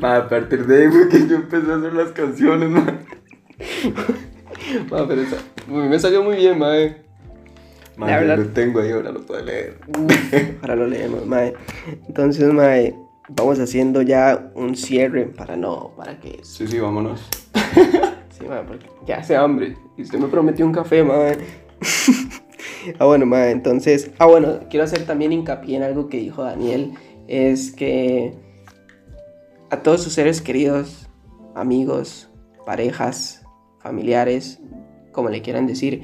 Ma, 0.00 0.16
a 0.16 0.26
partir 0.26 0.66
de 0.66 0.84
ahí 0.84 0.90
fue 0.90 1.10
que 1.10 1.28
yo 1.28 1.36
empecé 1.36 1.70
a 1.70 1.76
hacer 1.76 1.92
las 1.92 2.12
canciones, 2.12 2.70
ma. 2.70 2.98
Ma, 4.90 5.06
pero 5.06 5.20
esa, 5.20 5.36
a 5.36 5.70
mí 5.70 5.86
me 5.86 5.98
salió 5.98 6.22
muy 6.22 6.36
bien, 6.36 6.58
mae. 6.58 7.03
Ma, 7.96 8.06
La 8.08 8.18
verdad- 8.18 8.38
lo 8.38 8.46
tengo 8.48 8.80
ahí, 8.80 8.90
ahora 8.90 9.12
lo 9.12 9.24
puedo 9.24 9.42
leer. 9.42 9.78
Ahora 10.62 10.76
lo 10.76 10.86
leemos, 10.86 11.26
mae. 11.26 11.54
Entonces, 12.08 12.52
mae, 12.52 12.94
vamos 13.28 13.60
haciendo 13.60 14.02
ya 14.02 14.50
un 14.54 14.74
cierre 14.76 15.26
para 15.26 15.56
no, 15.56 15.92
para 15.96 16.18
que... 16.18 16.40
Sí, 16.42 16.66
sí, 16.66 16.78
vámonos. 16.78 17.28
Sí, 18.36 18.46
mae, 18.48 18.64
porque 18.64 18.86
ya 19.06 19.18
hace 19.18 19.36
hambre. 19.36 19.76
Y 19.96 20.02
usted 20.02 20.18
me 20.18 20.26
prometió 20.26 20.66
un 20.66 20.72
café, 20.72 21.04
mae. 21.04 21.38
ah, 22.98 23.04
bueno, 23.04 23.26
mae, 23.26 23.52
entonces... 23.52 24.10
Ah, 24.18 24.26
bueno, 24.26 24.58
quiero 24.68 24.84
hacer 24.84 25.06
también 25.06 25.32
hincapié 25.32 25.76
en 25.76 25.84
algo 25.84 26.08
que 26.08 26.16
dijo 26.16 26.42
Daniel. 26.42 26.94
Es 27.28 27.70
que 27.70 28.34
a 29.70 29.82
todos 29.84 30.02
sus 30.02 30.14
seres 30.14 30.42
queridos, 30.42 31.08
amigos, 31.54 32.28
parejas, 32.66 33.44
familiares, 33.78 34.60
como 35.12 35.28
le 35.28 35.40
quieran 35.40 35.68
decir, 35.68 36.02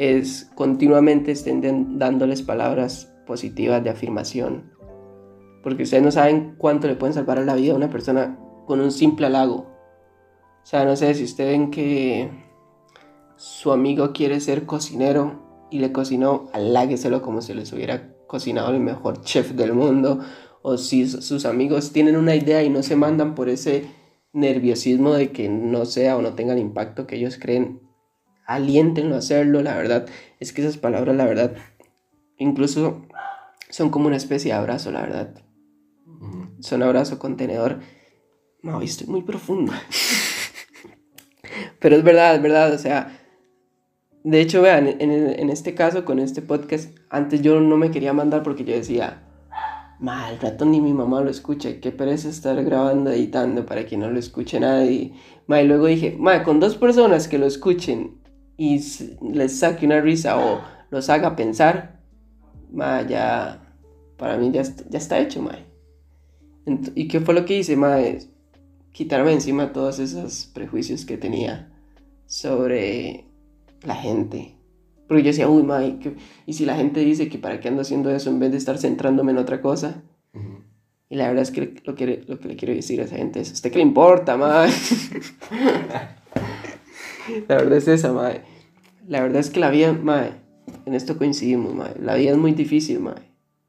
es 0.00 0.50
continuamente 0.54 1.30
estén 1.30 1.98
dándoles 1.98 2.40
palabras 2.40 3.12
positivas 3.26 3.84
de 3.84 3.90
afirmación. 3.90 4.72
Porque 5.62 5.82
ustedes 5.82 6.02
no 6.02 6.10
saben 6.10 6.54
cuánto 6.56 6.86
le 6.86 6.96
pueden 6.96 7.12
salvar 7.12 7.38
a 7.38 7.44
la 7.44 7.54
vida 7.54 7.74
a 7.74 7.76
una 7.76 7.90
persona 7.90 8.38
con 8.66 8.80
un 8.80 8.92
simple 8.92 9.26
halago. 9.26 9.66
O 10.62 10.64
sea, 10.66 10.86
no 10.86 10.96
sé 10.96 11.12
si 11.14 11.24
ustedes 11.24 11.50
ven 11.50 11.70
que 11.70 12.30
su 13.36 13.72
amigo 13.72 14.12
quiere 14.14 14.40
ser 14.40 14.64
cocinero 14.64 15.66
y 15.70 15.80
le 15.80 15.92
cocinó, 15.92 16.48
halágueselo 16.54 17.20
como 17.20 17.42
si 17.42 17.52
les 17.52 17.70
hubiera 17.74 18.14
cocinado 18.26 18.70
el 18.70 18.80
mejor 18.80 19.20
chef 19.20 19.52
del 19.52 19.74
mundo. 19.74 20.20
O 20.62 20.78
si 20.78 21.06
su- 21.06 21.20
sus 21.20 21.44
amigos 21.44 21.92
tienen 21.92 22.16
una 22.16 22.34
idea 22.34 22.62
y 22.62 22.70
no 22.70 22.82
se 22.82 22.96
mandan 22.96 23.34
por 23.34 23.50
ese 23.50 23.84
nerviosismo 24.32 25.12
de 25.12 25.30
que 25.30 25.50
no 25.50 25.84
sea 25.84 26.16
o 26.16 26.22
no 26.22 26.32
tenga 26.32 26.54
el 26.54 26.58
impacto 26.58 27.06
que 27.06 27.16
ellos 27.16 27.36
creen, 27.38 27.82
aliéntenlo 28.50 29.14
a 29.14 29.18
hacerlo. 29.18 29.62
La 29.62 29.76
verdad 29.76 30.06
es 30.40 30.52
que 30.52 30.60
esas 30.62 30.76
palabras, 30.76 31.16
la 31.16 31.24
verdad, 31.24 31.54
incluso 32.36 33.06
son 33.68 33.90
como 33.90 34.08
una 34.08 34.16
especie 34.16 34.52
de 34.52 34.58
abrazo, 34.58 34.90
la 34.90 35.02
verdad. 35.02 35.34
Son 36.58 36.82
abrazo 36.82 37.18
contenedor. 37.18 37.78
No, 38.62 38.82
estoy 38.82 39.06
muy 39.06 39.22
profundo. 39.22 39.72
Pero 41.78 41.96
es 41.96 42.02
verdad, 42.02 42.34
es 42.34 42.42
verdad, 42.42 42.74
o 42.74 42.78
sea, 42.78 43.16
de 44.22 44.40
hecho, 44.40 44.60
vean, 44.60 44.86
en, 44.86 45.00
en 45.00 45.48
este 45.48 45.74
caso, 45.74 46.04
con 46.04 46.18
este 46.18 46.42
podcast, 46.42 46.94
antes 47.08 47.40
yo 47.40 47.58
no 47.60 47.78
me 47.78 47.90
quería 47.90 48.12
mandar 48.12 48.42
porque 48.42 48.64
yo 48.64 48.74
decía, 48.74 49.22
ma, 49.98 50.26
al 50.26 50.38
rato 50.40 50.66
ni 50.66 50.80
mi 50.82 50.92
mamá 50.92 51.22
lo 51.22 51.30
escucha, 51.30 51.80
qué 51.80 51.90
pereza 51.90 52.28
estar 52.28 52.62
grabando, 52.62 53.10
editando 53.10 53.64
para 53.64 53.86
que 53.86 53.96
no 53.96 54.10
lo 54.10 54.18
escuche 54.18 54.60
nadie. 54.60 55.14
Ma, 55.46 55.62
y 55.62 55.66
luego 55.66 55.86
dije, 55.86 56.16
ma, 56.18 56.42
con 56.42 56.60
dos 56.60 56.76
personas 56.76 57.28
que 57.28 57.38
lo 57.38 57.46
escuchen 57.46 58.19
y 58.62 58.78
les 59.32 59.58
saque 59.58 59.86
una 59.86 60.02
risa 60.02 60.38
o 60.38 60.60
los 60.90 61.08
haga 61.08 61.34
pensar, 61.34 61.98
ma, 62.70 63.00
ya, 63.06 63.74
para 64.18 64.36
mí 64.36 64.50
ya, 64.52 64.60
est- 64.60 64.82
ya 64.90 64.98
está 64.98 65.18
hecho, 65.18 65.40
ma. 65.40 65.58
¿Y 66.94 67.08
qué 67.08 67.20
fue 67.20 67.32
lo 67.32 67.46
que 67.46 67.56
hice, 67.58 67.74
ma? 67.76 67.98
Es 68.00 68.28
quitarme 68.92 69.32
encima 69.32 69.72
todos 69.72 69.98
esos 69.98 70.44
prejuicios 70.52 71.06
que 71.06 71.16
tenía 71.16 71.72
sobre 72.26 73.24
la 73.82 73.94
gente. 73.94 74.56
Porque 75.08 75.22
yo 75.22 75.28
decía, 75.28 75.48
uy, 75.48 75.62
ma, 75.62 75.82
¿y, 75.82 75.98
y 76.44 76.52
si 76.52 76.66
la 76.66 76.76
gente 76.76 77.00
dice 77.00 77.30
que 77.30 77.38
para 77.38 77.60
qué 77.60 77.68
ando 77.68 77.80
haciendo 77.80 78.10
eso 78.10 78.28
en 78.28 78.40
vez 78.40 78.50
de 78.52 78.58
estar 78.58 78.76
centrándome 78.76 79.32
en 79.32 79.38
otra 79.38 79.62
cosa? 79.62 80.02
Y 81.08 81.16
la 81.16 81.28
verdad 81.28 81.42
es 81.42 81.50
que 81.50 81.80
lo 81.84 81.94
que, 81.94 82.24
lo 82.28 82.38
que 82.38 82.48
le 82.48 82.56
quiero 82.56 82.74
decir 82.74 83.00
a 83.00 83.04
esa 83.04 83.16
gente 83.16 83.40
es, 83.40 83.50
¿a 83.50 83.54
usted 83.54 83.70
qué 83.72 83.78
le 83.78 83.84
importa, 83.84 84.36
ma? 84.36 84.66
la 87.48 87.56
verdad 87.56 87.78
es 87.78 87.88
esa, 87.88 88.12
ma. 88.12 88.32
La 89.10 89.20
verdad 89.22 89.40
es 89.40 89.50
que 89.50 89.58
la 89.58 89.70
vida, 89.70 89.92
ma, 89.92 90.38
en 90.86 90.94
esto 90.94 91.18
coincidimos, 91.18 91.74
ma. 91.74 91.90
La 92.00 92.14
vida 92.14 92.30
es 92.30 92.36
muy 92.36 92.52
difícil, 92.52 93.00
ma. 93.00 93.16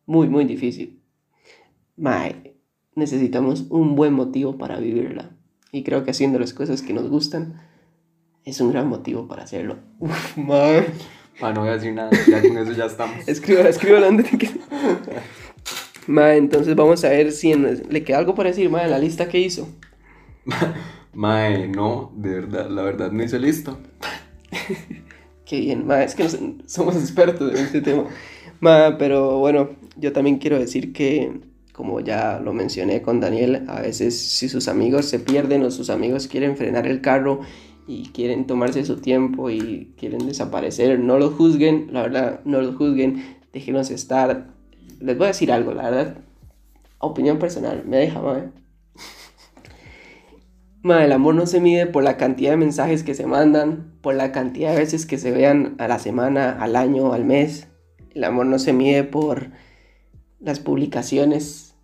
Muy, 0.05 0.29
muy 0.29 0.45
difícil. 0.45 1.01
Ma, 1.97 2.29
necesitamos 2.93 3.65
un 3.71 3.95
buen 3.95 4.13
motivo 4.13 4.59
para 4.59 4.77
vivirla. 4.77 5.31
Y 5.71 5.81
creo 5.81 6.03
que 6.03 6.11
haciendo 6.11 6.37
las 6.37 6.53
cosas 6.53 6.83
que 6.83 6.93
nos 6.93 7.09
gustan 7.09 7.59
es 8.45 8.61
un 8.61 8.71
gran 8.71 8.87
motivo 8.87 9.27
para 9.27 9.41
hacerlo. 9.41 9.77
Uf, 9.97 10.37
ma. 10.37 10.83
Ma, 11.41 11.51
no 11.53 11.61
voy 11.61 11.69
a 11.69 11.73
decir 11.73 11.93
nada, 11.93 12.11
ya 12.29 12.39
con 12.39 12.55
eso 12.59 12.73
ya 12.73 12.85
estamos. 12.85 13.15
Escríbala, 13.27 13.69
escríbala 13.69 14.07
antes 14.09 14.31
de 14.31 14.37
que... 14.37 14.51
Ma, 16.05 16.35
entonces 16.35 16.75
vamos 16.75 17.03
a 17.03 17.09
ver 17.09 17.31
si 17.31 17.51
en- 17.51 17.81
le 17.89 18.03
queda 18.03 18.19
algo 18.19 18.35
por 18.35 18.45
decir, 18.45 18.69
ma, 18.69 18.83
en 18.83 18.91
la 18.91 18.99
lista 18.99 19.27
que 19.27 19.39
hizo. 19.39 19.67
Mae, 21.13 21.67
no, 21.67 22.11
de 22.15 22.29
verdad, 22.29 22.69
la 22.69 22.83
verdad 22.83 23.11
no 23.11 23.23
hice 23.23 23.39
listo. 23.39 23.79
Qué 25.51 25.59
bien, 25.59 25.85
ma, 25.85 26.01
es 26.01 26.15
que 26.15 26.23
nos- 26.23 26.39
somos 26.65 26.95
expertos 26.95 27.51
en 27.51 27.57
este 27.57 27.81
tema. 27.81 28.05
Ma, 28.61 28.95
pero 28.97 29.37
bueno, 29.39 29.71
yo 29.97 30.13
también 30.13 30.37
quiero 30.37 30.57
decir 30.57 30.93
que, 30.93 31.41
como 31.73 31.99
ya 31.99 32.39
lo 32.39 32.53
mencioné 32.53 33.01
con 33.01 33.19
Daniel, 33.19 33.65
a 33.67 33.81
veces 33.81 34.17
si 34.17 34.47
sus 34.47 34.69
amigos 34.69 35.07
se 35.07 35.19
pierden 35.19 35.63
o 35.63 35.69
sus 35.69 35.89
amigos 35.89 36.29
quieren 36.29 36.55
frenar 36.55 36.87
el 36.87 37.01
carro 37.01 37.41
y 37.85 38.11
quieren 38.13 38.47
tomarse 38.47 38.85
su 38.85 39.01
tiempo 39.01 39.49
y 39.49 39.91
quieren 39.97 40.25
desaparecer, 40.25 40.97
no 41.01 41.19
los 41.19 41.33
juzguen, 41.33 41.89
la 41.91 42.03
verdad, 42.03 42.39
no 42.45 42.61
los 42.61 42.77
juzguen, 42.77 43.21
déjenlos 43.51 43.91
estar. 43.91 44.53
Les 45.01 45.17
voy 45.17 45.25
a 45.25 45.27
decir 45.35 45.51
algo, 45.51 45.73
la 45.73 45.89
verdad, 45.89 46.17
opinión 46.99 47.39
personal, 47.39 47.83
me 47.85 47.97
deja, 47.97 48.21
ma. 48.21 48.53
Ma, 50.83 51.05
el 51.05 51.11
amor 51.11 51.35
no 51.35 51.45
se 51.45 51.61
mide 51.61 51.85
por 51.85 52.03
la 52.03 52.17
cantidad 52.17 52.51
de 52.51 52.57
mensajes 52.57 53.03
que 53.03 53.13
se 53.13 53.27
mandan, 53.27 53.93
por 54.01 54.15
la 54.15 54.31
cantidad 54.31 54.71
de 54.71 54.79
veces 54.79 55.05
que 55.05 55.19
se 55.19 55.29
vean 55.29 55.75
a 55.77 55.87
la 55.87 55.99
semana, 55.99 56.51
al 56.59 56.75
año, 56.75 57.13
al 57.13 57.23
mes. 57.23 57.67
El 58.15 58.23
amor 58.23 58.47
no 58.47 58.57
se 58.57 58.73
mide 58.73 59.03
por 59.03 59.51
las 60.39 60.59
publicaciones, 60.59 61.75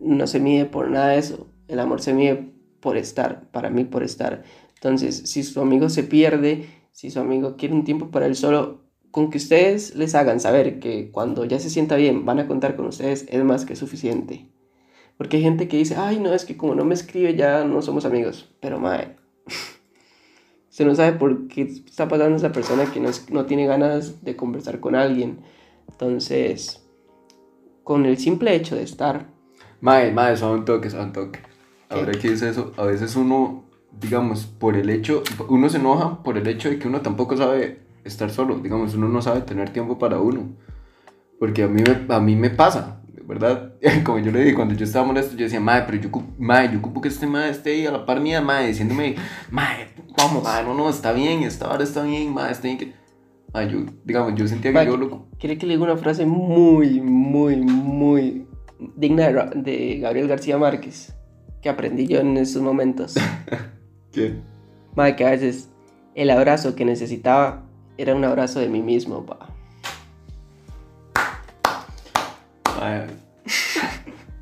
no 0.00 0.28
se 0.28 0.38
mide 0.38 0.64
por 0.64 0.90
nada 0.90 1.08
de 1.08 1.18
eso. 1.18 1.48
El 1.66 1.80
amor 1.80 2.00
se 2.00 2.14
mide 2.14 2.52
por 2.78 2.96
estar, 2.96 3.50
para 3.50 3.68
mí 3.68 3.84
por 3.84 4.04
estar. 4.04 4.44
Entonces, 4.74 5.22
si 5.24 5.42
su 5.42 5.60
amigo 5.60 5.88
se 5.88 6.04
pierde, 6.04 6.68
si 6.92 7.10
su 7.10 7.18
amigo 7.18 7.56
quiere 7.56 7.74
un 7.74 7.82
tiempo 7.82 8.12
para 8.12 8.26
él 8.26 8.36
solo, 8.36 8.84
con 9.10 9.30
que 9.30 9.38
ustedes 9.38 9.96
les 9.96 10.14
hagan 10.14 10.38
saber 10.38 10.78
que 10.78 11.10
cuando 11.10 11.44
ya 11.44 11.58
se 11.58 11.70
sienta 11.70 11.96
bien 11.96 12.24
van 12.24 12.38
a 12.38 12.46
contar 12.46 12.76
con 12.76 12.86
ustedes 12.86 13.26
es 13.28 13.42
más 13.42 13.64
que 13.64 13.74
suficiente. 13.74 14.53
Porque 15.16 15.36
hay 15.36 15.42
gente 15.42 15.68
que 15.68 15.76
dice, 15.76 15.96
ay, 15.96 16.18
no, 16.20 16.32
es 16.34 16.44
que 16.44 16.56
como 16.56 16.74
no 16.74 16.84
me 16.84 16.94
escribe 16.94 17.34
ya 17.36 17.64
no 17.64 17.82
somos 17.82 18.04
amigos. 18.04 18.50
Pero, 18.60 18.78
mae, 18.80 19.16
se 20.68 20.84
no 20.84 20.94
sabe 20.94 21.12
por 21.18 21.46
qué 21.48 21.62
está 21.62 22.08
pasando 22.08 22.36
esa 22.36 22.52
persona 22.52 22.86
que 22.92 23.00
no, 23.00 23.08
es- 23.08 23.30
no 23.30 23.46
tiene 23.46 23.66
ganas 23.66 24.24
de 24.24 24.34
conversar 24.36 24.80
con 24.80 24.94
alguien. 24.96 25.38
Entonces, 25.90 26.84
con 27.84 28.06
el 28.06 28.18
simple 28.18 28.54
hecho 28.54 28.74
de 28.76 28.82
estar, 28.82 29.32
Mae, 29.80 30.10
mae, 30.12 30.34
suave 30.36 30.54
un 30.58 30.64
toque, 30.64 30.88
suave 30.88 31.06
un 31.06 31.12
toque. 31.12 31.40
¿Qué? 31.90 31.98
Ahora 31.98 32.12
que 32.12 32.30
dice 32.30 32.48
eso, 32.48 32.72
a 32.78 32.84
veces 32.84 33.16
uno, 33.16 33.64
digamos, 34.00 34.46
por 34.46 34.76
el 34.76 34.88
hecho, 34.88 35.22
uno 35.48 35.68
se 35.68 35.76
enoja 35.76 36.22
por 36.22 36.38
el 36.38 36.46
hecho 36.48 36.70
de 36.70 36.78
que 36.78 36.88
uno 36.88 37.02
tampoco 37.02 37.36
sabe 37.36 37.80
estar 38.02 38.30
solo, 38.30 38.58
digamos, 38.58 38.94
uno 38.94 39.08
no 39.10 39.20
sabe 39.20 39.42
tener 39.42 39.70
tiempo 39.70 39.98
para 39.98 40.18
uno. 40.20 40.48
Porque 41.38 41.62
a 41.64 41.68
mí 41.68 41.82
me, 41.82 42.14
a 42.14 42.18
mí 42.20 42.34
me 42.34 42.48
pasa, 42.48 43.02
¿verdad? 43.26 43.74
Como 44.04 44.18
yo 44.18 44.30
le 44.30 44.40
dije, 44.40 44.54
cuando 44.54 44.74
yo 44.74 44.84
estaba 44.84 45.06
molesto, 45.06 45.36
yo 45.36 45.44
decía, 45.44 45.60
mae, 45.60 45.82
pero 45.86 45.98
yo, 45.98 46.10
mae, 46.38 46.70
yo 46.70 46.78
ocupo 46.78 47.00
que 47.00 47.08
este 47.08 47.26
mae 47.26 47.50
esté 47.50 47.72
ahí 47.72 47.86
a 47.86 47.92
la 47.92 48.06
par 48.06 48.20
mía, 48.20 48.40
mae, 48.40 48.68
diciéndome, 48.68 49.16
mae, 49.50 49.88
vamos, 50.16 50.42
mae, 50.42 50.64
no, 50.64 50.74
no, 50.74 50.88
está 50.88 51.12
bien, 51.12 51.42
esta 51.42 51.70
hora 51.70 51.84
está 51.84 52.02
bien, 52.02 52.32
mae, 52.32 52.52
está 52.52 52.68
bien 52.68 52.78
que... 52.78 52.92
Mae, 53.52 53.70
yo, 53.70 53.80
digamos, 54.04 54.34
yo 54.34 54.48
sentía 54.48 54.70
que 54.70 54.74
Mae, 54.74 54.86
yo 54.86 54.96
lo... 54.96 55.28
quiere 55.38 55.56
que 55.56 55.66
le 55.66 55.74
diga 55.74 55.84
una 55.84 55.96
frase 55.96 56.26
muy, 56.26 57.00
muy, 57.00 57.56
muy 57.56 58.46
digna 58.96 59.28
de, 59.28 59.62
de 59.62 59.98
Gabriel 60.00 60.26
García 60.26 60.58
Márquez, 60.58 61.14
que 61.62 61.68
aprendí 61.68 62.06
yo 62.06 62.20
en 62.20 62.36
esos 62.36 62.62
momentos. 62.62 63.14
¿Qué? 64.12 64.34
Mae, 64.96 65.14
que 65.14 65.24
a 65.24 65.30
veces 65.30 65.70
el 66.14 66.30
abrazo 66.30 66.74
que 66.74 66.84
necesitaba 66.84 67.64
era 67.96 68.14
un 68.14 68.24
abrazo 68.24 68.60
de 68.60 68.68
mí 68.68 68.82
mismo, 68.82 69.24
pa. 69.24 69.53
Mae. 72.84 73.06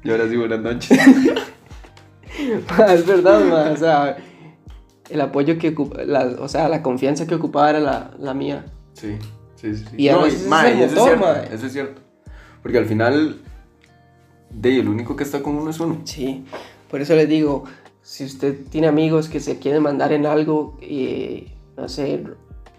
Y 0.04 0.10
ahora 0.10 0.28
sí, 0.28 0.36
buenas 0.36 0.60
noches. 0.60 0.98
Ma, 2.76 2.86
es 2.92 3.06
verdad, 3.06 3.70
o 3.70 3.76
sea, 3.76 4.16
el 5.08 5.20
apoyo 5.20 5.58
que 5.58 5.68
ocupa, 5.68 6.02
la, 6.02 6.24
o 6.40 6.48
sea, 6.48 6.68
la 6.68 6.82
confianza 6.82 7.24
que 7.24 7.36
ocupaba 7.36 7.70
era 7.70 7.78
la, 7.78 8.10
la 8.18 8.34
mía. 8.34 8.64
Sí, 8.94 9.16
sí, 9.54 9.76
sí. 9.76 9.84
Y 9.96 10.08
no, 10.08 10.26
ese 10.26 10.48
mae, 10.48 10.76
y 10.76 10.82
eso, 10.82 10.96
motor, 10.96 11.12
es 11.12 11.20
cierto, 11.20 11.24
mae. 11.24 11.54
eso 11.54 11.66
es 11.66 11.72
cierto. 11.72 12.02
Porque 12.62 12.78
al 12.78 12.86
final, 12.86 13.42
de 14.50 14.80
el 14.80 14.88
único 14.88 15.14
que 15.14 15.22
está 15.22 15.40
con 15.40 15.54
uno 15.54 15.70
es 15.70 15.78
uno. 15.78 16.00
Sí, 16.02 16.44
por 16.90 17.00
eso 17.00 17.14
les 17.14 17.28
digo, 17.28 17.62
si 18.02 18.24
usted 18.24 18.56
tiene 18.70 18.88
amigos 18.88 19.28
que 19.28 19.38
se 19.38 19.60
quieren 19.60 19.84
mandar 19.84 20.12
en 20.12 20.26
algo, 20.26 20.78
eh, 20.82 21.52
no 21.76 21.88
sé, 21.88 22.24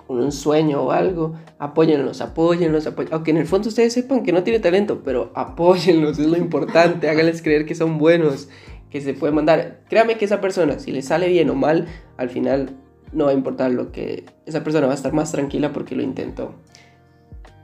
un 0.08 0.32
sueño 0.32 0.82
o 0.82 0.92
algo, 0.92 1.34
apóyenlos, 1.60 2.22
apóyenlos, 2.22 2.88
apóyenlos. 2.88 3.14
Aunque 3.14 3.32
en 3.32 3.38
el 3.38 3.48
fondo 3.48 3.70
ustedes 3.70 3.94
sepan 3.94 4.24
que 4.24 4.32
no 4.32 4.44
tiene 4.44 4.60
talento, 4.60 5.02
pero 5.04 5.32
apóyenlos, 5.36 6.20
es 6.20 6.28
lo 6.28 6.38
importante, 6.38 7.10
háganles 7.10 7.42
creer 7.42 7.66
que 7.66 7.76
son 7.76 7.98
buenos, 7.98 8.50
que 8.90 9.02
se 9.02 9.14
pueden 9.14 9.36
mandar. 9.36 9.82
Créame 9.90 10.18
que 10.18 10.26
esa 10.26 10.42
persona, 10.42 10.80
si 10.80 10.92
le 10.92 11.02
sale 11.02 11.28
bien 11.28 11.50
o 11.50 11.56
mal, 11.56 11.88
al 12.18 12.30
final 12.30 12.78
no 13.12 13.26
va 13.26 13.32
a 13.32 13.34
importar 13.34 13.72
lo 13.72 13.92
que... 13.92 14.26
Esa 14.46 14.64
persona 14.64 14.88
va 14.88 14.94
a 14.94 14.96
estar 14.96 15.14
más 15.14 15.32
tranquila 15.32 15.72
porque 15.72 15.96
lo 15.96 16.04
intentó. 16.04 16.56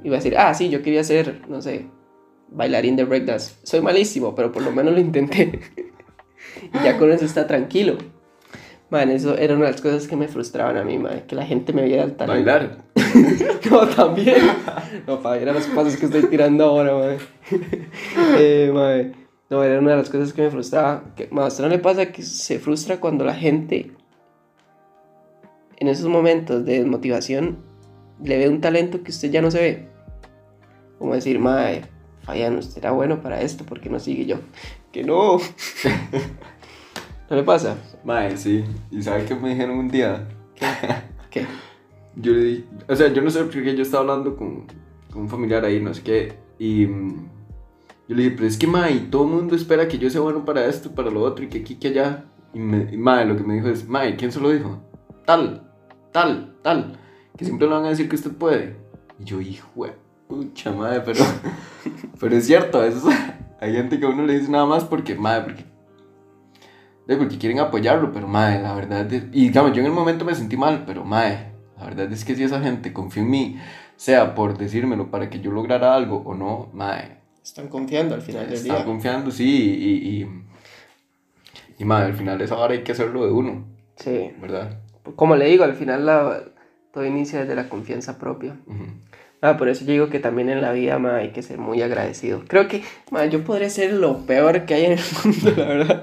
Y 0.03 0.09
va 0.09 0.15
a 0.15 0.19
decir, 0.19 0.37
ah, 0.37 0.53
sí, 0.53 0.69
yo 0.69 0.81
quería 0.81 1.03
ser, 1.03 1.41
no 1.49 1.61
sé, 1.61 1.87
bailarín 2.49 2.95
de 2.95 3.03
breakdance. 3.03 3.55
Soy 3.63 3.81
malísimo, 3.81 4.35
pero 4.35 4.51
por 4.51 4.63
lo 4.63 4.71
menos 4.71 4.93
lo 4.93 4.99
intenté. 4.99 5.59
y 6.73 6.83
ya 6.83 6.97
con 6.97 7.11
eso 7.11 7.25
está 7.25 7.47
tranquilo. 7.47 7.97
Man, 8.89 9.11
eso 9.11 9.37
era 9.37 9.55
una 9.55 9.65
de 9.65 9.71
las 9.73 9.81
cosas 9.81 10.07
que 10.07 10.15
me 10.15 10.27
frustraban 10.27 10.75
a 10.77 10.83
mí, 10.83 10.97
man, 10.97 11.23
que 11.27 11.35
la 11.35 11.45
gente 11.45 11.73
me 11.73 11.83
viera 11.83 12.03
el 12.03 12.15
talento. 12.15 12.51
Bailar. 12.51 12.77
No, 13.69 13.87
también. 13.87 14.37
No, 15.05 15.21
para 15.21 15.37
ver 15.37 15.49
a 15.49 15.53
los 15.53 15.65
pasos 15.67 15.95
que 15.97 16.05
estoy 16.05 16.23
tirando 16.23 16.63
ahora, 16.65 16.95
man. 16.95 17.17
eh, 18.39 18.71
man. 18.73 19.13
No, 19.49 19.63
era 19.63 19.79
una 19.79 19.91
de 19.91 19.97
las 19.97 20.09
cosas 20.09 20.33
que 20.33 20.41
me 20.41 20.49
frustraba. 20.49 21.03
Que, 21.15 21.27
man, 21.31 21.45
¿a 21.45 21.47
usted 21.47 21.63
no 21.63 21.69
le 21.69 21.79
pasa 21.79 22.11
que 22.11 22.23
se 22.23 22.59
frustra 22.59 22.99
cuando 22.99 23.25
la 23.25 23.35
gente, 23.35 23.91
en 25.77 25.87
esos 25.87 26.07
momentos 26.07 26.65
de 26.65 26.79
desmotivación, 26.79 27.57
le 28.23 28.37
ve 28.37 28.49
un 28.49 28.61
talento 28.61 29.03
que 29.03 29.11
usted 29.11 29.29
ya 29.29 29.41
no 29.41 29.51
se 29.51 29.59
ve? 29.59 29.87
Como 30.97 31.13
decir, 31.13 31.39
mae, 31.39 31.83
Fabián, 32.21 32.57
usted 32.57 32.79
era 32.79 32.91
bueno 32.91 33.21
para 33.21 33.41
esto, 33.41 33.65
¿por 33.65 33.81
qué 33.81 33.89
no 33.89 33.99
sigue 33.99 34.25
yo? 34.25 34.37
Que 34.91 35.03
no. 35.03 35.37
¿No 37.29 37.35
le 37.35 37.43
pasa? 37.43 37.77
Mae, 38.03 38.35
sí. 38.37 38.63
¿Y 38.89 39.03
sabe 39.03 39.25
qué 39.25 39.35
me 39.35 39.49
dijeron 39.49 39.77
un 39.77 39.87
día? 39.87 40.27
¿Qué? 41.29 41.45
Yo 42.15 42.33
le 42.33 42.43
dije, 42.43 42.63
o 42.87 42.95
sea, 42.95 43.07
yo 43.13 43.21
no 43.21 43.29
sé 43.29 43.43
por 43.43 43.51
qué 43.51 43.75
yo 43.75 43.83
estaba 43.83 44.01
hablando 44.01 44.35
con, 44.35 44.65
con 45.11 45.21
un 45.21 45.29
familiar 45.29 45.63
ahí, 45.63 45.79
no 45.79 45.93
sé 45.93 46.01
qué, 46.01 46.33
y 46.57 46.85
mm, 46.85 47.29
yo 48.09 48.15
le 48.15 48.23
dije, 48.23 48.35
pero 48.35 48.47
es 48.47 48.57
que, 48.57 48.67
mae, 48.67 48.99
todo 49.11 49.23
el 49.23 49.29
mundo 49.29 49.55
espera 49.55 49.87
que 49.87 49.97
yo 49.97 50.09
sea 50.09 50.19
bueno 50.19 50.43
para 50.43 50.65
esto, 50.65 50.91
para 50.91 51.11
lo 51.11 51.21
otro, 51.21 51.45
y 51.45 51.47
que 51.47 51.59
aquí, 51.59 51.75
que 51.75 51.89
allá. 51.89 52.25
Y, 52.53 52.59
me, 52.59 52.91
y, 52.91 52.97
mae, 52.97 53.25
lo 53.25 53.37
que 53.37 53.43
me 53.43 53.53
dijo 53.53 53.69
es, 53.69 53.87
mae, 53.87 54.17
¿quién 54.17 54.31
se 54.31 54.41
lo 54.41 54.49
dijo? 54.49 54.81
Tal, 55.25 55.71
tal, 56.11 56.57
tal, 56.61 56.99
que 57.37 57.45
siempre 57.45 57.67
le 57.67 57.73
van 57.75 57.85
a 57.85 57.89
decir 57.89 58.09
que 58.09 58.15
usted 58.15 58.31
puede. 58.31 58.75
Y 59.19 59.23
yo, 59.23 59.39
hijo 59.39 59.85
de 59.85 59.93
pucha, 60.27 60.71
madre, 60.71 61.01
pero, 61.05 61.23
pero 62.19 62.35
es 62.35 62.45
cierto, 62.45 62.79
veces 62.79 63.03
hay 63.61 63.73
gente 63.73 63.99
que 63.99 64.05
a 64.05 64.09
uno 64.09 64.25
le 64.25 64.39
dice 64.39 64.51
nada 64.51 64.65
más 64.65 64.83
porque, 64.83 65.15
madre, 65.15 65.43
porque, 65.43 65.65
de, 67.09 67.17
porque 67.17 67.37
quieren 67.37 67.59
apoyarlo, 67.59 68.11
pero, 68.13 68.27
madre, 68.27 68.61
la 68.61 68.73
verdad, 68.73 69.11
es- 69.11 69.23
y 69.33 69.47
digamos, 69.47 69.73
yo 69.73 69.79
en 69.81 69.87
el 69.87 69.91
momento 69.91 70.23
me 70.25 70.35
sentí 70.35 70.55
mal, 70.55 70.83
pero, 70.85 71.03
madre, 71.03 71.47
la 71.77 71.85
verdad 71.85 72.11
es 72.11 72.23
que 72.23 72.35
si 72.35 72.43
esa 72.43 72.61
gente 72.61 72.93
confía 72.93 73.23
en 73.23 73.29
mí, 73.29 73.59
sea 73.95 74.35
por 74.35 74.57
decírmelo 74.57 75.09
para 75.11 75.29
que 75.29 75.39
yo 75.41 75.51
lograra 75.51 75.93
algo 75.95 76.21
o 76.25 76.35
no, 76.35 76.69
madre, 76.73 77.17
Están 77.43 77.67
confiando 77.67 78.15
al 78.15 78.21
final 78.21 78.49
del 78.49 78.63
día. 78.63 78.85
confiando, 78.85 79.31
sí, 79.31 79.45
y, 79.79 80.21
y, 80.21 80.29
y, 81.79 81.85
madre, 81.85 82.07
al 82.07 82.13
final 82.15 82.39
esa 82.41 82.57
hora 82.57 82.73
hay 82.73 82.83
que 82.83 82.91
hacerlo 82.91 83.25
de 83.25 83.31
uno, 83.31 83.65
Sí. 83.95 84.31
¿verdad? 84.39 84.79
Como 85.15 85.35
le 85.35 85.45
digo, 85.45 85.63
al 85.63 85.73
final 85.73 86.05
la, 86.05 86.41
todo 86.93 87.05
inicia 87.05 87.39
desde 87.41 87.55
la 87.55 87.69
confianza 87.69 88.17
propia. 88.19 88.55
Ah, 89.41 89.55
por 89.57 89.69
eso 89.69 89.85
yo 89.85 89.91
digo 89.93 90.09
que 90.09 90.19
también 90.19 90.49
en 90.49 90.61
la 90.61 90.73
vida 90.73 90.99
ma, 90.99 91.15
hay 91.17 91.29
que 91.31 91.41
ser 91.41 91.57
muy 91.59 91.81
agradecido. 91.81 92.43
Creo 92.47 92.67
que 92.67 92.83
ma, 93.09 93.25
yo 93.25 93.43
podría 93.43 93.69
ser 93.69 93.93
lo 93.93 94.25
peor 94.25 94.65
que 94.65 94.73
hay 94.75 94.85
en 94.85 94.91
el 94.93 94.99
mundo, 95.25 95.53
la 95.57 95.65
verdad. 95.65 95.98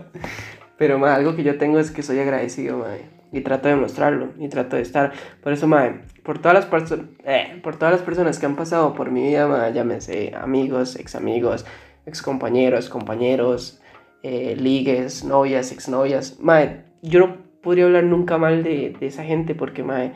Pero 0.79 0.99
ma, 0.99 1.15
algo 1.15 1.35
que 1.37 1.43
yo 1.43 1.57
tengo 1.59 1.79
es 1.79 1.91
que 1.91 2.03
soy 2.03 2.19
agradecido, 2.19 2.79
ma, 2.79 2.89
y 3.33 3.41
trato 3.41 3.69
de 3.69 3.77
mostrarlo, 3.77 4.29
y 4.39 4.49
trato 4.49 4.77
de 4.77 4.83
estar. 4.83 5.13
Por 5.43 5.53
eso, 5.53 5.67
ma, 5.67 6.03
por 6.23 6.39
todas 6.39 6.55
las, 6.55 6.71
perso- 6.71 7.09
eh, 7.25 7.61
por 7.63 7.77
todas 7.77 7.93
las 7.93 8.03
personas 8.03 8.39
que 8.39 8.47
han 8.47 8.57
pasado 8.57 8.95
por 8.95 9.11
mi 9.11 9.23
vida, 9.23 9.47
ma, 9.49 9.71
llámese 9.71 10.35
amigos, 10.35 10.97
ex 10.97 11.15
amigos, 11.15 11.65
ex 12.05 12.23
compañeros, 12.23 12.89
compañeros, 12.89 13.81
eh, 14.23 14.55
ligues, 14.57 15.25
novias, 15.25 15.73
exnovias. 15.73 16.39
Ma, 16.41 16.85
yo 17.03 17.21
no 17.21 17.37
podría 17.63 17.85
hablar 17.87 18.05
nunca 18.05 18.39
mal 18.39 18.63
de, 18.63 18.95
de 18.99 19.07
esa 19.07 19.25
gente 19.25 19.55
porque, 19.55 19.83
ma, 19.83 20.13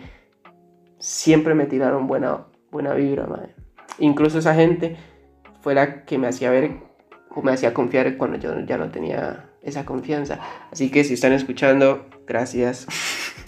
siempre 0.98 1.54
me 1.54 1.66
tiraron 1.66 2.06
buena, 2.06 2.46
buena 2.70 2.94
vibra, 2.94 3.26
madre. 3.26 3.54
Incluso 3.98 4.38
esa 4.38 4.54
gente 4.54 4.96
fue 5.62 5.74
la 5.74 6.04
que 6.04 6.18
me 6.18 6.26
hacía 6.28 6.50
ver 6.50 6.72
o 7.34 7.42
me 7.42 7.52
hacía 7.52 7.74
confiar 7.74 8.16
cuando 8.16 8.38
yo 8.38 8.58
ya 8.60 8.76
no 8.78 8.90
tenía 8.90 9.49
esa 9.62 9.84
confianza. 9.84 10.40
Así 10.70 10.90
que 10.90 11.04
si 11.04 11.14
están 11.14 11.32
escuchando, 11.32 12.06
gracias. 12.26 12.86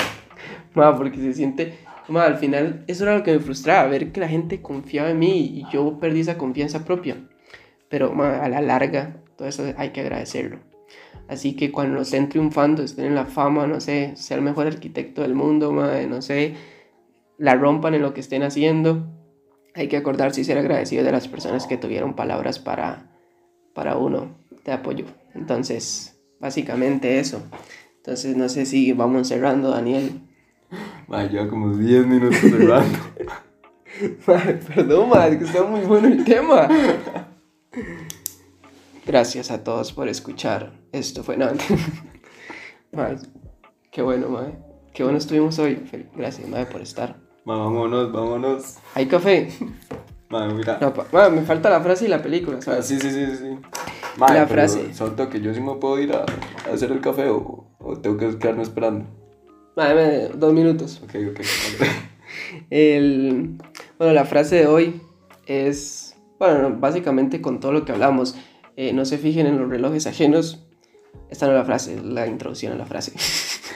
Ma, 0.75 0.97
porque 0.97 1.19
se 1.19 1.35
siente... 1.35 1.79
Ma, 2.09 2.25
al 2.25 2.37
final 2.37 2.85
eso 2.89 3.05
era 3.05 3.17
lo 3.17 3.23
que 3.23 3.33
me 3.33 3.41
frustraba, 3.41 3.89
ver 3.89 4.13
que 4.13 4.21
la 4.21 4.29
gente 4.29 4.61
confiaba 4.61 5.11
en 5.11 5.19
mí 5.19 5.39
y 5.55 5.65
yo 5.73 5.99
perdí 6.01 6.21
esa 6.21 6.37
confianza 6.37 6.85
propia. 6.85 7.17
Pero 7.89 8.13
ma, 8.13 8.39
a 8.43 8.49
la 8.49 8.61
larga, 8.61 9.23
todo 9.37 9.49
eso 9.49 9.65
hay 9.77 9.91
que 9.91 10.01
agradecerlo. 10.01 10.59
Así 11.29 11.55
que 11.55 11.71
cuando 11.71 12.01
estén 12.03 12.29
triunfando, 12.29 12.83
estén 12.83 13.07
en 13.07 13.15
la 13.15 13.25
fama, 13.25 13.67
no 13.67 13.81
sé, 13.81 14.13
sea 14.17 14.37
el 14.37 14.43
mejor 14.43 14.67
arquitecto 14.67 15.23
del 15.23 15.35
mundo, 15.35 15.73
no 15.73 16.23
sé, 16.23 16.55
la 17.39 17.55
rompan 17.55 17.95
en 17.95 18.03
lo 18.03 18.13
que 18.13 18.21
estén 18.21 18.43
haciendo, 18.43 19.07
hay 19.75 19.89
que 19.89 19.97
acordarse 19.97 20.41
y 20.41 20.45
ser 20.45 20.59
agradecido 20.59 21.05
de 21.05 21.13
las 21.13 21.29
personas 21.29 21.67
que 21.67 21.77
tuvieron 21.77 22.15
palabras 22.15 22.59
para, 22.59 23.11
para 23.75 23.97
uno 23.97 24.37
de 24.65 24.73
apoyo. 24.73 25.07
Entonces, 25.35 26.21
básicamente 26.41 27.19
eso. 27.19 27.43
Entonces, 27.97 28.37
no 28.37 28.49
sé 28.49 28.67
si 28.67 28.93
vamos 28.93 29.29
cerrando, 29.29 29.71
Daniel. 29.71 30.21
ya 31.09 31.49
como 31.49 31.77
10 31.77 32.07
minutos 32.07 32.39
cerrando. 32.41 32.99
perdón, 34.75 35.09
madre, 35.09 35.39
que 35.39 35.45
está 35.45 35.63
muy 35.63 35.81
bueno 35.83 36.09
el 36.09 36.25
tema. 36.25 36.69
Gracias 39.07 39.51
a 39.51 39.63
todos 39.63 39.93
por 39.93 40.09
escuchar. 40.09 40.73
Esto 40.93 41.23
fue. 41.23 41.37
No, 41.37 41.49
qué 43.91 44.03
bueno, 44.03 44.29
madre. 44.29 44.59
Qué 44.93 45.03
bueno 45.03 45.19
estuvimos 45.19 45.59
hoy. 45.59 45.83
Gracias, 46.15 46.49
madre, 46.49 46.67
por 46.67 46.81
estar. 46.81 47.17
Vámonos, 47.45 48.13
vámonos. 48.13 48.77
¿Hay 48.95 49.07
café? 49.07 49.49
Madre, 50.29 50.55
mira. 50.55 50.79
No, 50.81 51.31
me 51.31 51.43
falta 51.43 51.69
la 51.71 51.81
frase 51.81 52.05
y 52.05 52.09
la 52.09 52.23
película, 52.23 52.61
¿sabes? 52.63 52.81
Ah, 52.81 52.83
sí, 52.83 52.99
sí, 53.01 53.11
sí, 53.11 53.37
sí. 53.37 53.59
La 54.19 54.47
frase. 54.47 54.95
Solto 54.95 55.29
que 55.29 55.41
yo 55.41 55.55
sí 55.55 55.61
me 55.61 55.75
puedo 55.77 55.99
ir 55.99 56.13
a, 56.13 56.25
hacer 56.73 56.93
el 56.93 57.01
café 57.01 57.29
o, 57.29 57.67
o, 57.79 57.97
tengo 57.99 58.17
que 58.19 58.39
quedarme 58.39 58.63
esperando. 58.63 59.07
Madre, 59.77 60.29
dos 60.35 60.53
minutos. 60.53 61.01
Ok, 61.03 61.15
ok. 61.31 61.41
el, 62.71 63.59
bueno, 63.99 64.13
la 64.13 64.25
frase 64.25 64.57
de 64.57 64.67
hoy 64.67 65.01
es, 65.47 66.17
bueno, 66.39 66.77
básicamente 66.79 67.41
con 67.41 67.61
todo 67.61 67.73
lo 67.73 67.85
que 67.85 67.93
hablamos, 67.93 68.37
eh, 68.77 68.93
no 68.93 69.05
se 69.05 69.19
fijen 69.19 69.47
en 69.47 69.59
los 69.59 69.69
relojes 69.69 70.07
ajenos. 70.07 70.67
Esta 71.31 71.47
no 71.47 71.53
es 71.53 71.59
la 71.59 71.65
frase, 71.65 72.01
la 72.03 72.27
introducción 72.27 72.73
a 72.73 72.77
la 72.77 72.87
frase. 72.87 73.13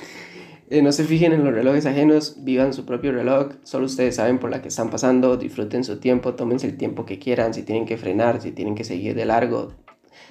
Eh, 0.69 0.83
no 0.83 0.91
se 0.91 1.05
fijen 1.05 1.33
en 1.33 1.45
los 1.45 1.55
relojes 1.55 1.87
ajenos, 1.87 2.39
vivan 2.43 2.73
su 2.73 2.85
propio 2.85 3.13
reloj, 3.13 3.53
solo 3.63 3.87
ustedes 3.87 4.17
saben 4.17 4.41
por 4.41 4.51
la 4.51 4.63
que 4.63 4.67
están 4.67 4.91
pasando, 4.91 5.37
disfruten 5.37 5.85
su 5.85 6.01
tiempo, 6.01 6.35
tómense 6.35 6.67
el 6.67 6.77
tiempo 6.77 7.07
que 7.07 7.21
quieran, 7.21 7.55
si 7.55 7.63
tienen 7.63 7.87
que 7.87 7.97
frenar, 7.97 8.43
si 8.43 8.51
tienen 8.51 8.75
que 8.75 8.83
seguir 8.83 9.15
de 9.15 9.27
largo, 9.27 9.75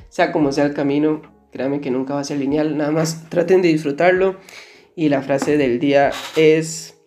sea 0.09 0.31
como 0.31 0.51
sea 0.51 0.65
el 0.65 0.73
camino, 0.73 1.21
créanme 1.51 1.81
que 1.81 1.91
nunca 1.91 2.13
va 2.13 2.21
a 2.21 2.23
ser 2.23 2.39
lineal, 2.39 2.77
nada 2.77 2.91
más 2.91 3.29
traten 3.29 3.61
de 3.61 3.69
disfrutarlo. 3.69 4.37
Y 4.95 5.09
la 5.09 5.21
frase 5.21 5.57
del 5.57 5.79
día 5.79 6.11
es, 6.35 6.97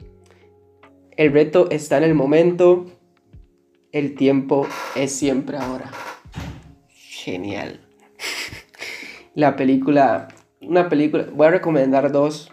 el 1.17 1.33
reto 1.33 1.71
está 1.71 1.97
en 1.99 2.05
el 2.05 2.15
momento, 2.15 2.87
el 3.93 4.15
tiempo 4.15 4.67
es 4.95 5.13
siempre 5.13 5.57
ahora. 5.57 5.91
Genial. 6.91 7.81
La 9.35 9.57
película, 9.57 10.29
una 10.61 10.89
película, 10.89 11.27
voy 11.33 11.47
a 11.47 11.51
recomendar 11.51 12.13
dos 12.13 12.53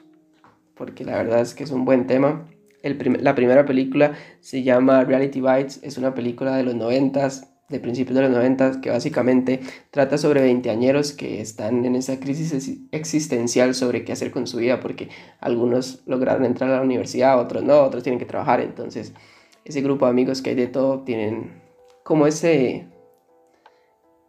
porque 0.75 1.05
la 1.05 1.15
verdad 1.17 1.41
es 1.41 1.55
que 1.55 1.63
es 1.63 1.71
un 1.71 1.85
buen 1.85 2.05
tema. 2.05 2.47
la 2.83 3.35
primera 3.35 3.65
película 3.65 4.13
se 4.41 4.63
llama 4.63 5.03
Reality 5.03 5.41
Bites, 5.41 5.79
es 5.81 5.97
una 5.97 6.13
película 6.13 6.55
de 6.55 6.63
los 6.63 6.75
noventas, 6.75 7.54
de 7.69 7.79
principios 7.79 8.15
de 8.15 8.21
los 8.23 8.31
noventas, 8.31 8.77
que 8.77 8.91
básicamente 8.91 9.59
trata 9.91 10.17
sobre 10.17 10.41
veinteañeros 10.41 11.13
que 11.13 11.41
están 11.41 11.83
en 11.85 11.95
esa 11.95 12.19
crisis 12.19 12.79
existencial 12.91 13.73
sobre 13.73 14.05
qué 14.05 14.11
hacer 14.11 14.31
con 14.31 14.45
su 14.47 14.57
vida, 14.57 14.79
porque 14.79 15.09
algunos 15.39 16.03
lograron 16.05 16.45
entrar 16.45 16.69
a 16.71 16.77
la 16.77 16.81
universidad, 16.81 17.39
otros 17.39 17.63
no, 17.63 17.81
otros 17.81 18.03
tienen 18.03 18.19
que 18.19 18.25
trabajar, 18.25 18.61
entonces 18.61 19.13
ese 19.63 19.81
grupo 19.81 20.05
de 20.05 20.11
amigos 20.11 20.41
que 20.41 20.51
hay 20.51 20.55
de 20.55 20.67
todo 20.67 21.03
tienen 21.03 21.63
como 22.03 22.27
ese 22.27 22.87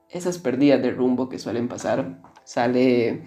esas 0.09 0.39
pérdidas 0.39 0.82
de 0.82 0.91
rumbo 0.91 1.28
que 1.28 1.39
suelen 1.39 1.68
pasar. 1.68 2.20
Sale 2.45 3.22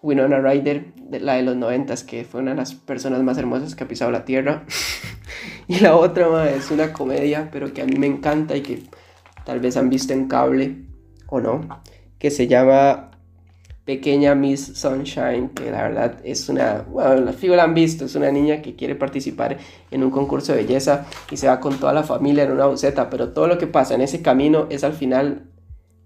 Winona 0.00 0.40
Ryder, 0.40 0.94
de 0.94 1.20
la 1.20 1.34
de 1.34 1.42
los 1.42 1.56
noventas, 1.56 2.04
que 2.04 2.24
fue 2.24 2.40
una 2.40 2.52
de 2.52 2.56
las 2.56 2.74
personas 2.74 3.22
más 3.22 3.38
hermosas 3.38 3.74
que 3.74 3.84
ha 3.84 3.88
pisado 3.88 4.10
la 4.10 4.24
tierra. 4.24 4.64
y 5.68 5.80
la 5.80 5.96
otra 5.96 6.50
es 6.50 6.70
una 6.70 6.92
comedia, 6.92 7.50
pero 7.52 7.72
que 7.72 7.82
a 7.82 7.84
mí 7.84 7.96
me 7.96 8.06
encanta 8.06 8.56
y 8.56 8.62
que 8.62 8.82
tal 9.44 9.60
vez 9.60 9.76
han 9.76 9.90
visto 9.90 10.12
en 10.12 10.28
cable 10.28 10.84
o 11.28 11.40
no, 11.40 11.82
que 12.18 12.30
se 12.30 12.46
llama 12.46 13.10
Pequeña 13.84 14.34
Miss 14.34 14.72
Sunshine, 14.74 15.50
que 15.50 15.70
la 15.70 15.82
verdad 15.82 16.18
es 16.22 16.48
una, 16.48 16.84
bueno, 16.88 17.16
la 17.16 17.32
figura 17.32 17.64
han 17.64 17.74
visto, 17.74 18.04
es 18.04 18.14
una 18.14 18.30
niña 18.30 18.62
que 18.62 18.76
quiere 18.76 18.94
participar 18.94 19.58
en 19.90 20.04
un 20.04 20.10
concurso 20.10 20.52
de 20.52 20.62
belleza 20.62 21.06
y 21.30 21.36
se 21.36 21.48
va 21.48 21.58
con 21.58 21.78
toda 21.78 21.92
la 21.92 22.04
familia 22.04 22.44
en 22.44 22.52
una 22.52 22.66
buceta, 22.66 23.10
pero 23.10 23.30
todo 23.30 23.48
lo 23.48 23.58
que 23.58 23.66
pasa 23.66 23.94
en 23.94 24.02
ese 24.02 24.22
camino 24.22 24.66
es 24.70 24.84
al 24.84 24.92
final, 24.92 25.50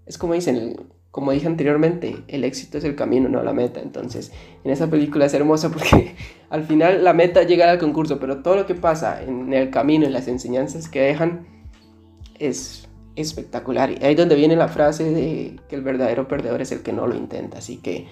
es 0.07 0.17
como 0.17 0.33
dicen, 0.33 0.75
como 1.11 1.31
dije 1.31 1.47
anteriormente, 1.47 2.17
el 2.27 2.43
éxito 2.43 2.77
es 2.77 2.83
el 2.83 2.95
camino, 2.95 3.27
no 3.27 3.41
la 3.41 3.51
meta. 3.51 3.79
Entonces, 3.79 4.31
en 4.63 4.69
esa 4.69 4.87
película 4.87 5.25
es 5.25 5.33
hermosa 5.33 5.69
porque 5.69 6.15
al 6.49 6.63
final 6.63 7.03
la 7.03 7.13
meta 7.13 7.41
es 7.41 7.47
llegar 7.47 7.69
al 7.69 7.79
concurso, 7.79 8.19
pero 8.19 8.43
todo 8.43 8.55
lo 8.55 8.65
que 8.65 8.75
pasa 8.75 9.23
en 9.23 9.51
el 9.51 9.71
camino, 9.71 10.05
en 10.05 10.13
las 10.13 10.27
enseñanzas 10.27 10.87
que 10.89 11.01
dejan, 11.01 11.47
es 12.37 12.86
espectacular. 13.21 13.91
Y 13.91 14.03
ahí 14.03 14.11
es 14.11 14.17
donde 14.17 14.35
viene 14.35 14.55
la 14.55 14.67
frase 14.67 15.11
de 15.11 15.59
que 15.67 15.75
el 15.75 15.81
verdadero 15.81 16.27
perdedor 16.27 16.61
es 16.61 16.71
el 16.71 16.81
que 16.81 16.93
no 16.93 17.07
lo 17.07 17.15
intenta. 17.15 17.57
Así 17.57 17.77
que 17.77 18.07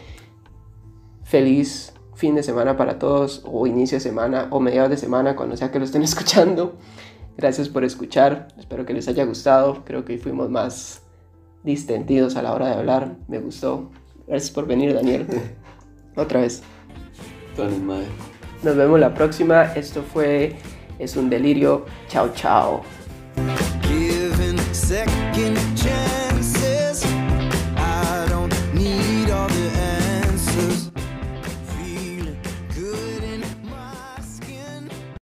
feliz 1.24 1.94
fin 2.16 2.36
de 2.36 2.44
semana 2.44 2.78
para 2.78 2.98
todos, 2.98 3.44
o 3.46 3.68
inicio 3.68 3.98
de 3.98 4.02
semana, 4.02 4.48
o 4.50 4.60
mediados 4.60 4.90
de 4.90 4.98
semana, 4.98 5.36
cuando 5.36 5.58
sea 5.58 5.72
que 5.72 5.80
lo 5.80 5.86
estén 5.86 6.04
escuchando. 6.04 6.78
Gracias 7.38 7.68
por 7.68 7.84
escuchar, 7.84 8.48
espero 8.58 8.86
que 8.86 8.94
les 8.94 9.08
haya 9.08 9.26
gustado. 9.26 9.84
Creo 9.84 10.06
que 10.06 10.14
hoy 10.14 10.20
fuimos 10.20 10.50
más 10.50 11.02
distendidos 11.64 12.38
a 12.38 12.42
la 12.42 12.54
hora 12.54 12.68
de 12.68 12.76
hablar. 12.76 13.18
Me 13.28 13.40
gustó. 13.40 13.92
Gracias 14.28 14.52
por 14.52 14.66
venir, 14.66 14.94
Daniel. 14.94 15.28
Otra 16.16 16.42
vez. 16.42 16.64
Nos 18.64 18.76
vemos 18.76 19.00
la 19.00 19.14
próxima. 19.14 19.64
Esto 19.74 20.02
fue 20.02 20.56
Es 20.98 21.16
un 21.16 21.30
delirio. 21.30 21.86
Chao, 22.08 22.32
chao. 22.34 23.05